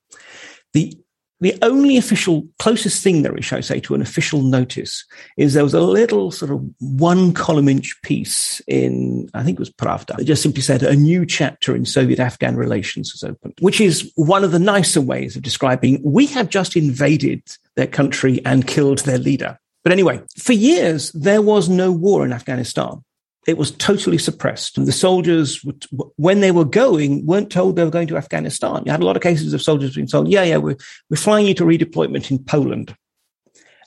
the 0.72 0.94
the 1.40 1.56
only 1.62 1.96
official, 1.96 2.46
closest 2.58 3.02
thing 3.02 3.22
there 3.22 3.36
is, 3.36 3.44
shall 3.44 3.58
I 3.58 3.62
say, 3.62 3.80
to 3.80 3.94
an 3.94 4.02
official 4.02 4.42
notice 4.42 5.04
is 5.36 5.54
there 5.54 5.62
was 5.62 5.74
a 5.74 5.80
little 5.80 6.30
sort 6.30 6.50
of 6.50 6.64
one 6.80 7.32
column 7.32 7.68
inch 7.68 7.96
piece 8.02 8.60
in, 8.66 9.28
I 9.34 9.44
think 9.44 9.56
it 9.56 9.60
was 9.60 9.70
Pravda, 9.70 10.16
that 10.16 10.24
just 10.24 10.42
simply 10.42 10.62
said 10.62 10.82
a 10.82 10.96
new 10.96 11.24
chapter 11.24 11.76
in 11.76 11.84
Soviet 11.84 12.18
Afghan 12.18 12.56
relations 12.56 13.12
has 13.12 13.22
opened, 13.22 13.54
which 13.60 13.80
is 13.80 14.12
one 14.16 14.42
of 14.42 14.50
the 14.50 14.58
nicer 14.58 15.00
ways 15.00 15.36
of 15.36 15.42
describing 15.42 16.00
we 16.04 16.26
have 16.26 16.48
just 16.48 16.76
invaded 16.76 17.42
their 17.76 17.86
country 17.86 18.40
and 18.44 18.66
killed 18.66 18.98
their 19.00 19.18
leader. 19.18 19.58
But 19.84 19.92
anyway, 19.92 20.20
for 20.36 20.52
years, 20.52 21.12
there 21.12 21.40
was 21.40 21.68
no 21.68 21.92
war 21.92 22.24
in 22.24 22.32
Afghanistan 22.32 23.04
it 23.48 23.56
was 23.56 23.70
totally 23.70 24.18
suppressed. 24.18 24.76
And 24.76 24.86
the 24.86 24.92
soldiers, 24.92 25.64
when 26.16 26.40
they 26.40 26.50
were 26.50 26.66
going, 26.66 27.24
weren't 27.24 27.50
told 27.50 27.76
they 27.76 27.84
were 27.84 27.90
going 27.90 28.08
to 28.08 28.18
Afghanistan. 28.18 28.82
You 28.84 28.92
had 28.92 29.00
a 29.00 29.06
lot 29.06 29.16
of 29.16 29.22
cases 29.22 29.54
of 29.54 29.62
soldiers 29.62 29.94
being 29.94 30.06
told, 30.06 30.28
yeah, 30.28 30.42
yeah, 30.42 30.58
we're, 30.58 30.76
we're 31.08 31.16
flying 31.16 31.46
you 31.46 31.54
to 31.54 31.64
redeployment 31.64 32.30
in 32.30 32.44
Poland. 32.44 32.94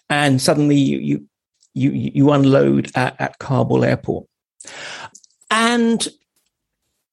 And 0.09 0.41
suddenly 0.41 0.77
you, 0.77 0.99
you, 0.99 1.27
you, 1.75 1.91
you 1.91 2.31
unload 2.31 2.91
at, 2.95 3.21
at 3.21 3.37
Kabul 3.37 3.85
airport. 3.85 4.25
And 5.51 6.07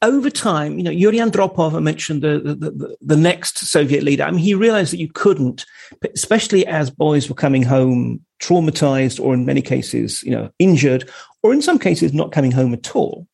over 0.00 0.30
time, 0.30 0.78
you 0.78 0.84
know, 0.84 0.90
Yuri 0.90 1.18
Andropov, 1.18 1.80
mentioned 1.82 2.22
the, 2.22 2.38
the, 2.38 2.54
the, 2.54 2.96
the, 3.02 3.16
next 3.16 3.58
Soviet 3.58 4.02
leader. 4.02 4.22
I 4.22 4.30
mean, 4.30 4.40
he 4.40 4.54
realized 4.54 4.92
that 4.92 5.00
you 5.00 5.10
couldn't, 5.12 5.66
especially 6.14 6.66
as 6.66 6.88
boys 6.88 7.28
were 7.28 7.34
coming 7.34 7.62
home 7.62 8.24
traumatized 8.40 9.20
or 9.20 9.34
in 9.34 9.44
many 9.44 9.62
cases, 9.62 10.22
you 10.22 10.30
know, 10.30 10.50
injured, 10.58 11.08
or 11.42 11.52
in 11.52 11.62
some 11.62 11.78
cases 11.78 12.12
not 12.12 12.32
coming 12.32 12.52
home 12.52 12.72
at 12.74 12.94
all. 12.94 13.26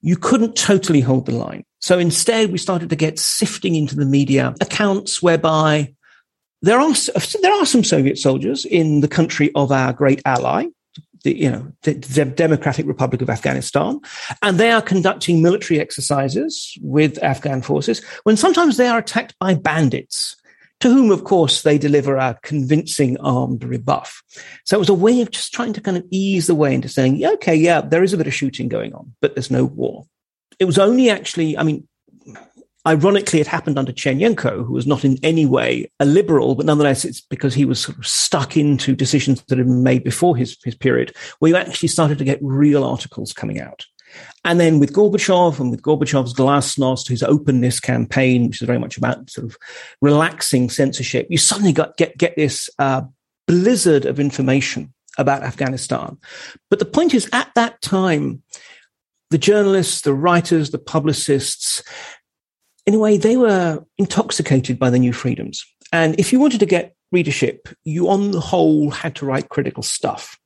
You 0.00 0.16
couldn't 0.16 0.56
totally 0.56 1.00
hold 1.00 1.26
the 1.26 1.32
line. 1.32 1.64
So 1.80 1.98
instead, 1.98 2.50
we 2.50 2.58
started 2.58 2.90
to 2.90 2.96
get 2.96 3.18
sifting 3.18 3.74
into 3.74 3.96
the 3.96 4.04
media 4.04 4.54
accounts 4.60 5.22
whereby 5.22 5.94
there 6.60 6.78
are, 6.78 6.92
there 7.40 7.52
are 7.52 7.66
some 7.66 7.84
Soviet 7.84 8.18
soldiers 8.18 8.64
in 8.64 9.00
the 9.00 9.08
country 9.08 9.50
of 9.54 9.72
our 9.72 9.92
great 9.92 10.22
ally, 10.24 10.66
the, 11.24 11.36
you 11.36 11.50
know, 11.50 11.72
the, 11.82 11.94
the, 11.94 12.24
Democratic 12.24 12.86
Republic 12.86 13.20
of 13.22 13.30
Afghanistan, 13.30 14.00
and 14.42 14.58
they 14.58 14.70
are 14.70 14.82
conducting 14.82 15.42
military 15.42 15.80
exercises 15.80 16.76
with 16.80 17.22
Afghan 17.22 17.62
forces 17.62 18.02
when 18.24 18.36
sometimes 18.36 18.76
they 18.76 18.88
are 18.88 18.98
attacked 18.98 19.36
by 19.38 19.54
bandits, 19.54 20.36
to 20.82 20.90
whom, 20.90 21.12
of 21.12 21.22
course, 21.22 21.62
they 21.62 21.78
deliver 21.78 22.16
a 22.16 22.36
convincing 22.42 23.16
armed 23.18 23.62
rebuff. 23.62 24.20
So 24.64 24.76
it 24.76 24.80
was 24.80 24.88
a 24.88 24.94
way 24.94 25.20
of 25.20 25.30
just 25.30 25.52
trying 25.52 25.72
to 25.74 25.80
kind 25.80 25.96
of 25.96 26.04
ease 26.10 26.48
the 26.48 26.56
way 26.56 26.74
into 26.74 26.88
saying, 26.88 27.16
yeah, 27.16 27.30
okay, 27.30 27.54
yeah, 27.54 27.80
there 27.80 28.02
is 28.02 28.12
a 28.12 28.16
bit 28.16 28.26
of 28.26 28.34
shooting 28.34 28.68
going 28.68 28.92
on, 28.92 29.14
but 29.20 29.36
there's 29.36 29.50
no 29.50 29.64
war. 29.64 30.04
It 30.58 30.64
was 30.64 30.78
only 30.78 31.08
actually, 31.08 31.56
I 31.56 31.62
mean, 31.62 31.86
Ironically, 32.84 33.40
it 33.40 33.46
happened 33.46 33.78
under 33.78 33.92
Chernenko, 33.92 34.66
who 34.66 34.72
was 34.72 34.88
not 34.88 35.04
in 35.04 35.16
any 35.22 35.46
way 35.46 35.88
a 36.00 36.04
liberal, 36.04 36.56
but 36.56 36.66
nonetheless, 36.66 37.04
it's 37.04 37.20
because 37.20 37.54
he 37.54 37.64
was 37.64 37.78
sort 37.78 37.96
of 37.96 38.04
stuck 38.04 38.56
into 38.56 38.96
decisions 38.96 39.40
that 39.42 39.58
had 39.58 39.68
been 39.68 39.84
made 39.84 40.02
before 40.02 40.36
his, 40.36 40.58
his 40.64 40.74
period, 40.74 41.14
where 41.38 41.50
you 41.50 41.56
actually 41.56 41.86
started 41.86 42.18
to 42.18 42.24
get 42.24 42.40
real 42.42 42.82
articles 42.82 43.32
coming 43.32 43.60
out. 43.60 43.86
And 44.44 44.58
then 44.58 44.78
with 44.78 44.92
Gorbachev 44.92 45.60
and 45.60 45.70
with 45.70 45.82
Gorbachev's 45.82 46.34
glasnost, 46.34 47.08
his 47.08 47.22
openness 47.22 47.80
campaign, 47.80 48.46
which 48.46 48.60
is 48.60 48.66
very 48.66 48.78
much 48.78 48.96
about 48.96 49.30
sort 49.30 49.46
of 49.46 49.56
relaxing 50.00 50.68
censorship, 50.68 51.26
you 51.30 51.38
suddenly 51.38 51.72
got 51.72 51.96
get 51.96 52.16
get 52.18 52.34
this 52.36 52.68
uh, 52.78 53.02
blizzard 53.46 54.04
of 54.04 54.18
information 54.18 54.92
about 55.18 55.42
Afghanistan. 55.42 56.18
But 56.70 56.78
the 56.78 56.84
point 56.84 57.14
is, 57.14 57.28
at 57.32 57.50
that 57.54 57.80
time, 57.82 58.42
the 59.30 59.38
journalists, 59.38 60.02
the 60.02 60.14
writers, 60.14 60.70
the 60.70 60.78
publicists, 60.78 61.82
in 62.86 62.94
a 62.94 62.98
way, 62.98 63.16
they 63.16 63.36
were 63.36 63.84
intoxicated 63.98 64.78
by 64.78 64.90
the 64.90 64.98
new 64.98 65.12
freedoms. 65.12 65.64
And 65.92 66.18
if 66.18 66.32
you 66.32 66.40
wanted 66.40 66.60
to 66.60 66.66
get 66.66 66.96
readership, 67.12 67.68
you 67.84 68.08
on 68.08 68.30
the 68.30 68.40
whole 68.40 68.90
had 68.90 69.14
to 69.16 69.26
write 69.26 69.50
critical 69.50 69.82
stuff. 69.82 70.38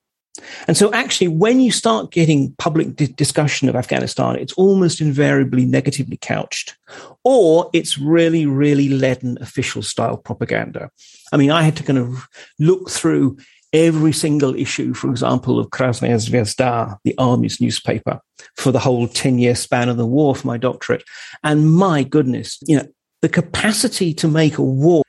And 0.66 0.76
so 0.76 0.92
actually, 0.92 1.28
when 1.28 1.60
you 1.60 1.70
start 1.70 2.10
getting 2.10 2.54
public 2.58 2.96
di- 2.96 3.06
discussion 3.06 3.68
of 3.68 3.76
Afghanistan, 3.76 4.36
it's 4.36 4.52
almost 4.54 5.00
invariably 5.00 5.64
negatively 5.64 6.16
couched, 6.16 6.76
or 7.24 7.70
it's 7.72 7.98
really, 7.98 8.46
really 8.46 8.88
leaden 8.88 9.38
official 9.40 9.82
style 9.82 10.16
propaganda. 10.16 10.90
I 11.32 11.36
mean, 11.36 11.50
I 11.50 11.62
had 11.62 11.76
to 11.76 11.82
kind 11.82 11.98
of 11.98 12.28
look 12.58 12.90
through 12.90 13.38
every 13.72 14.12
single 14.12 14.54
issue, 14.54 14.94
for 14.94 15.10
example, 15.10 15.58
of 15.58 15.68
Krasnaya 15.68 16.16
Zvezda, 16.16 16.96
the 17.04 17.14
army's 17.18 17.60
newspaper, 17.60 18.20
for 18.56 18.72
the 18.72 18.78
whole 18.78 19.06
10 19.08 19.38
year 19.38 19.54
span 19.54 19.88
of 19.88 19.96
the 19.96 20.06
war 20.06 20.34
for 20.34 20.46
my 20.46 20.56
doctorate. 20.56 21.04
And 21.42 21.72
my 21.72 22.02
goodness, 22.02 22.58
you 22.66 22.76
know, 22.76 22.86
the 23.22 23.28
capacity 23.28 24.14
to 24.14 24.28
make 24.28 24.58
a 24.58 24.62
war 24.62 25.02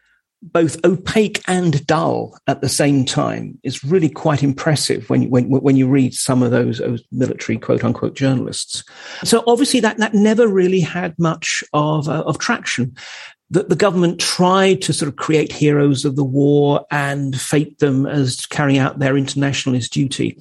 both 0.52 0.84
opaque 0.86 1.42
and 1.48 1.86
dull 1.86 2.38
at 2.48 2.62
the 2.62 2.70
same 2.70 3.06
time 3.06 3.58
is 3.64 3.84
really 3.84 4.10
quite 4.10 4.44
impressive 4.44 5.10
when 5.10 5.24
you, 5.24 5.30
when, 5.30 5.50
when 5.50 5.76
you 5.76 5.88
read 5.88 6.14
some 6.14 6.44
of 6.44 6.52
those, 6.52 6.80
those 6.80 7.04
military 7.12 7.58
quote 7.58 7.84
unquote 7.84 8.16
journalists. 8.16 8.84
So 9.24 9.44
obviously 9.48 9.80
that, 9.82 9.98
that 9.98 10.14
never 10.14 10.48
really 10.48 10.80
had 10.80 11.18
much 11.18 11.64
of, 11.74 12.08
uh, 12.08 12.24
of 12.26 12.40
traction 12.40 12.96
that 13.50 13.70
the 13.70 13.76
government 13.76 14.20
tried 14.20 14.82
to 14.82 14.94
sort 14.94 15.08
of 15.08 15.16
create 15.16 15.52
heroes 15.52 16.04
of 16.04 16.16
the 16.16 16.24
war 16.24 16.86
and 16.92 17.40
fete 17.40 17.80
them 17.80 18.06
as 18.06 18.46
carrying 18.46 18.78
out 18.78 19.00
their 19.00 19.16
internationalist 19.16 19.94
duty. 19.94 20.38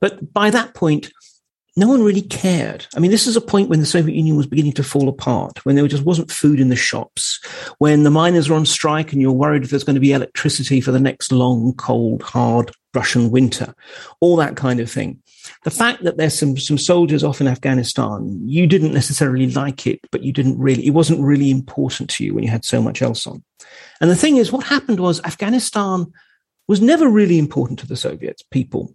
But 0.00 0.32
by 0.32 0.50
that 0.50 0.74
point, 0.74 1.12
no 1.78 1.86
one 1.86 2.02
really 2.02 2.22
cared. 2.22 2.86
I 2.96 2.98
mean, 2.98 3.12
this 3.12 3.26
is 3.26 3.36
a 3.36 3.40
point 3.40 3.68
when 3.68 3.80
the 3.80 3.86
Soviet 3.86 4.16
Union 4.16 4.36
was 4.36 4.46
beginning 4.46 4.72
to 4.72 4.82
fall 4.82 5.08
apart, 5.08 5.64
when 5.64 5.76
there 5.76 5.86
just 5.86 6.04
wasn't 6.04 6.30
food 6.30 6.58
in 6.58 6.70
the 6.70 6.76
shops, 6.76 7.40
when 7.78 8.02
the 8.02 8.10
miners 8.10 8.50
were 8.50 8.56
on 8.56 8.66
strike 8.66 9.12
and 9.12 9.22
you're 9.22 9.32
worried 9.32 9.62
if 9.62 9.70
there's 9.70 9.84
going 9.84 9.94
to 9.94 10.00
be 10.00 10.12
electricity 10.12 10.80
for 10.80 10.90
the 10.90 10.98
next 10.98 11.30
long, 11.30 11.72
cold, 11.74 12.22
hard 12.22 12.72
Russian 12.94 13.30
winter, 13.30 13.74
all 14.20 14.34
that 14.36 14.56
kind 14.56 14.80
of 14.80 14.90
thing. 14.90 15.22
The 15.62 15.70
fact 15.70 16.02
that 16.02 16.16
there's 16.16 16.36
some, 16.36 16.56
some 16.58 16.78
soldiers 16.78 17.22
off 17.22 17.40
in 17.40 17.46
Afghanistan, 17.46 18.40
you 18.44 18.66
didn't 18.66 18.92
necessarily 18.92 19.48
like 19.50 19.86
it, 19.86 20.00
but 20.10 20.24
you 20.24 20.32
didn't 20.32 20.58
really, 20.58 20.84
it 20.84 20.90
wasn't 20.90 21.20
really 21.20 21.50
important 21.50 22.10
to 22.10 22.24
you 22.24 22.34
when 22.34 22.42
you 22.42 22.50
had 22.50 22.64
so 22.64 22.82
much 22.82 23.02
else 23.02 23.24
on. 23.26 23.44
And 24.00 24.10
the 24.10 24.16
thing 24.16 24.36
is, 24.36 24.50
what 24.50 24.66
happened 24.66 24.98
was 24.98 25.22
Afghanistan 25.24 26.12
was 26.66 26.80
never 26.80 27.08
really 27.08 27.38
important 27.38 27.78
to 27.78 27.86
the 27.86 27.96
Soviet 27.96 28.42
people 28.50 28.94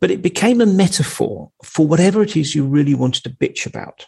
but 0.00 0.10
it 0.10 0.22
became 0.22 0.60
a 0.60 0.66
metaphor 0.66 1.50
for 1.62 1.86
whatever 1.86 2.22
it 2.22 2.36
is 2.36 2.54
you 2.54 2.64
really 2.64 2.94
wanted 2.94 3.24
to 3.24 3.30
bitch 3.30 3.66
about. 3.66 4.06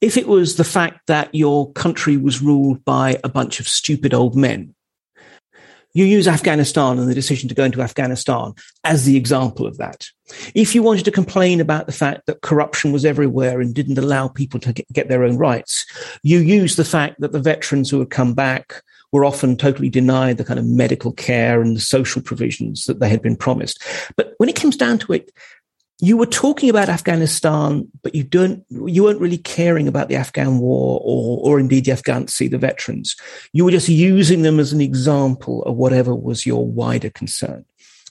If 0.00 0.16
it 0.16 0.26
was 0.26 0.56
the 0.56 0.64
fact 0.64 1.06
that 1.06 1.34
your 1.34 1.72
country 1.72 2.16
was 2.16 2.42
ruled 2.42 2.84
by 2.84 3.20
a 3.22 3.28
bunch 3.28 3.60
of 3.60 3.68
stupid 3.68 4.12
old 4.12 4.34
men, 4.34 4.74
you 5.94 6.04
use 6.04 6.26
Afghanistan 6.26 6.98
and 6.98 7.08
the 7.08 7.14
decision 7.14 7.48
to 7.48 7.54
go 7.54 7.64
into 7.64 7.82
Afghanistan 7.82 8.54
as 8.82 9.04
the 9.04 9.16
example 9.16 9.66
of 9.66 9.76
that. 9.76 10.06
If 10.54 10.74
you 10.74 10.82
wanted 10.82 11.04
to 11.04 11.10
complain 11.10 11.60
about 11.60 11.86
the 11.86 11.92
fact 11.92 12.26
that 12.26 12.40
corruption 12.40 12.92
was 12.92 13.04
everywhere 13.04 13.60
and 13.60 13.74
didn't 13.74 13.98
allow 13.98 14.28
people 14.28 14.58
to 14.60 14.72
get, 14.72 15.08
their 15.08 15.24
own 15.24 15.36
rights, 15.36 15.84
you 16.22 16.38
use 16.38 16.76
the 16.76 16.84
fact 16.84 17.20
that 17.20 17.32
the 17.32 17.40
veterans 17.40 17.90
who 17.90 17.98
had 17.98 18.10
come 18.10 18.32
back 18.32 18.82
were 19.12 19.24
often 19.24 19.56
totally 19.56 19.90
denied 19.90 20.38
the 20.38 20.44
kind 20.44 20.58
of 20.58 20.66
medical 20.66 21.12
care 21.12 21.60
and 21.60 21.76
the 21.76 21.80
social 21.80 22.22
provisions 22.22 22.84
that 22.86 22.98
they 22.98 23.08
had 23.08 23.22
been 23.22 23.36
promised. 23.36 23.80
But 24.16 24.34
when 24.38 24.48
it 24.48 24.56
comes 24.56 24.76
down 24.76 24.98
to 25.00 25.12
it, 25.12 25.30
you 26.00 26.16
were 26.16 26.26
talking 26.26 26.68
about 26.68 26.88
Afghanistan, 26.88 27.86
but 28.02 28.14
you 28.14 28.24
don't, 28.24 28.64
you 28.70 29.04
weren't 29.04 29.20
really 29.20 29.38
caring 29.38 29.86
about 29.86 30.08
the 30.08 30.16
Afghan 30.16 30.58
war 30.58 31.00
or, 31.04 31.38
or 31.44 31.60
indeed 31.60 31.84
the 31.84 31.92
Afgantsy, 31.92 32.50
the 32.50 32.58
veterans. 32.58 33.14
You 33.52 33.64
were 33.64 33.70
just 33.70 33.88
using 33.88 34.42
them 34.42 34.58
as 34.58 34.72
an 34.72 34.80
example 34.80 35.62
of 35.62 35.76
whatever 35.76 36.12
was 36.12 36.44
your 36.44 36.66
wider 36.66 37.10
concern. 37.10 37.64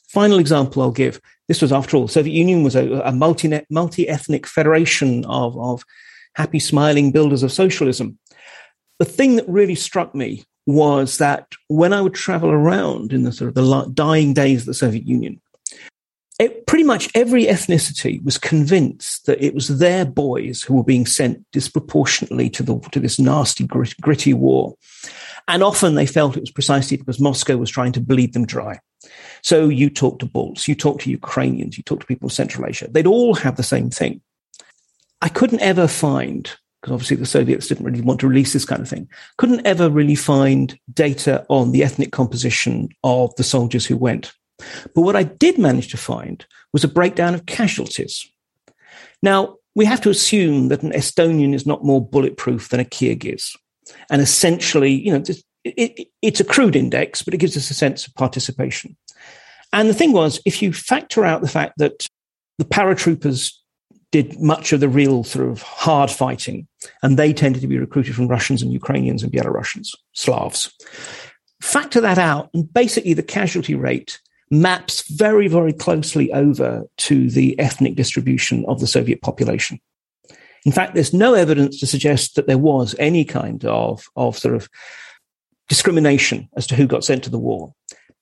Final 0.08 0.40
example 0.40 0.82
I'll 0.82 0.92
give. 0.92 1.20
This 1.50 1.62
was, 1.62 1.74
after 1.74 1.98
all, 1.98 2.08
Soviet 2.08 2.34
Union 2.34 2.64
was 2.64 2.78
a, 2.78 3.02
a 3.02 3.12
multi, 3.12 3.60
multi-ethnic 3.70 4.48
federation 4.48 5.26
of, 5.26 5.58
of 5.60 5.84
happy, 6.36 6.60
smiling 6.60 7.12
builders 7.12 7.44
of 7.44 7.52
socialism. 7.52 8.18
The 9.00 9.06
thing 9.06 9.36
that 9.36 9.50
really 9.50 9.76
struck 9.76 10.16
me 10.16 10.46
was 10.66 11.18
that 11.18 11.48
when 11.68 11.94
I 11.94 12.02
would 12.02 12.14
travel 12.14 12.50
around 12.50 13.14
in 13.14 13.24
the 13.24 13.32
sort 13.32 13.50
of 13.50 13.56
the 13.56 13.92
dying 13.94 14.34
days 14.34 14.62
of 14.62 14.68
the 14.68 14.74
Soviet 14.74 15.08
Union, 15.08 15.42
it, 16.40 16.66
pretty 16.66 16.84
much 16.84 17.10
every 17.14 17.46
ethnicity 17.46 18.24
was 18.24 18.38
convinced 18.38 19.28
that 19.28 19.44
it 19.44 19.54
was 19.54 19.80
their 19.80 20.06
boys 20.06 20.64
who 20.64 20.74
were 20.74 20.84
being 20.84 21.06
sent 21.06 21.46
disproportionately 21.52 22.50
to 22.50 22.64
the 22.64 22.80
to 22.92 23.00
this 23.00 23.20
nasty 23.20 23.68
gritty 23.68 24.34
war, 24.34 24.76
and 25.48 25.62
often 25.62 25.96
they 25.96 26.08
felt 26.08 26.36
it 26.36 26.42
was 26.42 26.52
precisely 26.52 26.98
because 26.98 27.20
Moscow 27.20 27.58
was 27.58 27.70
trying 27.70 27.92
to 27.92 28.02
bleed 28.02 28.34
them 28.34 28.46
dry. 28.46 28.80
So 29.44 29.68
you 29.68 29.90
talk 29.90 30.20
to 30.20 30.26
Balts, 30.26 30.68
you 30.68 30.76
talk 30.76 31.00
to 31.02 31.12
Ukrainians, 31.12 31.78
you 31.78 31.84
talk 31.84 32.00
to 32.00 32.06
people 32.06 32.28
in 32.28 32.32
Central 32.32 32.68
Asia, 32.68 32.88
they'd 32.90 33.08
all 33.08 33.36
have 33.36 33.58
the 33.58 33.64
same 33.64 33.90
thing. 33.90 34.22
I 35.22 35.30
couldn't 35.30 35.62
ever 35.62 35.88
find 35.88 36.52
because 36.82 36.94
obviously 36.94 37.18
the 37.18 37.26
Soviets 37.26 37.68
didn't 37.68 37.86
really 37.86 38.02
want 38.02 38.20
to 38.22 38.28
release 38.28 38.54
this 38.54 38.66
kind 38.66 38.82
of 38.82 38.90
thing, 38.90 39.08
couldn't 39.38 39.66
ever 39.68 39.90
really 39.90 40.16
find 40.16 40.78
data 40.94 41.46
on 41.50 41.72
the 41.72 41.84
ethnic 41.84 42.12
composition 42.12 42.90
of 43.04 43.36
the 43.36 43.44
soldiers 43.44 43.86
who 43.86 43.96
went. 43.96 44.34
But 44.96 45.02
what 45.02 45.16
I 45.16 45.24
did 45.24 45.58
manage 45.58 45.90
to 45.90 45.98
find 45.98 46.46
was 46.74 46.84
a 46.84 46.88
breakdown 46.88 47.34
of 47.34 47.46
casualties. 47.46 48.28
Now, 49.22 49.58
we 49.76 49.86
have 49.86 50.02
to 50.02 50.10
assume 50.10 50.68
that 50.70 50.84
an 50.84 50.92
Estonian 50.92 51.54
is 51.54 51.66
not 51.66 51.86
more 51.86 52.06
bulletproof 52.06 52.70
than 52.70 52.80
a 52.80 52.86
Kyrgyz. 52.86 53.56
And 54.10 54.22
essentially, 54.22 54.92
you 54.92 55.12
know, 55.12 55.24
it, 55.64 56.08
it's 56.22 56.40
a 56.40 56.46
crude 56.46 56.76
index, 56.76 57.22
but 57.22 57.34
it 57.34 57.38
gives 57.40 57.56
us 57.56 57.70
a 57.70 57.76
sense 57.76 58.08
of 58.08 58.16
participation. 58.16 58.98
And 59.74 59.90
the 59.90 59.94
thing 59.94 60.12
was, 60.12 60.42
if 60.46 60.62
you 60.62 60.74
factor 60.74 61.24
out 61.24 61.42
the 61.42 61.48
fact 61.48 61.78
that 61.78 62.06
the 62.58 62.66
paratroopers 62.66 63.54
did 64.12 64.40
much 64.40 64.74
of 64.74 64.80
the 64.80 64.90
real 64.90 65.24
sort 65.24 65.48
of 65.48 65.62
hard 65.62 66.12
fighting, 66.12 66.68
and 67.02 67.18
they 67.18 67.34
tended 67.34 67.62
to 67.62 67.68
be 67.68 67.80
recruited 67.80 68.16
from 68.16 68.28
Russians 68.28 68.62
and 68.62 68.74
Ukrainians 68.74 69.24
and 69.24 69.32
Belarusians, 69.32 69.90
Slavs. 70.14 70.74
Factor 71.62 72.02
that 72.02 72.18
out, 72.18 72.50
and 72.54 72.72
basically 72.74 73.14
the 73.14 73.24
casualty 73.24 73.76
rate 73.76 74.20
maps 74.50 75.08
very, 75.10 75.48
very 75.48 75.72
closely 75.72 76.32
over 76.34 76.84
to 76.98 77.30
the 77.30 77.58
ethnic 77.58 77.96
distribution 77.96 78.66
of 78.68 78.82
the 78.82 78.88
Soviet 78.88 79.22
population. 79.22 79.80
In 80.66 80.72
fact, 80.72 80.94
there's 80.94 81.14
no 81.14 81.34
evidence 81.34 81.80
to 81.80 81.88
suggest 81.88 82.36
that 82.36 82.48
there 82.48 82.58
was 82.58 82.94
any 83.00 83.24
kind 83.24 83.64
of, 83.66 84.06
of 84.16 84.38
sort 84.38 84.56
of 84.56 84.70
discrimination 85.70 86.50
as 86.58 86.68
to 86.68 86.76
who 86.76 86.86
got 86.86 87.04
sent 87.04 87.24
to 87.24 87.30
the 87.30 87.40
war. 87.40 87.74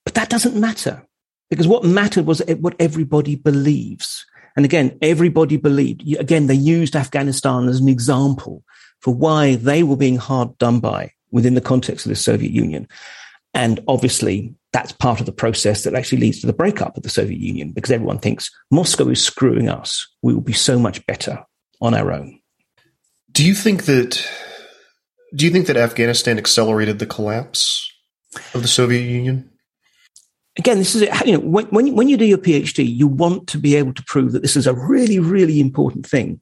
But 0.06 0.14
that 0.14 0.30
doesn't 0.30 0.56
matter 0.56 1.06
because 1.50 1.68
what 1.68 1.84
mattered 1.84 2.26
was 2.26 2.42
what 2.60 2.76
everybody 2.80 3.36
believes. 3.36 4.26
And 4.56 4.66
again, 4.66 4.98
everybody 5.02 5.58
believed. 5.58 6.04
Again, 6.18 6.48
they 6.48 6.56
used 6.56 6.96
Afghanistan 6.96 7.68
as 7.68 7.80
an 7.80 7.90
example 7.90 8.64
for 9.02 9.14
why 9.14 9.56
they 9.56 9.84
were 9.84 9.98
being 9.98 10.18
hard 10.18 10.58
done 10.58 10.80
by 10.80 11.14
within 11.32 11.54
the 11.54 11.62
context 11.62 12.06
of 12.06 12.10
the 12.10 12.16
Soviet 12.16 12.52
Union. 12.52 12.88
And 13.54 13.80
obviously, 13.88 14.56
that's 14.74 14.92
part 14.92 15.20
of 15.20 15.26
the 15.26 15.32
process 15.32 15.84
that 15.84 15.96
actually 15.96 16.20
leads 16.20 16.42
to 16.42 16.48
the 16.48 16.54
breakup 16.54 16.98
of 16.98 17.04
the 17.04 17.10
Soviet 17.10 17.40
Union 17.40 17.72
because 17.72 17.92
everyone 17.92 18.20
thinks 18.20 18.52
Moscow 18.72 19.10
is 19.10 19.24
screwing 19.24 19.70
us. 19.70 20.08
We 20.22 20.34
will 20.34 20.42
be 20.42 20.54
so 20.54 20.78
much 20.78 21.06
better 21.08 21.44
on 21.82 21.94
our 21.94 22.12
own. 22.12 22.40
Do 23.32 23.46
you 23.46 23.56
think 23.56 23.86
that 23.86 24.28
do 25.36 25.46
you 25.46 25.52
think 25.52 25.68
that 25.68 25.78
Afghanistan 25.78 26.38
accelerated 26.38 27.00
the 27.00 27.06
collapse 27.06 27.92
of 28.54 28.62
the 28.64 28.68
Soviet 28.68 29.02
Union? 29.02 29.50
Again, 30.60 30.78
this 30.78 30.94
is 30.94 31.04
you 31.26 31.32
know 31.32 31.40
when 31.40 31.66
when 31.68 31.88
you, 31.88 31.96
when 31.96 32.10
you 32.10 32.18
do 32.18 32.26
your 32.26 32.38
PhD, 32.38 32.86
you 32.86 33.08
want 33.08 33.48
to 33.48 33.58
be 33.58 33.76
able 33.78 33.94
to 33.94 34.04
prove 34.04 34.34
that 34.34 34.42
this 34.42 34.58
is 34.58 34.68
a 34.68 34.74
really 34.74 35.18
really 35.18 35.62
important 35.62 36.06
thing, 36.06 36.42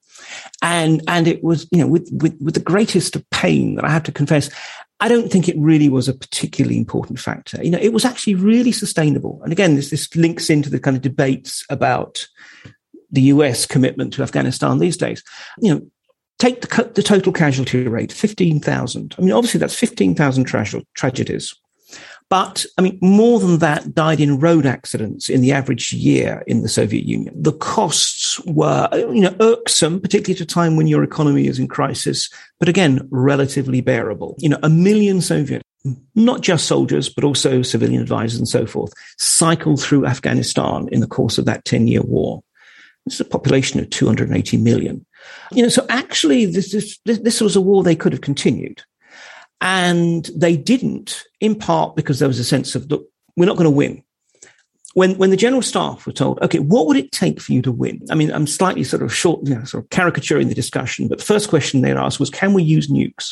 and 0.63 1.03
and 1.07 1.27
it 1.27 1.43
was 1.43 1.67
you 1.71 1.77
know 1.77 1.87
with 1.87 2.09
with, 2.11 2.35
with 2.41 2.55
the 2.55 2.59
greatest 2.59 3.15
of 3.15 3.29
pain 3.29 3.75
that 3.75 3.85
I 3.85 3.91
have 3.91 4.03
to 4.03 4.11
confess, 4.11 4.49
I 4.99 5.07
don't 5.07 5.31
think 5.31 5.47
it 5.47 5.55
really 5.59 5.87
was 5.87 6.07
a 6.07 6.15
particularly 6.15 6.77
important 6.77 7.19
factor. 7.19 7.63
You 7.63 7.69
know, 7.69 7.77
it 7.79 7.93
was 7.93 8.05
actually 8.05 8.33
really 8.33 8.71
sustainable. 8.71 9.39
And 9.43 9.51
again, 9.51 9.75
this 9.75 9.91
this 9.91 10.13
links 10.15 10.49
into 10.49 10.71
the 10.71 10.79
kind 10.79 10.97
of 10.97 11.03
debates 11.03 11.63
about 11.69 12.27
the 13.11 13.21
US 13.33 13.67
commitment 13.67 14.13
to 14.13 14.23
Afghanistan 14.23 14.79
these 14.79 14.97
days. 14.97 15.23
You 15.59 15.75
know, 15.75 15.81
take 16.39 16.61
the, 16.61 16.91
the 16.95 17.03
total 17.03 17.31
casualty 17.31 17.87
rate, 17.87 18.11
15,000. 18.11 19.15
I 19.17 19.21
mean, 19.21 19.31
obviously 19.31 19.59
that's 19.59 19.75
15,000 19.75 20.43
tra- 20.45 20.65
tragedies. 20.95 21.53
But 22.29 22.65
I 22.77 22.81
mean, 22.81 22.99
more 23.01 23.39
than 23.39 23.59
that 23.59 23.93
died 23.93 24.19
in 24.19 24.39
road 24.39 24.65
accidents 24.65 25.29
in 25.29 25.41
the 25.41 25.53
average 25.53 25.93
year 25.93 26.43
in 26.45 26.61
the 26.61 26.67
Soviet 26.67 27.05
Union. 27.05 27.33
The 27.41 27.53
costs 27.53 28.39
were, 28.45 28.89
you 28.93 29.21
know, 29.21 29.35
irksome, 29.39 30.01
particularly 30.01 30.37
at 30.37 30.41
a 30.41 30.45
time 30.45 30.75
when 30.75 30.87
your 30.87 31.03
economy 31.03 31.47
is 31.47 31.57
in 31.57 31.69
crisis, 31.69 32.29
but 32.59 32.67
again, 32.67 33.07
relatively 33.11 33.79
bearable. 33.79 34.35
You 34.39 34.49
know, 34.49 34.59
a 34.61 34.69
million 34.69 35.21
Soviet, 35.21 35.61
not 36.15 36.41
just 36.41 36.67
soldiers, 36.67 37.07
but 37.07 37.23
also 37.23 37.61
civilian 37.61 38.01
advisors 38.01 38.39
and 38.39 38.47
so 38.47 38.65
forth, 38.65 38.91
cycled 39.17 39.81
through 39.81 40.05
Afghanistan 40.05 40.89
in 40.91 40.99
the 40.99 41.07
course 41.07 41.37
of 41.37 41.45
that 41.45 41.63
10 41.63 41.87
year 41.87 42.01
war. 42.01 42.43
This 43.05 43.15
is 43.15 43.21
a 43.21 43.25
population 43.25 43.79
of 43.79 43.89
280 43.89 44.57
million. 44.57 45.05
You 45.53 45.63
know, 45.63 45.69
so 45.69 45.85
actually, 45.87 46.45
this, 46.45 46.73
this, 46.73 47.19
this 47.19 47.39
was 47.39 47.55
a 47.55 47.61
war 47.61 47.83
they 47.83 47.95
could 47.95 48.11
have 48.11 48.21
continued. 48.21 48.83
And 49.61 50.29
they 50.35 50.55
didn't, 50.55 51.23
in 51.39 51.55
part 51.55 51.95
because 51.95 52.19
there 52.19 52.27
was 52.27 52.39
a 52.39 52.43
sense 52.43 52.75
of, 52.75 52.89
look, 52.91 53.07
we're 53.35 53.45
not 53.45 53.57
going 53.57 53.65
to 53.65 53.71
win. 53.71 54.03
When, 54.93 55.17
when 55.17 55.29
the 55.29 55.37
general 55.37 55.61
staff 55.61 56.05
were 56.05 56.11
told, 56.11 56.41
okay, 56.41 56.59
what 56.59 56.87
would 56.87 56.97
it 56.97 57.11
take 57.11 57.39
for 57.39 57.53
you 57.53 57.61
to 57.63 57.71
win? 57.71 58.01
I 58.09 58.15
mean, 58.15 58.31
I'm 58.31 58.47
slightly 58.47 58.83
sort 58.83 59.03
of 59.03 59.13
short, 59.13 59.47
you 59.47 59.55
know, 59.55 59.63
sort 59.63 59.83
of 59.83 59.89
caricaturing 59.89 60.47
the 60.47 60.55
discussion, 60.55 61.07
but 61.07 61.19
the 61.19 61.23
first 61.23 61.49
question 61.49 61.81
they 61.81 61.91
asked 61.91 62.19
was, 62.19 62.29
can 62.29 62.53
we 62.53 62.63
use 62.63 62.87
nukes? 62.87 63.31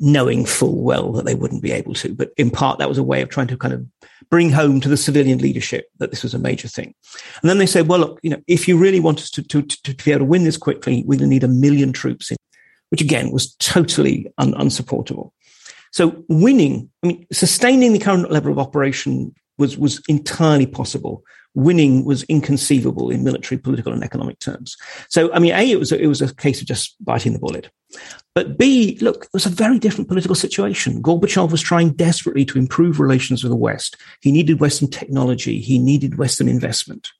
Knowing 0.00 0.44
full 0.44 0.82
well 0.82 1.12
that 1.12 1.24
they 1.24 1.34
wouldn't 1.34 1.62
be 1.62 1.70
able 1.70 1.94
to. 1.94 2.14
But 2.14 2.32
in 2.36 2.50
part, 2.50 2.78
that 2.78 2.88
was 2.88 2.98
a 2.98 3.02
way 3.02 3.20
of 3.20 3.28
trying 3.28 3.46
to 3.48 3.56
kind 3.56 3.74
of 3.74 3.86
bring 4.30 4.50
home 4.50 4.80
to 4.80 4.88
the 4.88 4.96
civilian 4.96 5.38
leadership 5.38 5.86
that 5.98 6.10
this 6.10 6.22
was 6.22 6.34
a 6.34 6.38
major 6.38 6.68
thing. 6.68 6.94
And 7.42 7.50
then 7.50 7.58
they 7.58 7.66
said, 7.66 7.86
well, 7.88 8.00
look, 8.00 8.20
you 8.22 8.30
know, 8.30 8.42
if 8.46 8.66
you 8.66 8.78
really 8.78 9.00
want 9.00 9.20
us 9.20 9.30
to, 9.32 9.42
to, 9.42 9.62
to, 9.62 9.94
to 9.94 10.04
be 10.04 10.12
able 10.12 10.20
to 10.20 10.24
win 10.24 10.44
this 10.44 10.56
quickly, 10.56 11.02
to 11.02 11.26
need 11.26 11.44
a 11.44 11.48
million 11.48 11.92
troops 11.92 12.30
in 12.30 12.36
which 12.94 13.00
again 13.00 13.32
was 13.32 13.56
totally 13.56 14.32
un- 14.38 14.54
unsupportable. 14.56 15.34
So 15.90 16.24
winning, 16.28 16.88
I 17.02 17.08
mean, 17.08 17.26
sustaining 17.32 17.92
the 17.92 17.98
current 17.98 18.30
level 18.30 18.52
of 18.52 18.58
operation 18.60 19.34
was, 19.58 19.76
was 19.76 20.00
entirely 20.06 20.66
possible. 20.66 21.24
Winning 21.54 22.04
was 22.04 22.22
inconceivable 22.28 23.10
in 23.10 23.24
military, 23.24 23.58
political, 23.58 23.92
and 23.92 24.04
economic 24.04 24.38
terms. 24.38 24.76
So, 25.08 25.32
I 25.32 25.40
mean, 25.40 25.50
A, 25.54 25.68
it 25.72 25.80
was 25.80 25.90
a, 25.90 26.00
it 26.00 26.06
was 26.06 26.22
a 26.22 26.32
case 26.36 26.60
of 26.60 26.68
just 26.68 26.94
biting 27.04 27.32
the 27.32 27.40
bullet. 27.40 27.68
But 28.32 28.58
B, 28.58 28.96
look, 29.00 29.24
it 29.24 29.30
was 29.32 29.46
a 29.46 29.48
very 29.48 29.80
different 29.80 30.06
political 30.06 30.36
situation. 30.36 31.02
Gorbachev 31.02 31.50
was 31.50 31.62
trying 31.62 31.94
desperately 31.94 32.44
to 32.44 32.58
improve 32.60 33.00
relations 33.00 33.42
with 33.42 33.50
the 33.50 33.56
West. 33.56 33.96
He 34.20 34.30
needed 34.30 34.60
Western 34.60 34.88
technology. 34.88 35.58
He 35.58 35.80
needed 35.80 36.16
Western 36.16 36.46
investment. 36.46 37.10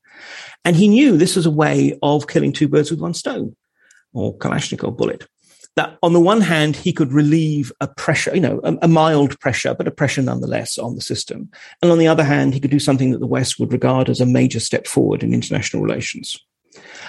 And 0.64 0.76
he 0.76 0.86
knew 0.86 1.16
this 1.16 1.34
was 1.34 1.46
a 1.46 1.50
way 1.50 1.98
of 2.00 2.28
killing 2.28 2.52
two 2.52 2.68
birds 2.68 2.92
with 2.92 3.00
one 3.00 3.14
stone 3.14 3.56
or 4.12 4.38
Kalashnikov 4.38 4.96
bullet 4.96 5.26
that 5.76 5.98
on 6.02 6.12
the 6.12 6.20
one 6.20 6.40
hand, 6.40 6.76
he 6.76 6.92
could 6.92 7.12
relieve 7.12 7.72
a 7.80 7.88
pressure, 7.88 8.34
you 8.34 8.40
know, 8.40 8.60
a, 8.62 8.76
a, 8.82 8.88
mild 8.88 9.38
pressure, 9.40 9.74
but 9.74 9.88
a 9.88 9.90
pressure 9.90 10.22
nonetheless 10.22 10.78
on 10.78 10.94
the 10.94 11.00
system. 11.00 11.50
And 11.82 11.90
on 11.90 11.98
the 11.98 12.06
other 12.06 12.22
hand, 12.22 12.54
he 12.54 12.60
could 12.60 12.70
do 12.70 12.78
something 12.78 13.10
that 13.10 13.18
the 13.18 13.26
West 13.26 13.58
would 13.58 13.72
regard 13.72 14.08
as 14.08 14.20
a 14.20 14.26
major 14.26 14.60
step 14.60 14.86
forward 14.86 15.22
in 15.22 15.34
international 15.34 15.82
relations. 15.82 16.38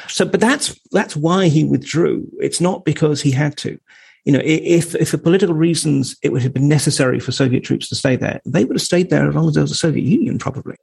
So, 0.08 0.26
but 0.26 0.40
that's, 0.40 0.80
that's 0.92 1.16
why 1.16 1.48
he 1.48 1.64
withdrew. 1.64 2.28
It's 2.40 2.62
not 2.62 2.86
because 2.86 3.22
he 3.22 3.32
had 3.32 3.56
to. 3.58 3.80
You 4.24 4.34
know, 4.34 4.42
if, 4.44 4.96
if 4.96 5.10
for 5.10 5.18
political 5.20 5.54
reasons 5.54 6.18
it 6.24 6.32
would 6.32 6.42
have 6.42 6.54
been 6.54 6.68
necessary 6.68 7.20
for 7.20 7.32
Soviet 7.32 7.64
troops 7.64 7.88
to 7.90 7.96
stay 7.96 8.16
there, 8.16 8.42
they 8.46 8.66
would 8.66 8.76
have 8.76 8.82
stayed 8.82 9.12
there 9.12 9.30
as 9.30 9.36
long 9.36 9.48
as 9.48 9.54
there 9.54 9.64
was 9.64 9.72
a 9.72 9.76
Soviet 9.76 10.06
Union, 10.06 10.40
probably. 10.40 10.76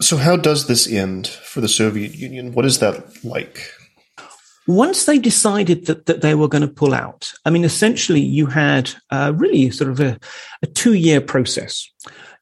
So, 0.00 0.16
how 0.16 0.36
does 0.36 0.66
this 0.66 0.90
end 0.90 1.26
for 1.26 1.60
the 1.60 1.68
Soviet 1.68 2.14
Union? 2.14 2.52
What 2.52 2.64
is 2.64 2.78
that 2.78 3.24
like? 3.24 3.72
Once 4.68 5.06
they 5.06 5.18
decided 5.18 5.86
that, 5.86 6.04
that 6.06 6.20
they 6.20 6.34
were 6.34 6.46
going 6.46 6.62
to 6.62 6.68
pull 6.68 6.92
out, 6.92 7.32
I 7.46 7.50
mean, 7.50 7.64
essentially 7.64 8.20
you 8.20 8.46
had 8.46 8.92
uh, 9.10 9.32
really 9.34 9.70
sort 9.70 9.90
of 9.90 9.98
a, 9.98 10.20
a 10.62 10.66
two 10.66 10.92
year 10.92 11.22
process 11.22 11.90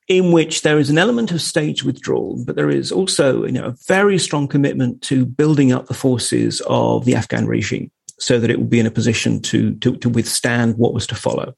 in 0.08 0.32
which 0.32 0.62
there 0.62 0.78
is 0.78 0.90
an 0.90 0.98
element 0.98 1.30
of 1.30 1.40
stage 1.40 1.84
withdrawal, 1.84 2.44
but 2.44 2.56
there 2.56 2.68
is 2.68 2.90
also, 2.90 3.44
you 3.44 3.52
know, 3.52 3.66
a 3.66 3.76
very 3.86 4.18
strong 4.18 4.48
commitment 4.48 5.02
to 5.02 5.24
building 5.24 5.72
up 5.72 5.86
the 5.86 5.94
forces 5.94 6.60
of 6.66 7.04
the 7.04 7.14
Afghan 7.14 7.46
regime 7.46 7.90
so 8.18 8.40
that 8.40 8.50
it 8.50 8.58
would 8.58 8.70
be 8.70 8.80
in 8.80 8.86
a 8.86 8.90
position 8.90 9.40
to, 9.40 9.74
to, 9.76 9.96
to 9.96 10.08
withstand 10.08 10.78
what 10.78 10.94
was 10.94 11.06
to 11.06 11.14
follow. 11.14 11.54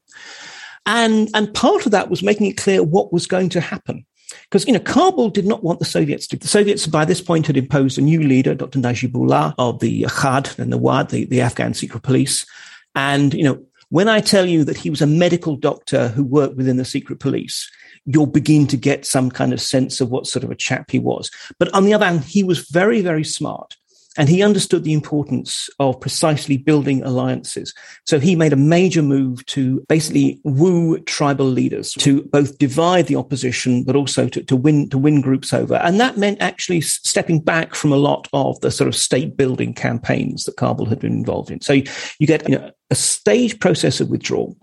And, 0.85 1.29
and 1.33 1.53
part 1.53 1.85
of 1.87 1.91
that 1.93 2.11
was 2.11 2.21
making 2.21 2.47
it 2.47 2.57
clear 2.57 2.83
what 2.83 3.11
was 3.11 3.25
going 3.25 3.49
to 3.49 3.61
happen. 3.61 4.05
Because, 4.49 4.65
you 4.65 4.73
know, 4.73 4.79
Kabul 4.79 5.29
did 5.29 5.45
not 5.45 5.63
want 5.63 5.77
the 5.77 5.85
Soviets 5.85 6.25
to. 6.27 6.37
The 6.37 6.47
Soviets, 6.47 6.87
by 6.87 7.05
this 7.05 7.21
point, 7.21 7.45
had 7.45 7.57
imposed 7.57 7.99
a 7.99 8.01
new 8.01 8.23
leader, 8.23 8.55
Dr. 8.55 8.79
Najibullah 8.79 9.53
of 9.59 9.79
the 9.79 10.05
Khad 10.05 10.57
and 10.57 10.73
the 10.73 10.77
Wad, 10.77 11.09
the, 11.09 11.25
the 11.25 11.41
Afghan 11.41 11.75
secret 11.75 12.01
police. 12.01 12.47
And, 12.95 13.33
you 13.35 13.43
know, 13.43 13.63
when 13.89 14.07
I 14.07 14.21
tell 14.21 14.45
you 14.45 14.63
that 14.63 14.77
he 14.77 14.89
was 14.89 15.01
a 15.01 15.07
medical 15.07 15.55
doctor 15.55 16.09
who 16.09 16.23
worked 16.23 16.55
within 16.55 16.77
the 16.77 16.85
secret 16.85 17.19
police, 17.19 17.69
you'll 18.05 18.25
begin 18.25 18.65
to 18.67 18.77
get 18.77 19.05
some 19.05 19.29
kind 19.29 19.53
of 19.53 19.61
sense 19.61 20.01
of 20.01 20.09
what 20.09 20.27
sort 20.27 20.43
of 20.43 20.51
a 20.51 20.55
chap 20.55 20.89
he 20.89 20.99
was. 20.99 21.29
But 21.59 21.73
on 21.73 21.85
the 21.85 21.93
other 21.93 22.05
hand, 22.05 22.23
he 22.23 22.43
was 22.43 22.69
very, 22.69 23.01
very 23.01 23.23
smart. 23.23 23.75
And 24.19 24.27
he 24.27 24.43
understood 24.43 24.83
the 24.83 24.91
importance 24.91 25.69
of 25.79 25.99
precisely 26.01 26.57
building 26.57 27.01
alliances. 27.03 27.73
So 28.05 28.19
he 28.19 28.35
made 28.35 28.51
a 28.51 28.57
major 28.57 29.01
move 29.01 29.45
to 29.45 29.81
basically 29.87 30.41
woo 30.43 30.99
tribal 30.99 31.45
leaders 31.45 31.93
to 31.93 32.23
both 32.23 32.57
divide 32.57 33.07
the 33.07 33.15
opposition, 33.15 33.85
but 33.85 33.95
also 33.95 34.27
to, 34.27 34.43
to 34.43 34.55
win, 34.57 34.89
to 34.89 34.97
win 34.97 35.21
groups 35.21 35.53
over. 35.53 35.75
And 35.75 36.01
that 36.01 36.17
meant 36.17 36.41
actually 36.41 36.81
stepping 36.81 37.39
back 37.39 37.75
from 37.75 37.93
a 37.93 37.97
lot 37.97 38.27
of 38.33 38.59
the 38.59 38.71
sort 38.71 38.89
of 38.89 38.95
state 38.95 39.37
building 39.37 39.73
campaigns 39.73 40.43
that 40.43 40.57
Kabul 40.57 40.87
had 40.87 40.99
been 40.99 41.13
involved 41.13 41.49
in. 41.49 41.61
So 41.61 41.71
you, 41.71 41.83
you 42.19 42.27
get 42.27 42.47
you 42.49 42.57
know, 42.57 42.71
a 42.89 42.95
staged 42.95 43.61
process 43.61 44.01
of 44.01 44.09
withdrawal. 44.09 44.57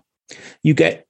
You 0.61 0.75
get 0.75 1.06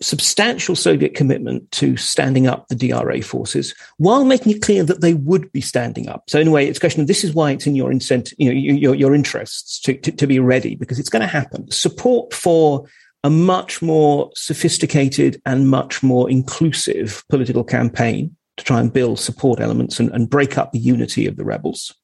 substantial 0.00 0.76
Soviet 0.76 1.14
commitment 1.14 1.70
to 1.72 1.96
standing 1.96 2.46
up 2.46 2.68
the 2.68 2.74
DRA 2.74 3.22
forces 3.22 3.74
while 3.96 4.24
making 4.24 4.52
it 4.52 4.62
clear 4.62 4.84
that 4.84 5.00
they 5.00 5.14
would 5.14 5.50
be 5.52 5.60
standing 5.60 6.08
up. 6.08 6.24
So 6.28 6.38
in 6.38 6.48
a 6.48 6.50
way, 6.50 6.68
it's 6.68 6.78
a 6.78 6.80
question 6.80 7.00
of 7.00 7.06
this 7.06 7.24
is 7.24 7.32
why 7.32 7.52
it's 7.52 7.66
in 7.66 7.74
your 7.74 7.90
incentive, 7.90 8.34
you 8.38 8.52
know, 8.52 8.76
your, 8.76 8.94
your 8.94 9.14
interests 9.14 9.80
to, 9.80 9.94
to, 9.94 10.12
to 10.12 10.26
be 10.26 10.38
ready 10.38 10.74
because 10.74 10.98
it's 10.98 11.08
going 11.08 11.22
to 11.22 11.26
happen. 11.26 11.70
Support 11.70 12.34
for 12.34 12.84
a 13.24 13.30
much 13.30 13.80
more 13.80 14.30
sophisticated 14.34 15.40
and 15.46 15.68
much 15.68 16.02
more 16.02 16.30
inclusive 16.30 17.24
political 17.28 17.64
campaign 17.64 18.36
to 18.56 18.64
try 18.64 18.80
and 18.80 18.92
build 18.92 19.18
support 19.18 19.60
elements 19.60 19.98
and, 19.98 20.10
and 20.12 20.30
break 20.30 20.58
up 20.58 20.72
the 20.72 20.78
unity 20.78 21.26
of 21.26 21.36
the 21.36 21.44
rebels. 21.44 21.94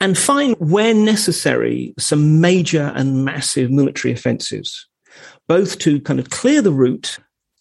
And 0.00 0.16
find, 0.16 0.54
where 0.58 0.94
necessary, 0.94 1.94
some 1.98 2.40
major 2.40 2.92
and 2.94 3.24
massive 3.24 3.70
military 3.70 4.14
offensives 4.14 4.86
both 5.46 5.78
to 5.78 6.00
kind 6.00 6.20
of 6.20 6.30
clear 6.30 6.62
the 6.62 6.72
route 6.72 7.18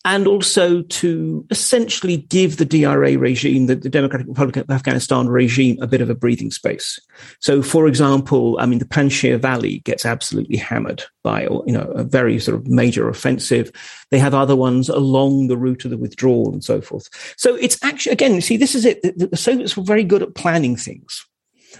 and 0.08 0.26
also 0.26 0.84
to 0.84 1.45
essentially 1.49 2.16
give 2.16 2.55
the 2.55 2.64
DRA 2.64 3.18
regime, 3.18 3.66
the, 3.66 3.76
the, 3.76 3.89
Democratic 3.89 4.26
Republic 4.26 4.55
of 4.55 4.70
Afghanistan 4.70 5.28
regime, 5.28 5.78
a 5.82 5.88
bit 5.88 5.99
of 5.99 6.10
a 6.10 6.16
breathing 6.16 6.49
space. 6.49 6.97
So, 7.41 7.62
for 7.62 7.88
example, 7.88 8.58
I 8.58 8.68
mean, 8.68 8.80
the 8.80 8.86
Panjshir 8.86 9.38
Valley 9.38 9.80
gets 9.80 10.05
absolutely 10.05 10.55
hammered 10.55 11.03
by, 11.24 11.41
you 11.41 11.74
know, 11.74 11.91
a 11.93 12.05
very 12.05 12.39
sort 12.39 12.55
of 12.55 12.68
major 12.68 13.10
offensive. 13.10 13.70
They 14.10 14.20
have 14.20 14.34
other 14.34 14.55
ones 14.55 14.88
along 14.88 15.47
the 15.47 15.58
route 15.58 15.84
of 15.84 15.91
the 15.91 15.97
withdrawal 15.97 16.53
and 16.53 16.64
so 16.64 16.80
forth. 16.80 17.10
So 17.36 17.55
it's 17.55 17.78
actually, 17.84 18.14
again, 18.14 18.34
you 18.34 18.41
see, 18.41 18.55
this 18.55 18.76
is 18.76 18.86
it. 18.86 19.01
The, 19.01 19.28
the 19.28 19.36
Soviets 19.36 19.76
were 19.76 19.84
very 19.84 20.05
good 20.05 20.24
at 20.24 20.36
planning 20.36 20.78
things. 20.78 21.26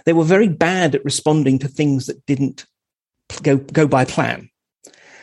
They 0.04 0.12
were 0.12 0.24
very 0.24 0.48
bad 0.48 0.94
at 0.94 1.04
responding 1.04 1.58
to 1.60 1.68
things 1.68 2.04
that 2.06 2.26
didn't 2.26 2.66
go, 3.42 3.56
go 3.56 3.86
by 3.86 4.04
plan. 4.04 4.50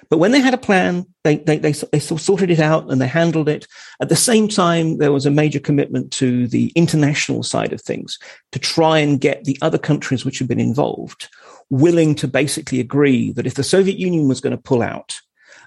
But 0.10 0.18
when 0.18 0.32
they 0.32 0.39
had 0.39 0.53
a 0.53 0.58
plan, 0.58 1.06
they, 1.24 1.38
they, 1.38 1.58
they, 1.58 1.72
they 1.72 1.99
sorted 1.99 2.51
it 2.51 2.60
out 2.60 2.91
and 2.91 3.01
they 3.01 3.08
handled 3.08 3.49
it. 3.49 3.68
At 4.01 4.10
the 4.10 4.16
same 4.16 4.47
time, 4.47 4.97
there 4.97 5.12
was 5.12 5.26
a 5.26 5.32
major 5.32 5.60
commitment 5.60 6.12
to 6.14 6.47
the 6.47 6.72
international 6.76 7.43
side 7.43 7.74
of 7.74 7.82
things 7.82 8.20
to 8.51 8.60
try 8.60 8.99
and 8.99 9.22
get 9.22 9.43
the 9.43 9.58
other 9.62 9.78
countries 9.78 10.26
which 10.26 10.39
had 10.39 10.47
been 10.47 10.60
involved 10.60 11.30
willing 11.70 12.16
to 12.16 12.28
basically 12.28 12.80
agree 12.80 13.32
that 13.32 13.47
if 13.47 13.56
the 13.56 13.64
Soviet 13.64 13.97
Union 13.97 14.28
was 14.28 14.41
going 14.41 14.56
to 14.56 14.62
pull 14.62 14.82
out, 14.82 15.20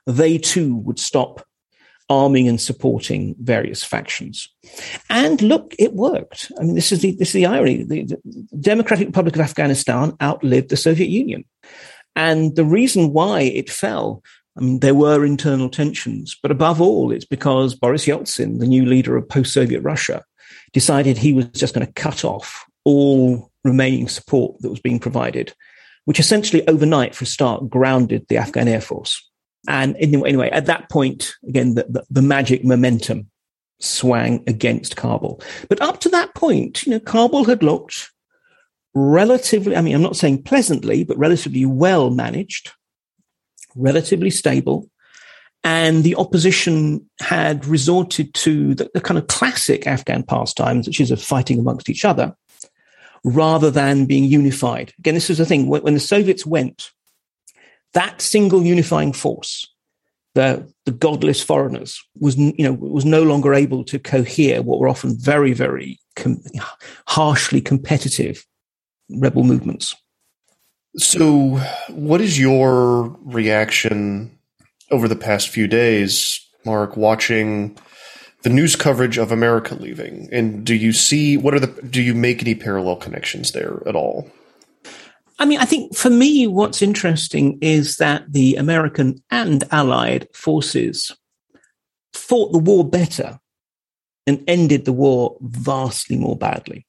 they 0.06 0.38
too 0.38 0.76
would 0.76 0.98
stop 0.98 1.44
arming 2.10 2.48
and 2.48 2.60
supporting 2.60 3.34
various 3.40 3.84
factions. 3.84 4.48
And 5.10 5.42
look, 5.42 5.74
it 5.78 5.92
worked. 5.92 6.50
I 6.58 6.62
mean, 6.62 6.74
this 6.74 6.90
is 6.90 7.02
the, 7.02 7.12
this 7.12 7.28
is 7.28 7.34
the 7.34 7.46
irony. 7.46 7.82
The, 7.82 8.04
the 8.04 8.58
Democratic 8.60 9.08
Republic 9.08 9.34
of 9.34 9.42
Afghanistan 9.42 10.16
outlived 10.22 10.70
the 10.70 10.76
Soviet 10.76 11.10
Union. 11.10 11.44
And 12.18 12.56
the 12.56 12.64
reason 12.64 13.12
why 13.12 13.42
it 13.42 13.70
fell, 13.70 14.24
I 14.56 14.60
mean, 14.60 14.80
there 14.80 14.94
were 14.94 15.24
internal 15.24 15.70
tensions, 15.70 16.36
but 16.42 16.50
above 16.50 16.80
all, 16.80 17.12
it's 17.12 17.24
because 17.24 17.76
Boris 17.76 18.06
Yeltsin, 18.06 18.58
the 18.58 18.66
new 18.66 18.84
leader 18.84 19.16
of 19.16 19.28
post 19.28 19.52
Soviet 19.52 19.82
Russia, 19.82 20.24
decided 20.72 21.16
he 21.16 21.32
was 21.32 21.46
just 21.46 21.74
going 21.74 21.86
to 21.86 21.92
cut 21.92 22.24
off 22.24 22.66
all 22.84 23.52
remaining 23.62 24.08
support 24.08 24.60
that 24.60 24.68
was 24.68 24.80
being 24.80 24.98
provided, 24.98 25.54
which 26.06 26.18
essentially 26.18 26.66
overnight, 26.66 27.14
for 27.14 27.22
a 27.22 27.26
start, 27.26 27.70
grounded 27.70 28.26
the 28.28 28.36
Afghan 28.36 28.66
Air 28.66 28.80
Force. 28.80 29.24
And 29.68 29.96
anyway, 30.00 30.50
at 30.50 30.66
that 30.66 30.90
point, 30.90 31.34
again, 31.46 31.76
the, 31.76 31.86
the, 31.88 32.04
the 32.10 32.22
magic 32.22 32.64
momentum 32.64 33.30
swang 33.78 34.42
against 34.48 34.96
Kabul. 34.96 35.40
But 35.68 35.80
up 35.80 36.00
to 36.00 36.08
that 36.08 36.34
point, 36.34 36.84
you 36.84 36.90
know, 36.90 37.00
Kabul 37.00 37.44
had 37.44 37.62
looked 37.62 38.10
relatively, 38.94 39.76
I 39.76 39.80
mean, 39.80 39.94
I'm 39.94 40.02
not 40.02 40.16
saying 40.16 40.42
pleasantly, 40.42 41.04
but 41.04 41.18
relatively 41.18 41.64
well 41.66 42.10
managed, 42.10 42.72
relatively 43.74 44.30
stable. 44.30 44.90
And 45.64 46.04
the 46.04 46.14
opposition 46.16 47.08
had 47.20 47.66
resorted 47.66 48.32
to 48.34 48.74
the, 48.74 48.90
the, 48.94 49.00
kind 49.00 49.18
of 49.18 49.26
classic 49.26 49.86
Afghan 49.86 50.22
pastimes, 50.22 50.86
which 50.86 51.00
is 51.00 51.10
of 51.10 51.20
fighting 51.20 51.58
amongst 51.58 51.90
each 51.90 52.04
other, 52.04 52.34
rather 53.24 53.70
than 53.70 54.06
being 54.06 54.24
unified. 54.24 54.94
Again, 54.98 55.14
this 55.14 55.30
is 55.30 55.38
the 55.38 55.44
thing. 55.44 55.66
When, 55.66 55.82
when 55.82 55.94
the 55.94 56.00
Soviets 56.00 56.46
went, 56.46 56.92
that 57.94 58.20
single 58.20 58.62
unifying 58.62 59.12
force, 59.12 59.66
the, 60.34 60.72
the 60.84 60.92
godless 60.92 61.42
foreigners, 61.42 62.00
was, 62.20 62.36
you 62.36 62.54
know, 62.58 62.72
was 62.72 63.04
no 63.04 63.24
longer 63.24 63.52
able 63.52 63.82
to 63.84 63.98
cohere 63.98 64.62
what 64.62 64.78
were 64.78 64.88
often 64.88 65.18
very, 65.18 65.52
very 65.52 65.98
com- 66.14 66.40
harshly 67.06 67.60
competitive 67.60 68.46
rebel 69.10 69.44
movements. 69.44 69.94
So, 70.96 71.58
what 71.90 72.20
is 72.20 72.38
your 72.38 73.16
reaction 73.22 74.36
over 74.90 75.06
the 75.06 75.16
past 75.16 75.48
few 75.48 75.68
days, 75.68 76.40
Mark, 76.64 76.96
watching 76.96 77.76
the 78.42 78.48
news 78.48 78.74
coverage 78.74 79.18
of 79.18 79.30
America 79.30 79.74
leaving? 79.74 80.28
And 80.32 80.64
do 80.64 80.74
you 80.74 80.92
see 80.92 81.36
what 81.36 81.54
are 81.54 81.60
the 81.60 81.82
do 81.82 82.02
you 82.02 82.14
make 82.14 82.42
any 82.42 82.54
parallel 82.54 82.96
connections 82.96 83.52
there 83.52 83.82
at 83.86 83.94
all? 83.94 84.30
I 85.38 85.44
mean, 85.44 85.60
I 85.60 85.66
think 85.66 85.96
for 85.96 86.10
me, 86.10 86.48
what's 86.48 86.82
interesting 86.82 87.58
is 87.60 87.96
that 87.98 88.32
the 88.32 88.56
American 88.56 89.22
and 89.30 89.62
Allied 89.70 90.26
forces 90.34 91.16
fought 92.12 92.52
the 92.52 92.58
war 92.58 92.84
better 92.84 93.38
and 94.26 94.42
ended 94.48 94.84
the 94.84 94.92
war 94.92 95.36
vastly 95.40 96.16
more 96.16 96.36
badly. 96.36 96.87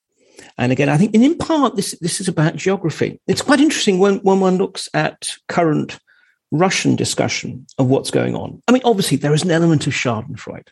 And 0.57 0.71
again, 0.71 0.89
I 0.89 0.97
think, 0.97 1.13
and 1.13 1.23
in 1.23 1.37
part, 1.37 1.75
this, 1.75 1.97
this 2.01 2.19
is 2.19 2.27
about 2.27 2.55
geography. 2.55 3.19
It's 3.27 3.41
quite 3.41 3.59
interesting 3.59 3.99
when, 3.99 4.19
when 4.19 4.39
one 4.39 4.57
looks 4.57 4.89
at 4.93 5.29
current 5.47 5.99
Russian 6.51 6.95
discussion 6.95 7.65
of 7.77 7.87
what's 7.87 8.11
going 8.11 8.35
on. 8.35 8.61
I 8.67 8.71
mean, 8.71 8.81
obviously, 8.83 9.17
there 9.17 9.33
is 9.33 9.43
an 9.43 9.51
element 9.51 9.87
of 9.87 9.93
Schadenfreude. 9.93 10.67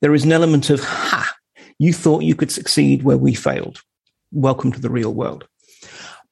There 0.00 0.14
is 0.14 0.24
an 0.24 0.32
element 0.32 0.70
of, 0.70 0.80
ha, 0.82 1.34
you 1.78 1.92
thought 1.92 2.22
you 2.22 2.34
could 2.34 2.50
succeed 2.50 3.02
where 3.02 3.18
we 3.18 3.34
failed. 3.34 3.82
Welcome 4.32 4.72
to 4.72 4.80
the 4.80 4.90
real 4.90 5.12
world. 5.12 5.46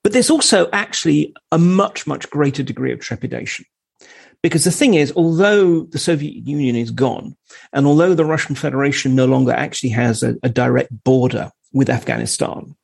But 0.02 0.12
there's 0.12 0.30
also 0.30 0.68
actually 0.72 1.34
a 1.50 1.58
much, 1.58 2.06
much 2.06 2.30
greater 2.30 2.62
degree 2.62 2.92
of 2.92 3.00
trepidation. 3.00 3.64
Because 4.42 4.64
the 4.64 4.70
thing 4.70 4.94
is, 4.94 5.12
although 5.16 5.82
the 5.82 5.98
Soviet 5.98 6.46
Union 6.46 6.76
is 6.76 6.90
gone, 6.90 7.36
and 7.72 7.86
although 7.86 8.14
the 8.14 8.24
Russian 8.24 8.54
Federation 8.54 9.14
no 9.16 9.24
longer 9.24 9.50
actually 9.50 9.90
has 9.90 10.22
a, 10.22 10.36
a 10.42 10.48
direct 10.48 10.90
border 11.04 11.50
with 11.76 11.90
Afghanistan. 11.90 12.74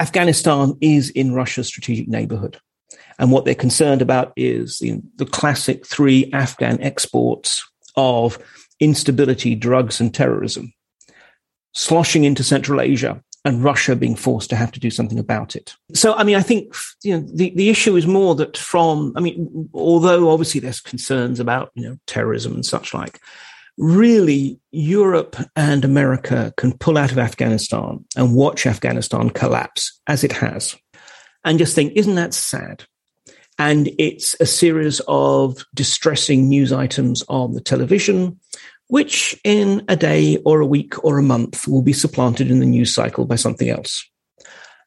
Afghanistan 0.00 0.74
is 0.80 1.10
in 1.10 1.34
Russia's 1.34 1.66
strategic 1.66 2.08
neighborhood. 2.08 2.58
And 3.18 3.30
what 3.30 3.44
they're 3.44 3.54
concerned 3.54 4.00
about 4.00 4.32
is 4.36 4.80
you 4.80 4.94
know, 4.94 5.02
the 5.16 5.26
classic 5.26 5.86
three 5.86 6.30
Afghan 6.32 6.80
exports 6.80 7.62
of 7.96 8.38
instability, 8.80 9.54
drugs, 9.54 10.00
and 10.00 10.14
terrorism 10.14 10.72
sloshing 11.74 12.24
into 12.24 12.42
Central 12.42 12.80
Asia 12.80 13.22
and 13.44 13.62
Russia 13.62 13.94
being 13.94 14.16
forced 14.16 14.48
to 14.50 14.56
have 14.56 14.72
to 14.72 14.80
do 14.80 14.90
something 14.90 15.18
about 15.18 15.54
it. 15.54 15.74
So, 15.94 16.14
I 16.14 16.24
mean, 16.24 16.36
I 16.36 16.42
think 16.42 16.74
you 17.04 17.16
know 17.16 17.26
the, 17.34 17.50
the 17.50 17.68
issue 17.68 17.96
is 17.96 18.06
more 18.06 18.34
that 18.36 18.56
from, 18.56 19.12
I 19.14 19.20
mean, 19.20 19.68
although 19.74 20.30
obviously 20.30 20.60
there's 20.60 20.80
concerns 20.80 21.38
about 21.38 21.70
you 21.74 21.86
know 21.86 21.98
terrorism 22.06 22.54
and 22.54 22.64
such 22.64 22.94
like, 22.94 23.20
really 23.80 24.60
Europe 24.72 25.36
and 25.56 25.84
America 25.86 26.52
can 26.58 26.76
pull 26.76 26.98
out 26.98 27.10
of 27.10 27.18
Afghanistan 27.18 28.04
and 28.14 28.34
watch 28.34 28.66
Afghanistan 28.66 29.30
collapse 29.30 30.00
as 30.06 30.22
it 30.22 30.32
has 30.32 30.76
and 31.44 31.58
just 31.58 31.74
think, 31.74 31.94
isn't 31.96 32.14
that 32.16 32.34
sad? 32.34 32.84
And 33.58 33.88
it's 33.98 34.36
a 34.38 34.46
series 34.46 35.00
of 35.08 35.64
distressing 35.74 36.48
news 36.48 36.72
items 36.72 37.22
on 37.28 37.54
the 37.54 37.60
television, 37.60 38.38
which 38.88 39.38
in 39.44 39.82
a 39.88 39.96
day 39.96 40.36
or 40.44 40.60
a 40.60 40.66
week 40.66 41.02
or 41.02 41.18
a 41.18 41.22
month 41.22 41.66
will 41.66 41.82
be 41.82 41.94
supplanted 41.94 42.50
in 42.50 42.60
the 42.60 42.66
news 42.66 42.94
cycle 42.94 43.24
by 43.24 43.36
something 43.36 43.70
else. 43.70 44.06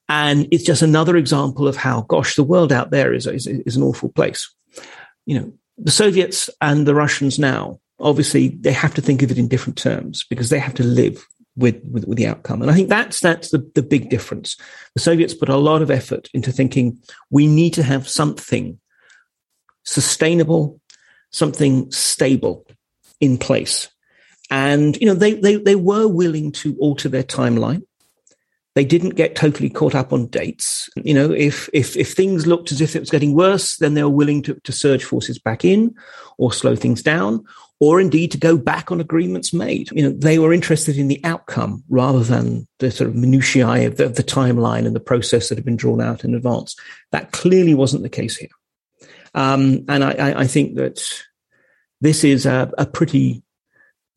And 0.07 0.47
it's 0.51 0.63
just 0.63 0.83
another 0.83 1.17
example 1.17 1.67
of 1.67 1.75
how, 1.75 2.01
gosh, 2.01 2.35
the 2.35 2.43
world 2.43 2.71
out 2.71 2.91
there 2.91 3.11
is, 3.11 3.25
is, 3.25 3.47
is 3.47 3.75
an 3.75 3.83
awful 3.83 4.09
place. 4.09 4.53
You 5.25 5.39
know, 5.39 5.53
the 5.77 5.91
Soviets 5.91 6.49
and 6.61 6.85
the 6.85 6.93
Russians 6.93 7.39
now 7.39 7.79
obviously 8.03 8.49
they 8.49 8.71
have 8.71 8.93
to 8.93 9.01
think 9.01 9.21
of 9.23 9.31
it 9.31 9.37
in 9.37 9.47
different 9.47 9.77
terms 9.77 10.25
because 10.29 10.49
they 10.49 10.59
have 10.59 10.75
to 10.75 10.83
live 10.83 11.25
with, 11.55 11.81
with, 11.89 12.05
with, 12.05 12.17
the 12.17 12.27
outcome. 12.27 12.61
And 12.61 12.69
I 12.69 12.73
think 12.73 12.89
that's, 12.89 13.19
that's 13.19 13.51
the, 13.51 13.69
the 13.75 13.81
big 13.81 14.09
difference. 14.09 14.57
The 14.95 15.01
Soviets 15.01 15.33
put 15.33 15.49
a 15.49 15.57
lot 15.57 15.81
of 15.81 15.91
effort 15.91 16.29
into 16.33 16.51
thinking 16.51 16.99
we 17.29 17.47
need 17.47 17.73
to 17.75 17.83
have 17.83 18.07
something 18.07 18.79
sustainable, 19.83 20.79
something 21.31 21.91
stable 21.91 22.67
in 23.19 23.37
place. 23.37 23.89
And, 24.49 24.97
you 24.97 25.07
know, 25.07 25.13
they, 25.13 25.33
they, 25.35 25.55
they 25.55 25.75
were 25.75 26.07
willing 26.07 26.51
to 26.53 26.75
alter 26.79 27.09
their 27.09 27.23
timeline. 27.23 27.83
They 28.75 28.85
didn't 28.85 29.11
get 29.11 29.35
totally 29.35 29.69
caught 29.69 29.93
up 29.93 30.11
on 30.11 30.27
dates. 30.27 30.89
You 30.95 31.13
know, 31.13 31.31
if, 31.31 31.69
if, 31.73 31.95
if 31.95 32.13
things 32.13 32.47
looked 32.47 32.71
as 32.71 32.81
if 32.81 32.95
it 32.95 32.99
was 32.99 33.11
getting 33.11 33.35
worse, 33.35 33.77
then 33.77 33.93
they 33.93 34.03
were 34.03 34.09
willing 34.09 34.41
to, 34.43 34.55
to 34.55 34.71
surge 34.71 35.03
forces 35.03 35.37
back 35.37 35.63
in 35.63 35.93
or 36.39 36.51
slow 36.51 36.75
things 36.75 37.03
down 37.03 37.45
or 37.80 37.99
indeed 37.99 38.32
to 38.32 38.38
go 38.38 38.57
back 38.57 38.91
on 38.91 39.01
agreements 39.01 39.53
made. 39.53 39.89
You 39.91 40.03
know, 40.03 40.17
they 40.17 40.39
were 40.39 40.53
interested 40.53 40.97
in 40.97 41.07
the 41.07 41.19
outcome 41.24 41.84
rather 41.89 42.24
than 42.24 42.67
the 42.80 42.91
sort 42.91 43.09
of 43.09 43.15
minutiae 43.15 43.88
of 43.88 43.97
the, 43.97 44.09
the 44.09 44.24
timeline 44.24 44.86
and 44.86 44.95
the 44.95 45.01
process 45.01 45.49
that 45.49 45.57
had 45.57 45.65
been 45.65 45.76
drawn 45.76 46.01
out 46.01 46.24
in 46.24 46.36
advance. 46.36 46.76
That 47.11 47.32
clearly 47.32 47.74
wasn't 47.74 48.03
the 48.03 48.09
case 48.09 48.38
here. 48.38 48.49
Um, 49.34 49.86
and 49.89 50.03
I, 50.03 50.41
I, 50.41 50.47
think 50.47 50.76
that 50.76 51.03
this 52.01 52.24
is 52.24 52.45
a, 52.45 52.71
a 52.78 52.86
pretty 52.86 53.41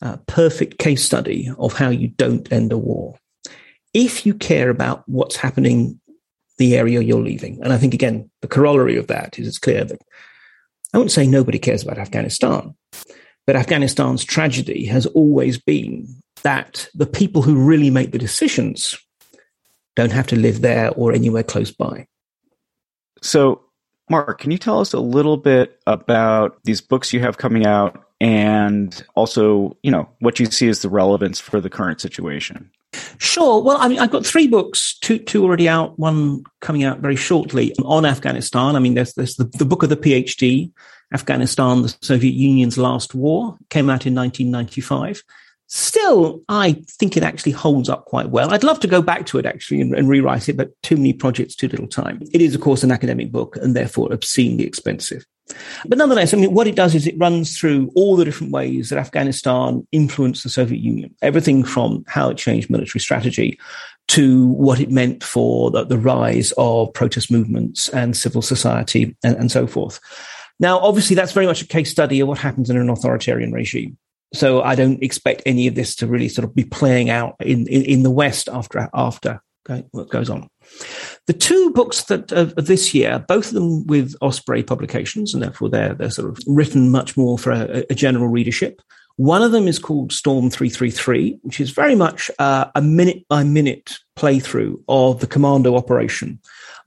uh, 0.02 0.18
perfect 0.26 0.78
case 0.78 1.02
study 1.02 1.50
of 1.58 1.72
how 1.72 1.88
you 1.88 2.08
don't 2.08 2.52
end 2.52 2.70
a 2.70 2.76
war. 2.76 3.18
If 3.94 4.26
you 4.26 4.34
care 4.34 4.68
about 4.68 5.08
what's 5.08 5.36
happening 5.36 6.00
the 6.58 6.76
area 6.76 7.00
you're 7.00 7.20
leaving. 7.20 7.60
And 7.62 7.72
I 7.72 7.78
think, 7.78 7.94
again, 7.94 8.30
the 8.40 8.48
corollary 8.48 8.96
of 8.96 9.08
that 9.08 9.38
is 9.38 9.46
it's 9.46 9.58
clear 9.58 9.84
that 9.84 10.00
I 10.92 10.98
wouldn't 10.98 11.12
say 11.12 11.26
nobody 11.26 11.58
cares 11.58 11.82
about 11.82 11.98
Afghanistan, 11.98 12.74
but 13.46 13.56
Afghanistan's 13.56 14.24
tragedy 14.24 14.86
has 14.86 15.06
always 15.06 15.58
been 15.58 16.06
that 16.42 16.88
the 16.94 17.06
people 17.06 17.42
who 17.42 17.56
really 17.56 17.90
make 17.90 18.12
the 18.12 18.18
decisions 18.18 18.98
don't 19.94 20.12
have 20.12 20.26
to 20.28 20.36
live 20.36 20.60
there 20.60 20.90
or 20.92 21.12
anywhere 21.12 21.42
close 21.42 21.70
by. 21.70 22.06
So, 23.22 23.62
Mark, 24.10 24.40
can 24.40 24.50
you 24.50 24.58
tell 24.58 24.80
us 24.80 24.92
a 24.92 25.00
little 25.00 25.36
bit 25.36 25.80
about 25.86 26.58
these 26.64 26.80
books 26.80 27.12
you 27.12 27.20
have 27.20 27.38
coming 27.38 27.66
out 27.66 28.06
and 28.20 29.04
also, 29.14 29.76
you 29.82 29.90
know, 29.90 30.08
what 30.20 30.40
you 30.40 30.46
see 30.46 30.68
as 30.68 30.80
the 30.80 30.88
relevance 30.88 31.40
for 31.40 31.60
the 31.60 31.70
current 31.70 32.00
situation. 32.00 32.70
Sure. 33.18 33.62
Well, 33.62 33.76
I 33.78 33.88
mean, 33.88 33.98
I've 33.98 34.10
got 34.10 34.26
three 34.26 34.46
books, 34.46 34.98
two, 35.00 35.18
two 35.18 35.44
already 35.44 35.68
out, 35.68 35.98
one 35.98 36.44
coming 36.60 36.84
out 36.84 37.00
very 37.00 37.16
shortly 37.16 37.74
on 37.84 38.04
Afghanistan. 38.04 38.76
I 38.76 38.78
mean, 38.78 38.94
there's, 38.94 39.14
there's 39.14 39.36
the, 39.36 39.44
the 39.44 39.64
book 39.64 39.82
of 39.82 39.88
the 39.88 39.96
PhD, 39.96 40.70
Afghanistan, 41.12 41.82
the 41.82 41.96
Soviet 42.02 42.34
Union's 42.34 42.78
last 42.78 43.14
war, 43.14 43.56
came 43.70 43.90
out 43.90 44.06
in 44.06 44.14
1995. 44.14 45.22
Still, 45.68 46.42
I 46.48 46.82
think 46.88 47.16
it 47.16 47.24
actually 47.24 47.52
holds 47.52 47.88
up 47.88 48.04
quite 48.04 48.30
well. 48.30 48.52
I'd 48.54 48.62
love 48.62 48.78
to 48.80 48.88
go 48.88 49.02
back 49.02 49.26
to 49.26 49.38
it 49.38 49.46
actually 49.46 49.80
and, 49.80 49.94
and 49.94 50.08
rewrite 50.08 50.48
it, 50.48 50.56
but 50.56 50.70
too 50.82 50.96
many 50.96 51.12
projects, 51.12 51.56
too 51.56 51.68
little 51.68 51.88
time. 51.88 52.20
It 52.32 52.40
is, 52.40 52.54
of 52.54 52.60
course, 52.60 52.84
an 52.84 52.92
academic 52.92 53.32
book 53.32 53.56
and 53.56 53.74
therefore 53.74 54.12
obscenely 54.12 54.64
expensive. 54.64 55.26
But 55.86 55.98
nonetheless, 55.98 56.34
I 56.34 56.36
mean, 56.36 56.52
what 56.52 56.66
it 56.66 56.74
does 56.74 56.94
is 56.94 57.06
it 57.06 57.18
runs 57.18 57.56
through 57.56 57.90
all 57.94 58.16
the 58.16 58.24
different 58.24 58.52
ways 58.52 58.88
that 58.88 58.98
Afghanistan 58.98 59.86
influenced 59.92 60.42
the 60.42 60.48
Soviet 60.50 60.80
Union, 60.80 61.14
everything 61.22 61.62
from 61.62 62.04
how 62.08 62.30
it 62.30 62.36
changed 62.36 62.70
military 62.70 63.00
strategy 63.00 63.58
to 64.08 64.48
what 64.48 64.80
it 64.80 64.90
meant 64.90 65.22
for 65.22 65.70
the, 65.70 65.84
the 65.84 65.98
rise 65.98 66.52
of 66.58 66.92
protest 66.92 67.30
movements 67.30 67.88
and 67.90 68.16
civil 68.16 68.42
society 68.42 69.16
and, 69.22 69.36
and 69.36 69.52
so 69.52 69.66
forth. 69.66 70.00
Now, 70.58 70.78
obviously, 70.78 71.14
that's 71.14 71.32
very 71.32 71.46
much 71.46 71.62
a 71.62 71.66
case 71.66 71.90
study 71.90 72.20
of 72.20 72.28
what 72.28 72.38
happens 72.38 72.70
in 72.70 72.76
an 72.76 72.88
authoritarian 72.88 73.52
regime. 73.52 73.98
So 74.34 74.62
I 74.62 74.74
don't 74.74 75.02
expect 75.02 75.42
any 75.46 75.66
of 75.66 75.74
this 75.74 75.94
to 75.96 76.06
really 76.06 76.28
sort 76.28 76.44
of 76.44 76.54
be 76.54 76.64
playing 76.64 77.10
out 77.10 77.36
in, 77.40 77.66
in, 77.68 77.82
in 77.82 78.02
the 78.02 78.10
West 78.10 78.48
after 78.48 78.88
after 78.92 79.40
what 79.90 80.10
goes 80.10 80.30
on. 80.30 80.48
The 81.26 81.32
two 81.32 81.70
books 81.70 82.04
that 82.04 82.30
of 82.30 82.54
this 82.54 82.94
year, 82.94 83.24
both 83.26 83.48
of 83.48 83.54
them 83.54 83.86
with 83.86 84.14
Osprey 84.22 84.62
publications, 84.62 85.34
and 85.34 85.42
therefore 85.42 85.68
they're 85.68 85.94
they're 85.94 86.10
sort 86.10 86.28
of 86.28 86.38
written 86.46 86.90
much 86.90 87.16
more 87.16 87.36
for 87.36 87.50
a, 87.50 87.84
a 87.90 87.94
general 87.94 88.28
readership. 88.28 88.80
One 89.16 89.42
of 89.42 89.50
them 89.50 89.66
is 89.66 89.78
called 89.78 90.12
Storm 90.12 90.50
333, 90.50 91.38
which 91.42 91.58
is 91.58 91.70
very 91.70 91.94
much 91.94 92.30
uh, 92.38 92.66
a 92.74 92.82
minute 92.82 93.26
by 93.28 93.44
minute 93.44 93.98
playthrough 94.14 94.82
of 94.88 95.20
the 95.20 95.26
commando 95.26 95.74
operation 95.74 96.38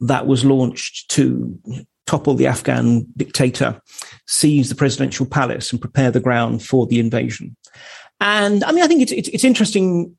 that 0.01 0.27
was 0.27 0.45
launched 0.45 1.09
to 1.11 1.59
topple 2.05 2.35
the 2.35 2.47
Afghan 2.47 3.07
dictator, 3.17 3.81
seize 4.27 4.69
the 4.69 4.75
presidential 4.75 5.25
palace, 5.25 5.71
and 5.71 5.81
prepare 5.81 6.11
the 6.11 6.19
ground 6.19 6.63
for 6.63 6.85
the 6.85 6.99
invasion. 6.99 7.55
And 8.19 8.63
I 8.63 8.71
mean, 8.71 8.83
I 8.83 8.87
think 8.87 9.01
it's, 9.01 9.11
it's, 9.11 9.29
it's 9.29 9.43
interesting 9.43 10.15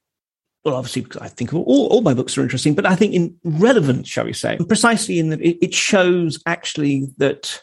well, 0.65 0.75
obviously, 0.75 1.03
because 1.03 1.23
I 1.23 1.29
think 1.29 1.55
all, 1.55 1.65
all 1.65 2.03
my 2.03 2.15
books 2.15 2.37
are 2.37 2.43
interesting, 2.43 2.75
but 2.75 2.87
I 2.87 2.95
think 2.95 3.15
in 3.15 3.35
relevance, 3.45 4.09
shall 4.09 4.27
we 4.27 4.33
say, 4.33 4.59
precisely 4.69 5.19
in 5.19 5.31
that 5.31 5.41
it, 5.41 5.73
shows 5.73 6.43
actually 6.45 7.09
that 7.17 7.63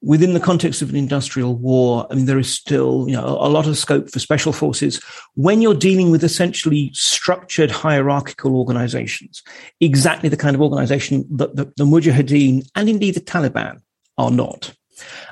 within 0.00 0.32
the 0.32 0.40
context 0.40 0.82
of 0.82 0.90
an 0.90 0.96
industrial 0.96 1.54
war, 1.56 2.06
I 2.10 2.14
mean, 2.14 2.24
there 2.24 2.38
is 2.38 2.52
still, 2.52 3.06
you 3.06 3.14
know, 3.14 3.24
a 3.24 3.48
lot 3.48 3.66
of 3.66 3.76
scope 3.76 4.10
for 4.10 4.18
special 4.18 4.52
forces 4.52 5.00
when 5.34 5.60
you're 5.60 5.74
dealing 5.74 6.10
with 6.10 6.24
essentially 6.24 6.90
structured 6.94 7.70
hierarchical 7.70 8.56
organizations, 8.56 9.42
exactly 9.80 10.28
the 10.28 10.36
kind 10.36 10.56
of 10.56 10.62
organization 10.62 11.26
that 11.30 11.54
the, 11.54 11.66
the 11.76 11.84
Mujahideen 11.84 12.66
and 12.74 12.88
indeed 12.88 13.14
the 13.14 13.20
Taliban 13.20 13.80
are 14.16 14.30
not. 14.30 14.74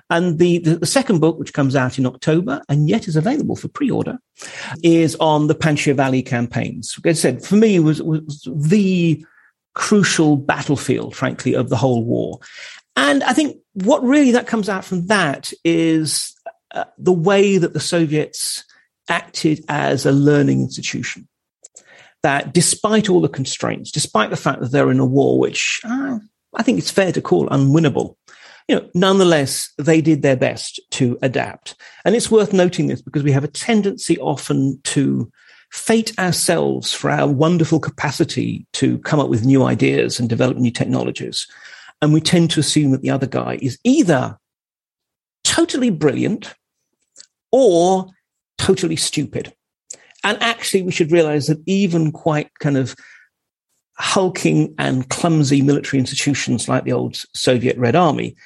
And 0.09 0.39
the, 0.39 0.59
the, 0.59 0.77
the, 0.77 0.87
second 0.87 1.21
book, 1.21 1.39
which 1.39 1.53
comes 1.53 1.77
out 1.77 1.99
in 1.99 2.07
October 2.07 2.63
and 2.69 2.89
yet 2.89 3.07
is 3.07 3.17
available 3.17 3.57
for 3.57 3.69
pre-order, 3.69 4.19
is 4.83 5.17
on 5.17 5.47
the 5.47 5.55
Panjshir 5.55 5.95
Valley 5.95 6.23
campaigns. 6.23 6.97
Like 6.99 7.11
I 7.11 7.15
said, 7.15 7.45
for 7.45 7.57
me, 7.57 7.79
was, 7.79 8.03
was 8.03 8.49
the 8.53 9.25
crucial 9.75 10.37
battlefield, 10.37 11.15
frankly, 11.15 11.55
of 11.55 11.69
the 11.69 11.77
whole 11.77 12.05
war. 12.05 12.41
And 12.97 13.23
I 13.23 13.33
think 13.33 13.59
what 13.75 14.03
really 14.03 14.33
that 14.33 14.47
comes 14.47 14.69
out 14.69 14.85
from 14.85 15.07
that 15.07 15.53
is 15.65 16.35
uh, 16.75 16.85
the 16.99 17.13
way 17.13 17.59
that 17.59 17.73
the 17.73 17.81
Soviets 17.81 18.65
acted 19.09 19.65
as 19.69 20.07
a 20.07 20.13
learning 20.13 20.61
institution. 20.61 21.29
That 22.23 22.53
despite 22.53 23.09
all 23.09 23.21
the 23.21 23.29
constraints, 23.29 23.91
despite 23.91 24.31
the 24.31 24.37
fact 24.37 24.61
that 24.61 24.71
they're 24.71 24.91
in 24.91 25.01
a 25.01 25.07
war, 25.07 25.39
which 25.39 25.81
uh, 25.85 26.19
I 26.55 26.63
think 26.63 26.79
it's 26.79 26.91
fair 26.91 27.13
to 27.13 27.23
call 27.23 27.49
unwinnable, 27.49 28.17
you 28.71 28.77
know, 28.77 28.89
nonetheless, 28.95 29.73
they 29.79 30.01
did 30.01 30.23
their 30.23 30.37
best 30.37 30.79
to 30.93 31.19
adapt. 31.23 31.75
And 32.05 32.15
it's 32.15 32.31
worth 32.31 32.53
noting 32.53 32.87
this 32.87 33.03
because 33.03 33.25
we 33.25 33.33
have 33.33 33.43
a 33.43 33.49
tendency 33.49 34.17
often 34.21 34.79
to 34.85 35.29
fete 35.73 36.17
ourselves 36.21 36.93
for 36.93 37.11
our 37.11 37.27
wonderful 37.27 37.81
capacity 37.81 38.65
to 38.75 38.99
come 38.99 39.19
up 39.19 39.29
with 39.29 39.45
new 39.45 39.65
ideas 39.65 40.21
and 40.21 40.29
develop 40.29 40.57
new 40.57 40.71
technologies. 40.71 41.49
And 42.01 42.13
we 42.13 42.21
tend 42.21 42.53
to 42.53 42.61
assume 42.61 42.93
that 42.93 43.03
the 43.03 43.11
other 43.11 43.27
guy 43.27 43.59
is 43.61 43.77
either 43.83 44.39
totally 45.43 45.91
brilliant 45.91 46.55
or 47.51 48.07
totally 48.57 48.95
stupid. 48.95 49.53
And 50.23 50.41
actually, 50.41 50.83
we 50.83 50.93
should 50.93 51.11
realize 51.11 51.49
that 51.49 51.61
even 51.67 52.13
quite 52.13 52.57
kind 52.61 52.77
of 52.77 52.95
hulking 53.99 54.77
and 54.79 55.09
clumsy 55.11 55.61
military 55.61 55.99
institutions 55.99 56.69
like 56.69 56.85
the 56.85 56.93
old 56.93 57.17
Soviet 57.35 57.77
Red 57.77 57.97
Army 57.97 58.37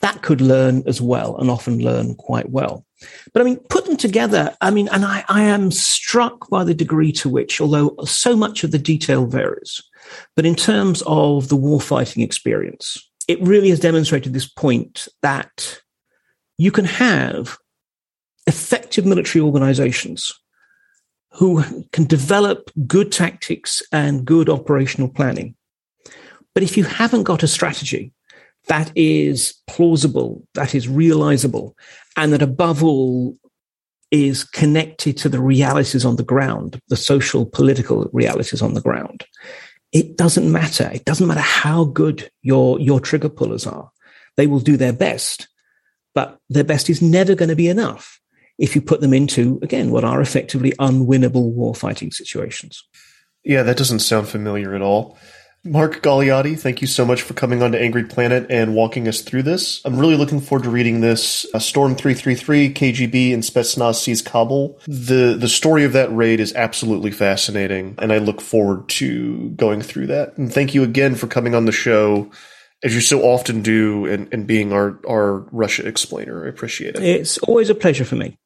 that 0.00 0.22
could 0.22 0.40
learn 0.40 0.82
as 0.86 1.00
well 1.00 1.36
and 1.36 1.50
often 1.50 1.78
learn 1.78 2.14
quite 2.14 2.50
well. 2.50 2.84
But 3.32 3.42
I 3.42 3.44
mean, 3.44 3.58
put 3.68 3.84
them 3.86 3.96
together. 3.96 4.56
I 4.60 4.70
mean, 4.70 4.88
and 4.92 5.04
I, 5.04 5.24
I 5.28 5.42
am 5.42 5.70
struck 5.70 6.48
by 6.50 6.64
the 6.64 6.74
degree 6.74 7.12
to 7.12 7.28
which, 7.28 7.60
although 7.60 7.94
so 8.04 8.36
much 8.36 8.64
of 8.64 8.70
the 8.70 8.78
detail 8.78 9.26
varies, 9.26 9.80
but 10.36 10.46
in 10.46 10.54
terms 10.54 11.02
of 11.06 11.48
the 11.48 11.56
warfighting 11.56 12.22
experience, 12.22 12.98
it 13.26 13.40
really 13.42 13.70
has 13.70 13.80
demonstrated 13.80 14.32
this 14.32 14.48
point 14.48 15.08
that 15.22 15.80
you 16.56 16.70
can 16.70 16.86
have 16.86 17.58
effective 18.46 19.04
military 19.04 19.42
organizations 19.42 20.32
who 21.32 21.62
can 21.92 22.04
develop 22.04 22.70
good 22.86 23.12
tactics 23.12 23.82
and 23.92 24.24
good 24.24 24.48
operational 24.48 25.08
planning. 25.08 25.54
But 26.54 26.62
if 26.62 26.76
you 26.76 26.84
haven't 26.84 27.24
got 27.24 27.42
a 27.42 27.48
strategy, 27.48 28.12
that 28.68 28.92
is 28.94 29.54
plausible, 29.66 30.46
that 30.54 30.74
is 30.74 30.88
realizable, 30.88 31.76
and 32.16 32.32
that 32.32 32.42
above 32.42 32.82
all 32.82 33.36
is 34.10 34.44
connected 34.44 35.16
to 35.18 35.28
the 35.28 35.40
realities 35.40 36.04
on 36.04 36.16
the 36.16 36.22
ground, 36.22 36.80
the 36.88 36.96
social, 36.96 37.44
political 37.44 38.08
realities 38.12 38.62
on 38.62 38.74
the 38.74 38.80
ground. 38.80 39.24
It 39.92 40.16
doesn't 40.16 40.50
matter. 40.50 40.90
It 40.92 41.04
doesn't 41.04 41.26
matter 41.26 41.40
how 41.40 41.84
good 41.84 42.30
your, 42.42 42.80
your 42.80 43.00
trigger 43.00 43.28
pullers 43.28 43.66
are. 43.66 43.90
They 44.36 44.46
will 44.46 44.60
do 44.60 44.76
their 44.76 44.92
best, 44.92 45.48
but 46.14 46.38
their 46.48 46.64
best 46.64 46.88
is 46.88 47.02
never 47.02 47.34
going 47.34 47.48
to 47.48 47.56
be 47.56 47.68
enough 47.68 48.20
if 48.58 48.74
you 48.74 48.82
put 48.82 49.00
them 49.00 49.14
into, 49.14 49.58
again, 49.62 49.90
what 49.90 50.04
are 50.04 50.20
effectively 50.20 50.72
unwinnable 50.72 51.54
warfighting 51.54 52.12
situations. 52.12 52.84
Yeah, 53.44 53.62
that 53.62 53.76
doesn't 53.76 54.00
sound 54.00 54.28
familiar 54.28 54.74
at 54.74 54.82
all. 54.82 55.16
Mark 55.64 56.02
Galeotti, 56.02 56.58
thank 56.58 56.80
you 56.80 56.86
so 56.86 57.04
much 57.04 57.20
for 57.22 57.34
coming 57.34 57.62
on 57.62 57.72
to 57.72 57.80
Angry 57.80 58.04
Planet 58.04 58.46
and 58.48 58.74
walking 58.74 59.08
us 59.08 59.22
through 59.22 59.42
this. 59.42 59.80
I'm 59.84 59.98
really 59.98 60.16
looking 60.16 60.40
forward 60.40 60.64
to 60.64 60.70
reading 60.70 61.00
this. 61.00 61.46
Uh, 61.52 61.58
Storm 61.58 61.96
333, 61.96 62.72
KGB, 62.72 63.34
and 63.34 63.42
Spetsnaz 63.42 63.96
seize 63.96 64.22
Kabul. 64.22 64.78
The, 64.86 65.36
the 65.38 65.48
story 65.48 65.84
of 65.84 65.92
that 65.94 66.14
raid 66.14 66.38
is 66.38 66.54
absolutely 66.54 67.10
fascinating, 67.10 67.96
and 67.98 68.12
I 68.12 68.18
look 68.18 68.40
forward 68.40 68.88
to 68.90 69.50
going 69.50 69.82
through 69.82 70.06
that. 70.06 70.38
And 70.38 70.52
thank 70.52 70.74
you 70.74 70.84
again 70.84 71.16
for 71.16 71.26
coming 71.26 71.56
on 71.56 71.64
the 71.64 71.72
show, 71.72 72.30
as 72.84 72.94
you 72.94 73.00
so 73.00 73.22
often 73.22 73.60
do, 73.60 74.06
and, 74.06 74.32
and 74.32 74.46
being 74.46 74.72
our, 74.72 75.00
our 75.08 75.38
Russia 75.50 75.86
explainer. 75.86 76.46
I 76.46 76.48
appreciate 76.48 76.94
it. 76.94 77.02
It's 77.02 77.36
always 77.38 77.68
a 77.68 77.74
pleasure 77.74 78.04
for 78.04 78.14
me. 78.14 78.38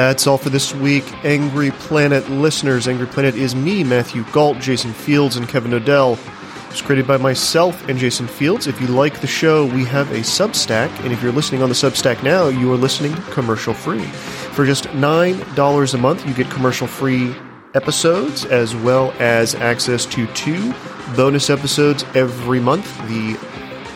That's 0.00 0.26
all 0.26 0.38
for 0.38 0.48
this 0.48 0.74
week, 0.74 1.04
Angry 1.26 1.72
Planet 1.72 2.26
listeners. 2.30 2.88
Angry 2.88 3.06
Planet 3.06 3.34
is 3.34 3.54
me, 3.54 3.84
Matthew 3.84 4.24
Gault, 4.32 4.58
Jason 4.58 4.94
Fields, 4.94 5.36
and 5.36 5.46
Kevin 5.46 5.72
Knodell. 5.72 6.18
It's 6.70 6.80
created 6.80 7.06
by 7.06 7.18
myself 7.18 7.86
and 7.86 7.98
Jason 7.98 8.26
Fields. 8.26 8.66
If 8.66 8.80
you 8.80 8.86
like 8.86 9.20
the 9.20 9.26
show, 9.26 9.66
we 9.66 9.84
have 9.84 10.10
a 10.12 10.20
Substack, 10.20 10.88
and 11.04 11.12
if 11.12 11.22
you're 11.22 11.32
listening 11.32 11.62
on 11.62 11.68
the 11.68 11.74
Substack 11.74 12.22
now, 12.22 12.48
you 12.48 12.72
are 12.72 12.78
listening 12.78 13.12
commercial 13.30 13.74
free. 13.74 14.06
For 14.54 14.64
just 14.64 14.84
$9 14.84 15.94
a 15.94 15.98
month, 15.98 16.26
you 16.26 16.32
get 16.32 16.50
commercial 16.50 16.86
free 16.86 17.36
episodes 17.74 18.46
as 18.46 18.74
well 18.74 19.12
as 19.18 19.54
access 19.54 20.06
to 20.06 20.26
two 20.28 20.72
bonus 21.14 21.50
episodes 21.50 22.04
every 22.14 22.58
month. 22.58 22.86
The 23.06 23.38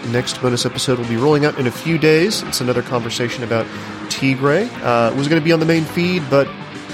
next 0.09 0.41
bonus 0.41 0.67
episode 0.67 0.99
will 0.99 1.09
be 1.09 1.17
rolling 1.17 1.45
out 1.45 1.59
in 1.59 1.67
a 1.67 1.71
few 1.71 1.99
days. 1.99 2.43
It's 2.45 2.61
another 2.61 2.83
conversation 2.83 3.45
about 3.45 3.67
Tigray. 4.09 4.69
Uh, 4.83 5.13
it 5.13 5.17
was 5.17 5.29
going 5.29 5.41
to 5.41 5.45
be 5.45 5.53
on 5.53 5.61
the 5.61 5.67
main 5.67 5.85
feed, 5.85 6.23
but 6.31 6.47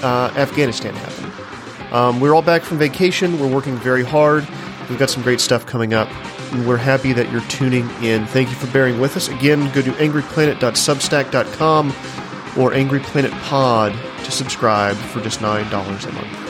uh, 0.02 0.32
Afghanistan 0.36 0.94
happened. 0.94 1.92
Um, 1.92 2.20
we're 2.20 2.34
all 2.34 2.42
back 2.42 2.62
from 2.62 2.78
vacation. 2.78 3.38
We're 3.40 3.52
working 3.52 3.76
very 3.76 4.04
hard. 4.04 4.48
We've 4.88 4.98
got 4.98 5.11
some 5.11 5.22
great 5.22 5.40
stuff 5.40 5.66
coming 5.66 5.94
up, 5.94 6.08
we're 6.66 6.76
happy 6.76 7.12
that 7.12 7.30
you're 7.30 7.42
tuning 7.42 7.88
in. 8.02 8.26
Thank 8.26 8.48
you 8.48 8.56
for 8.56 8.66
bearing 8.72 8.98
with 9.00 9.16
us. 9.16 9.28
Again, 9.28 9.70
go 9.72 9.82
to 9.82 9.92
angryplanet.substack.com 9.92 11.88
or 12.58 12.72
angryplanetpod 12.72 14.24
to 14.24 14.30
subscribe 14.32 14.96
for 14.96 15.20
just 15.20 15.38
$9 15.40 16.08
a 16.08 16.12
month. 16.12 16.49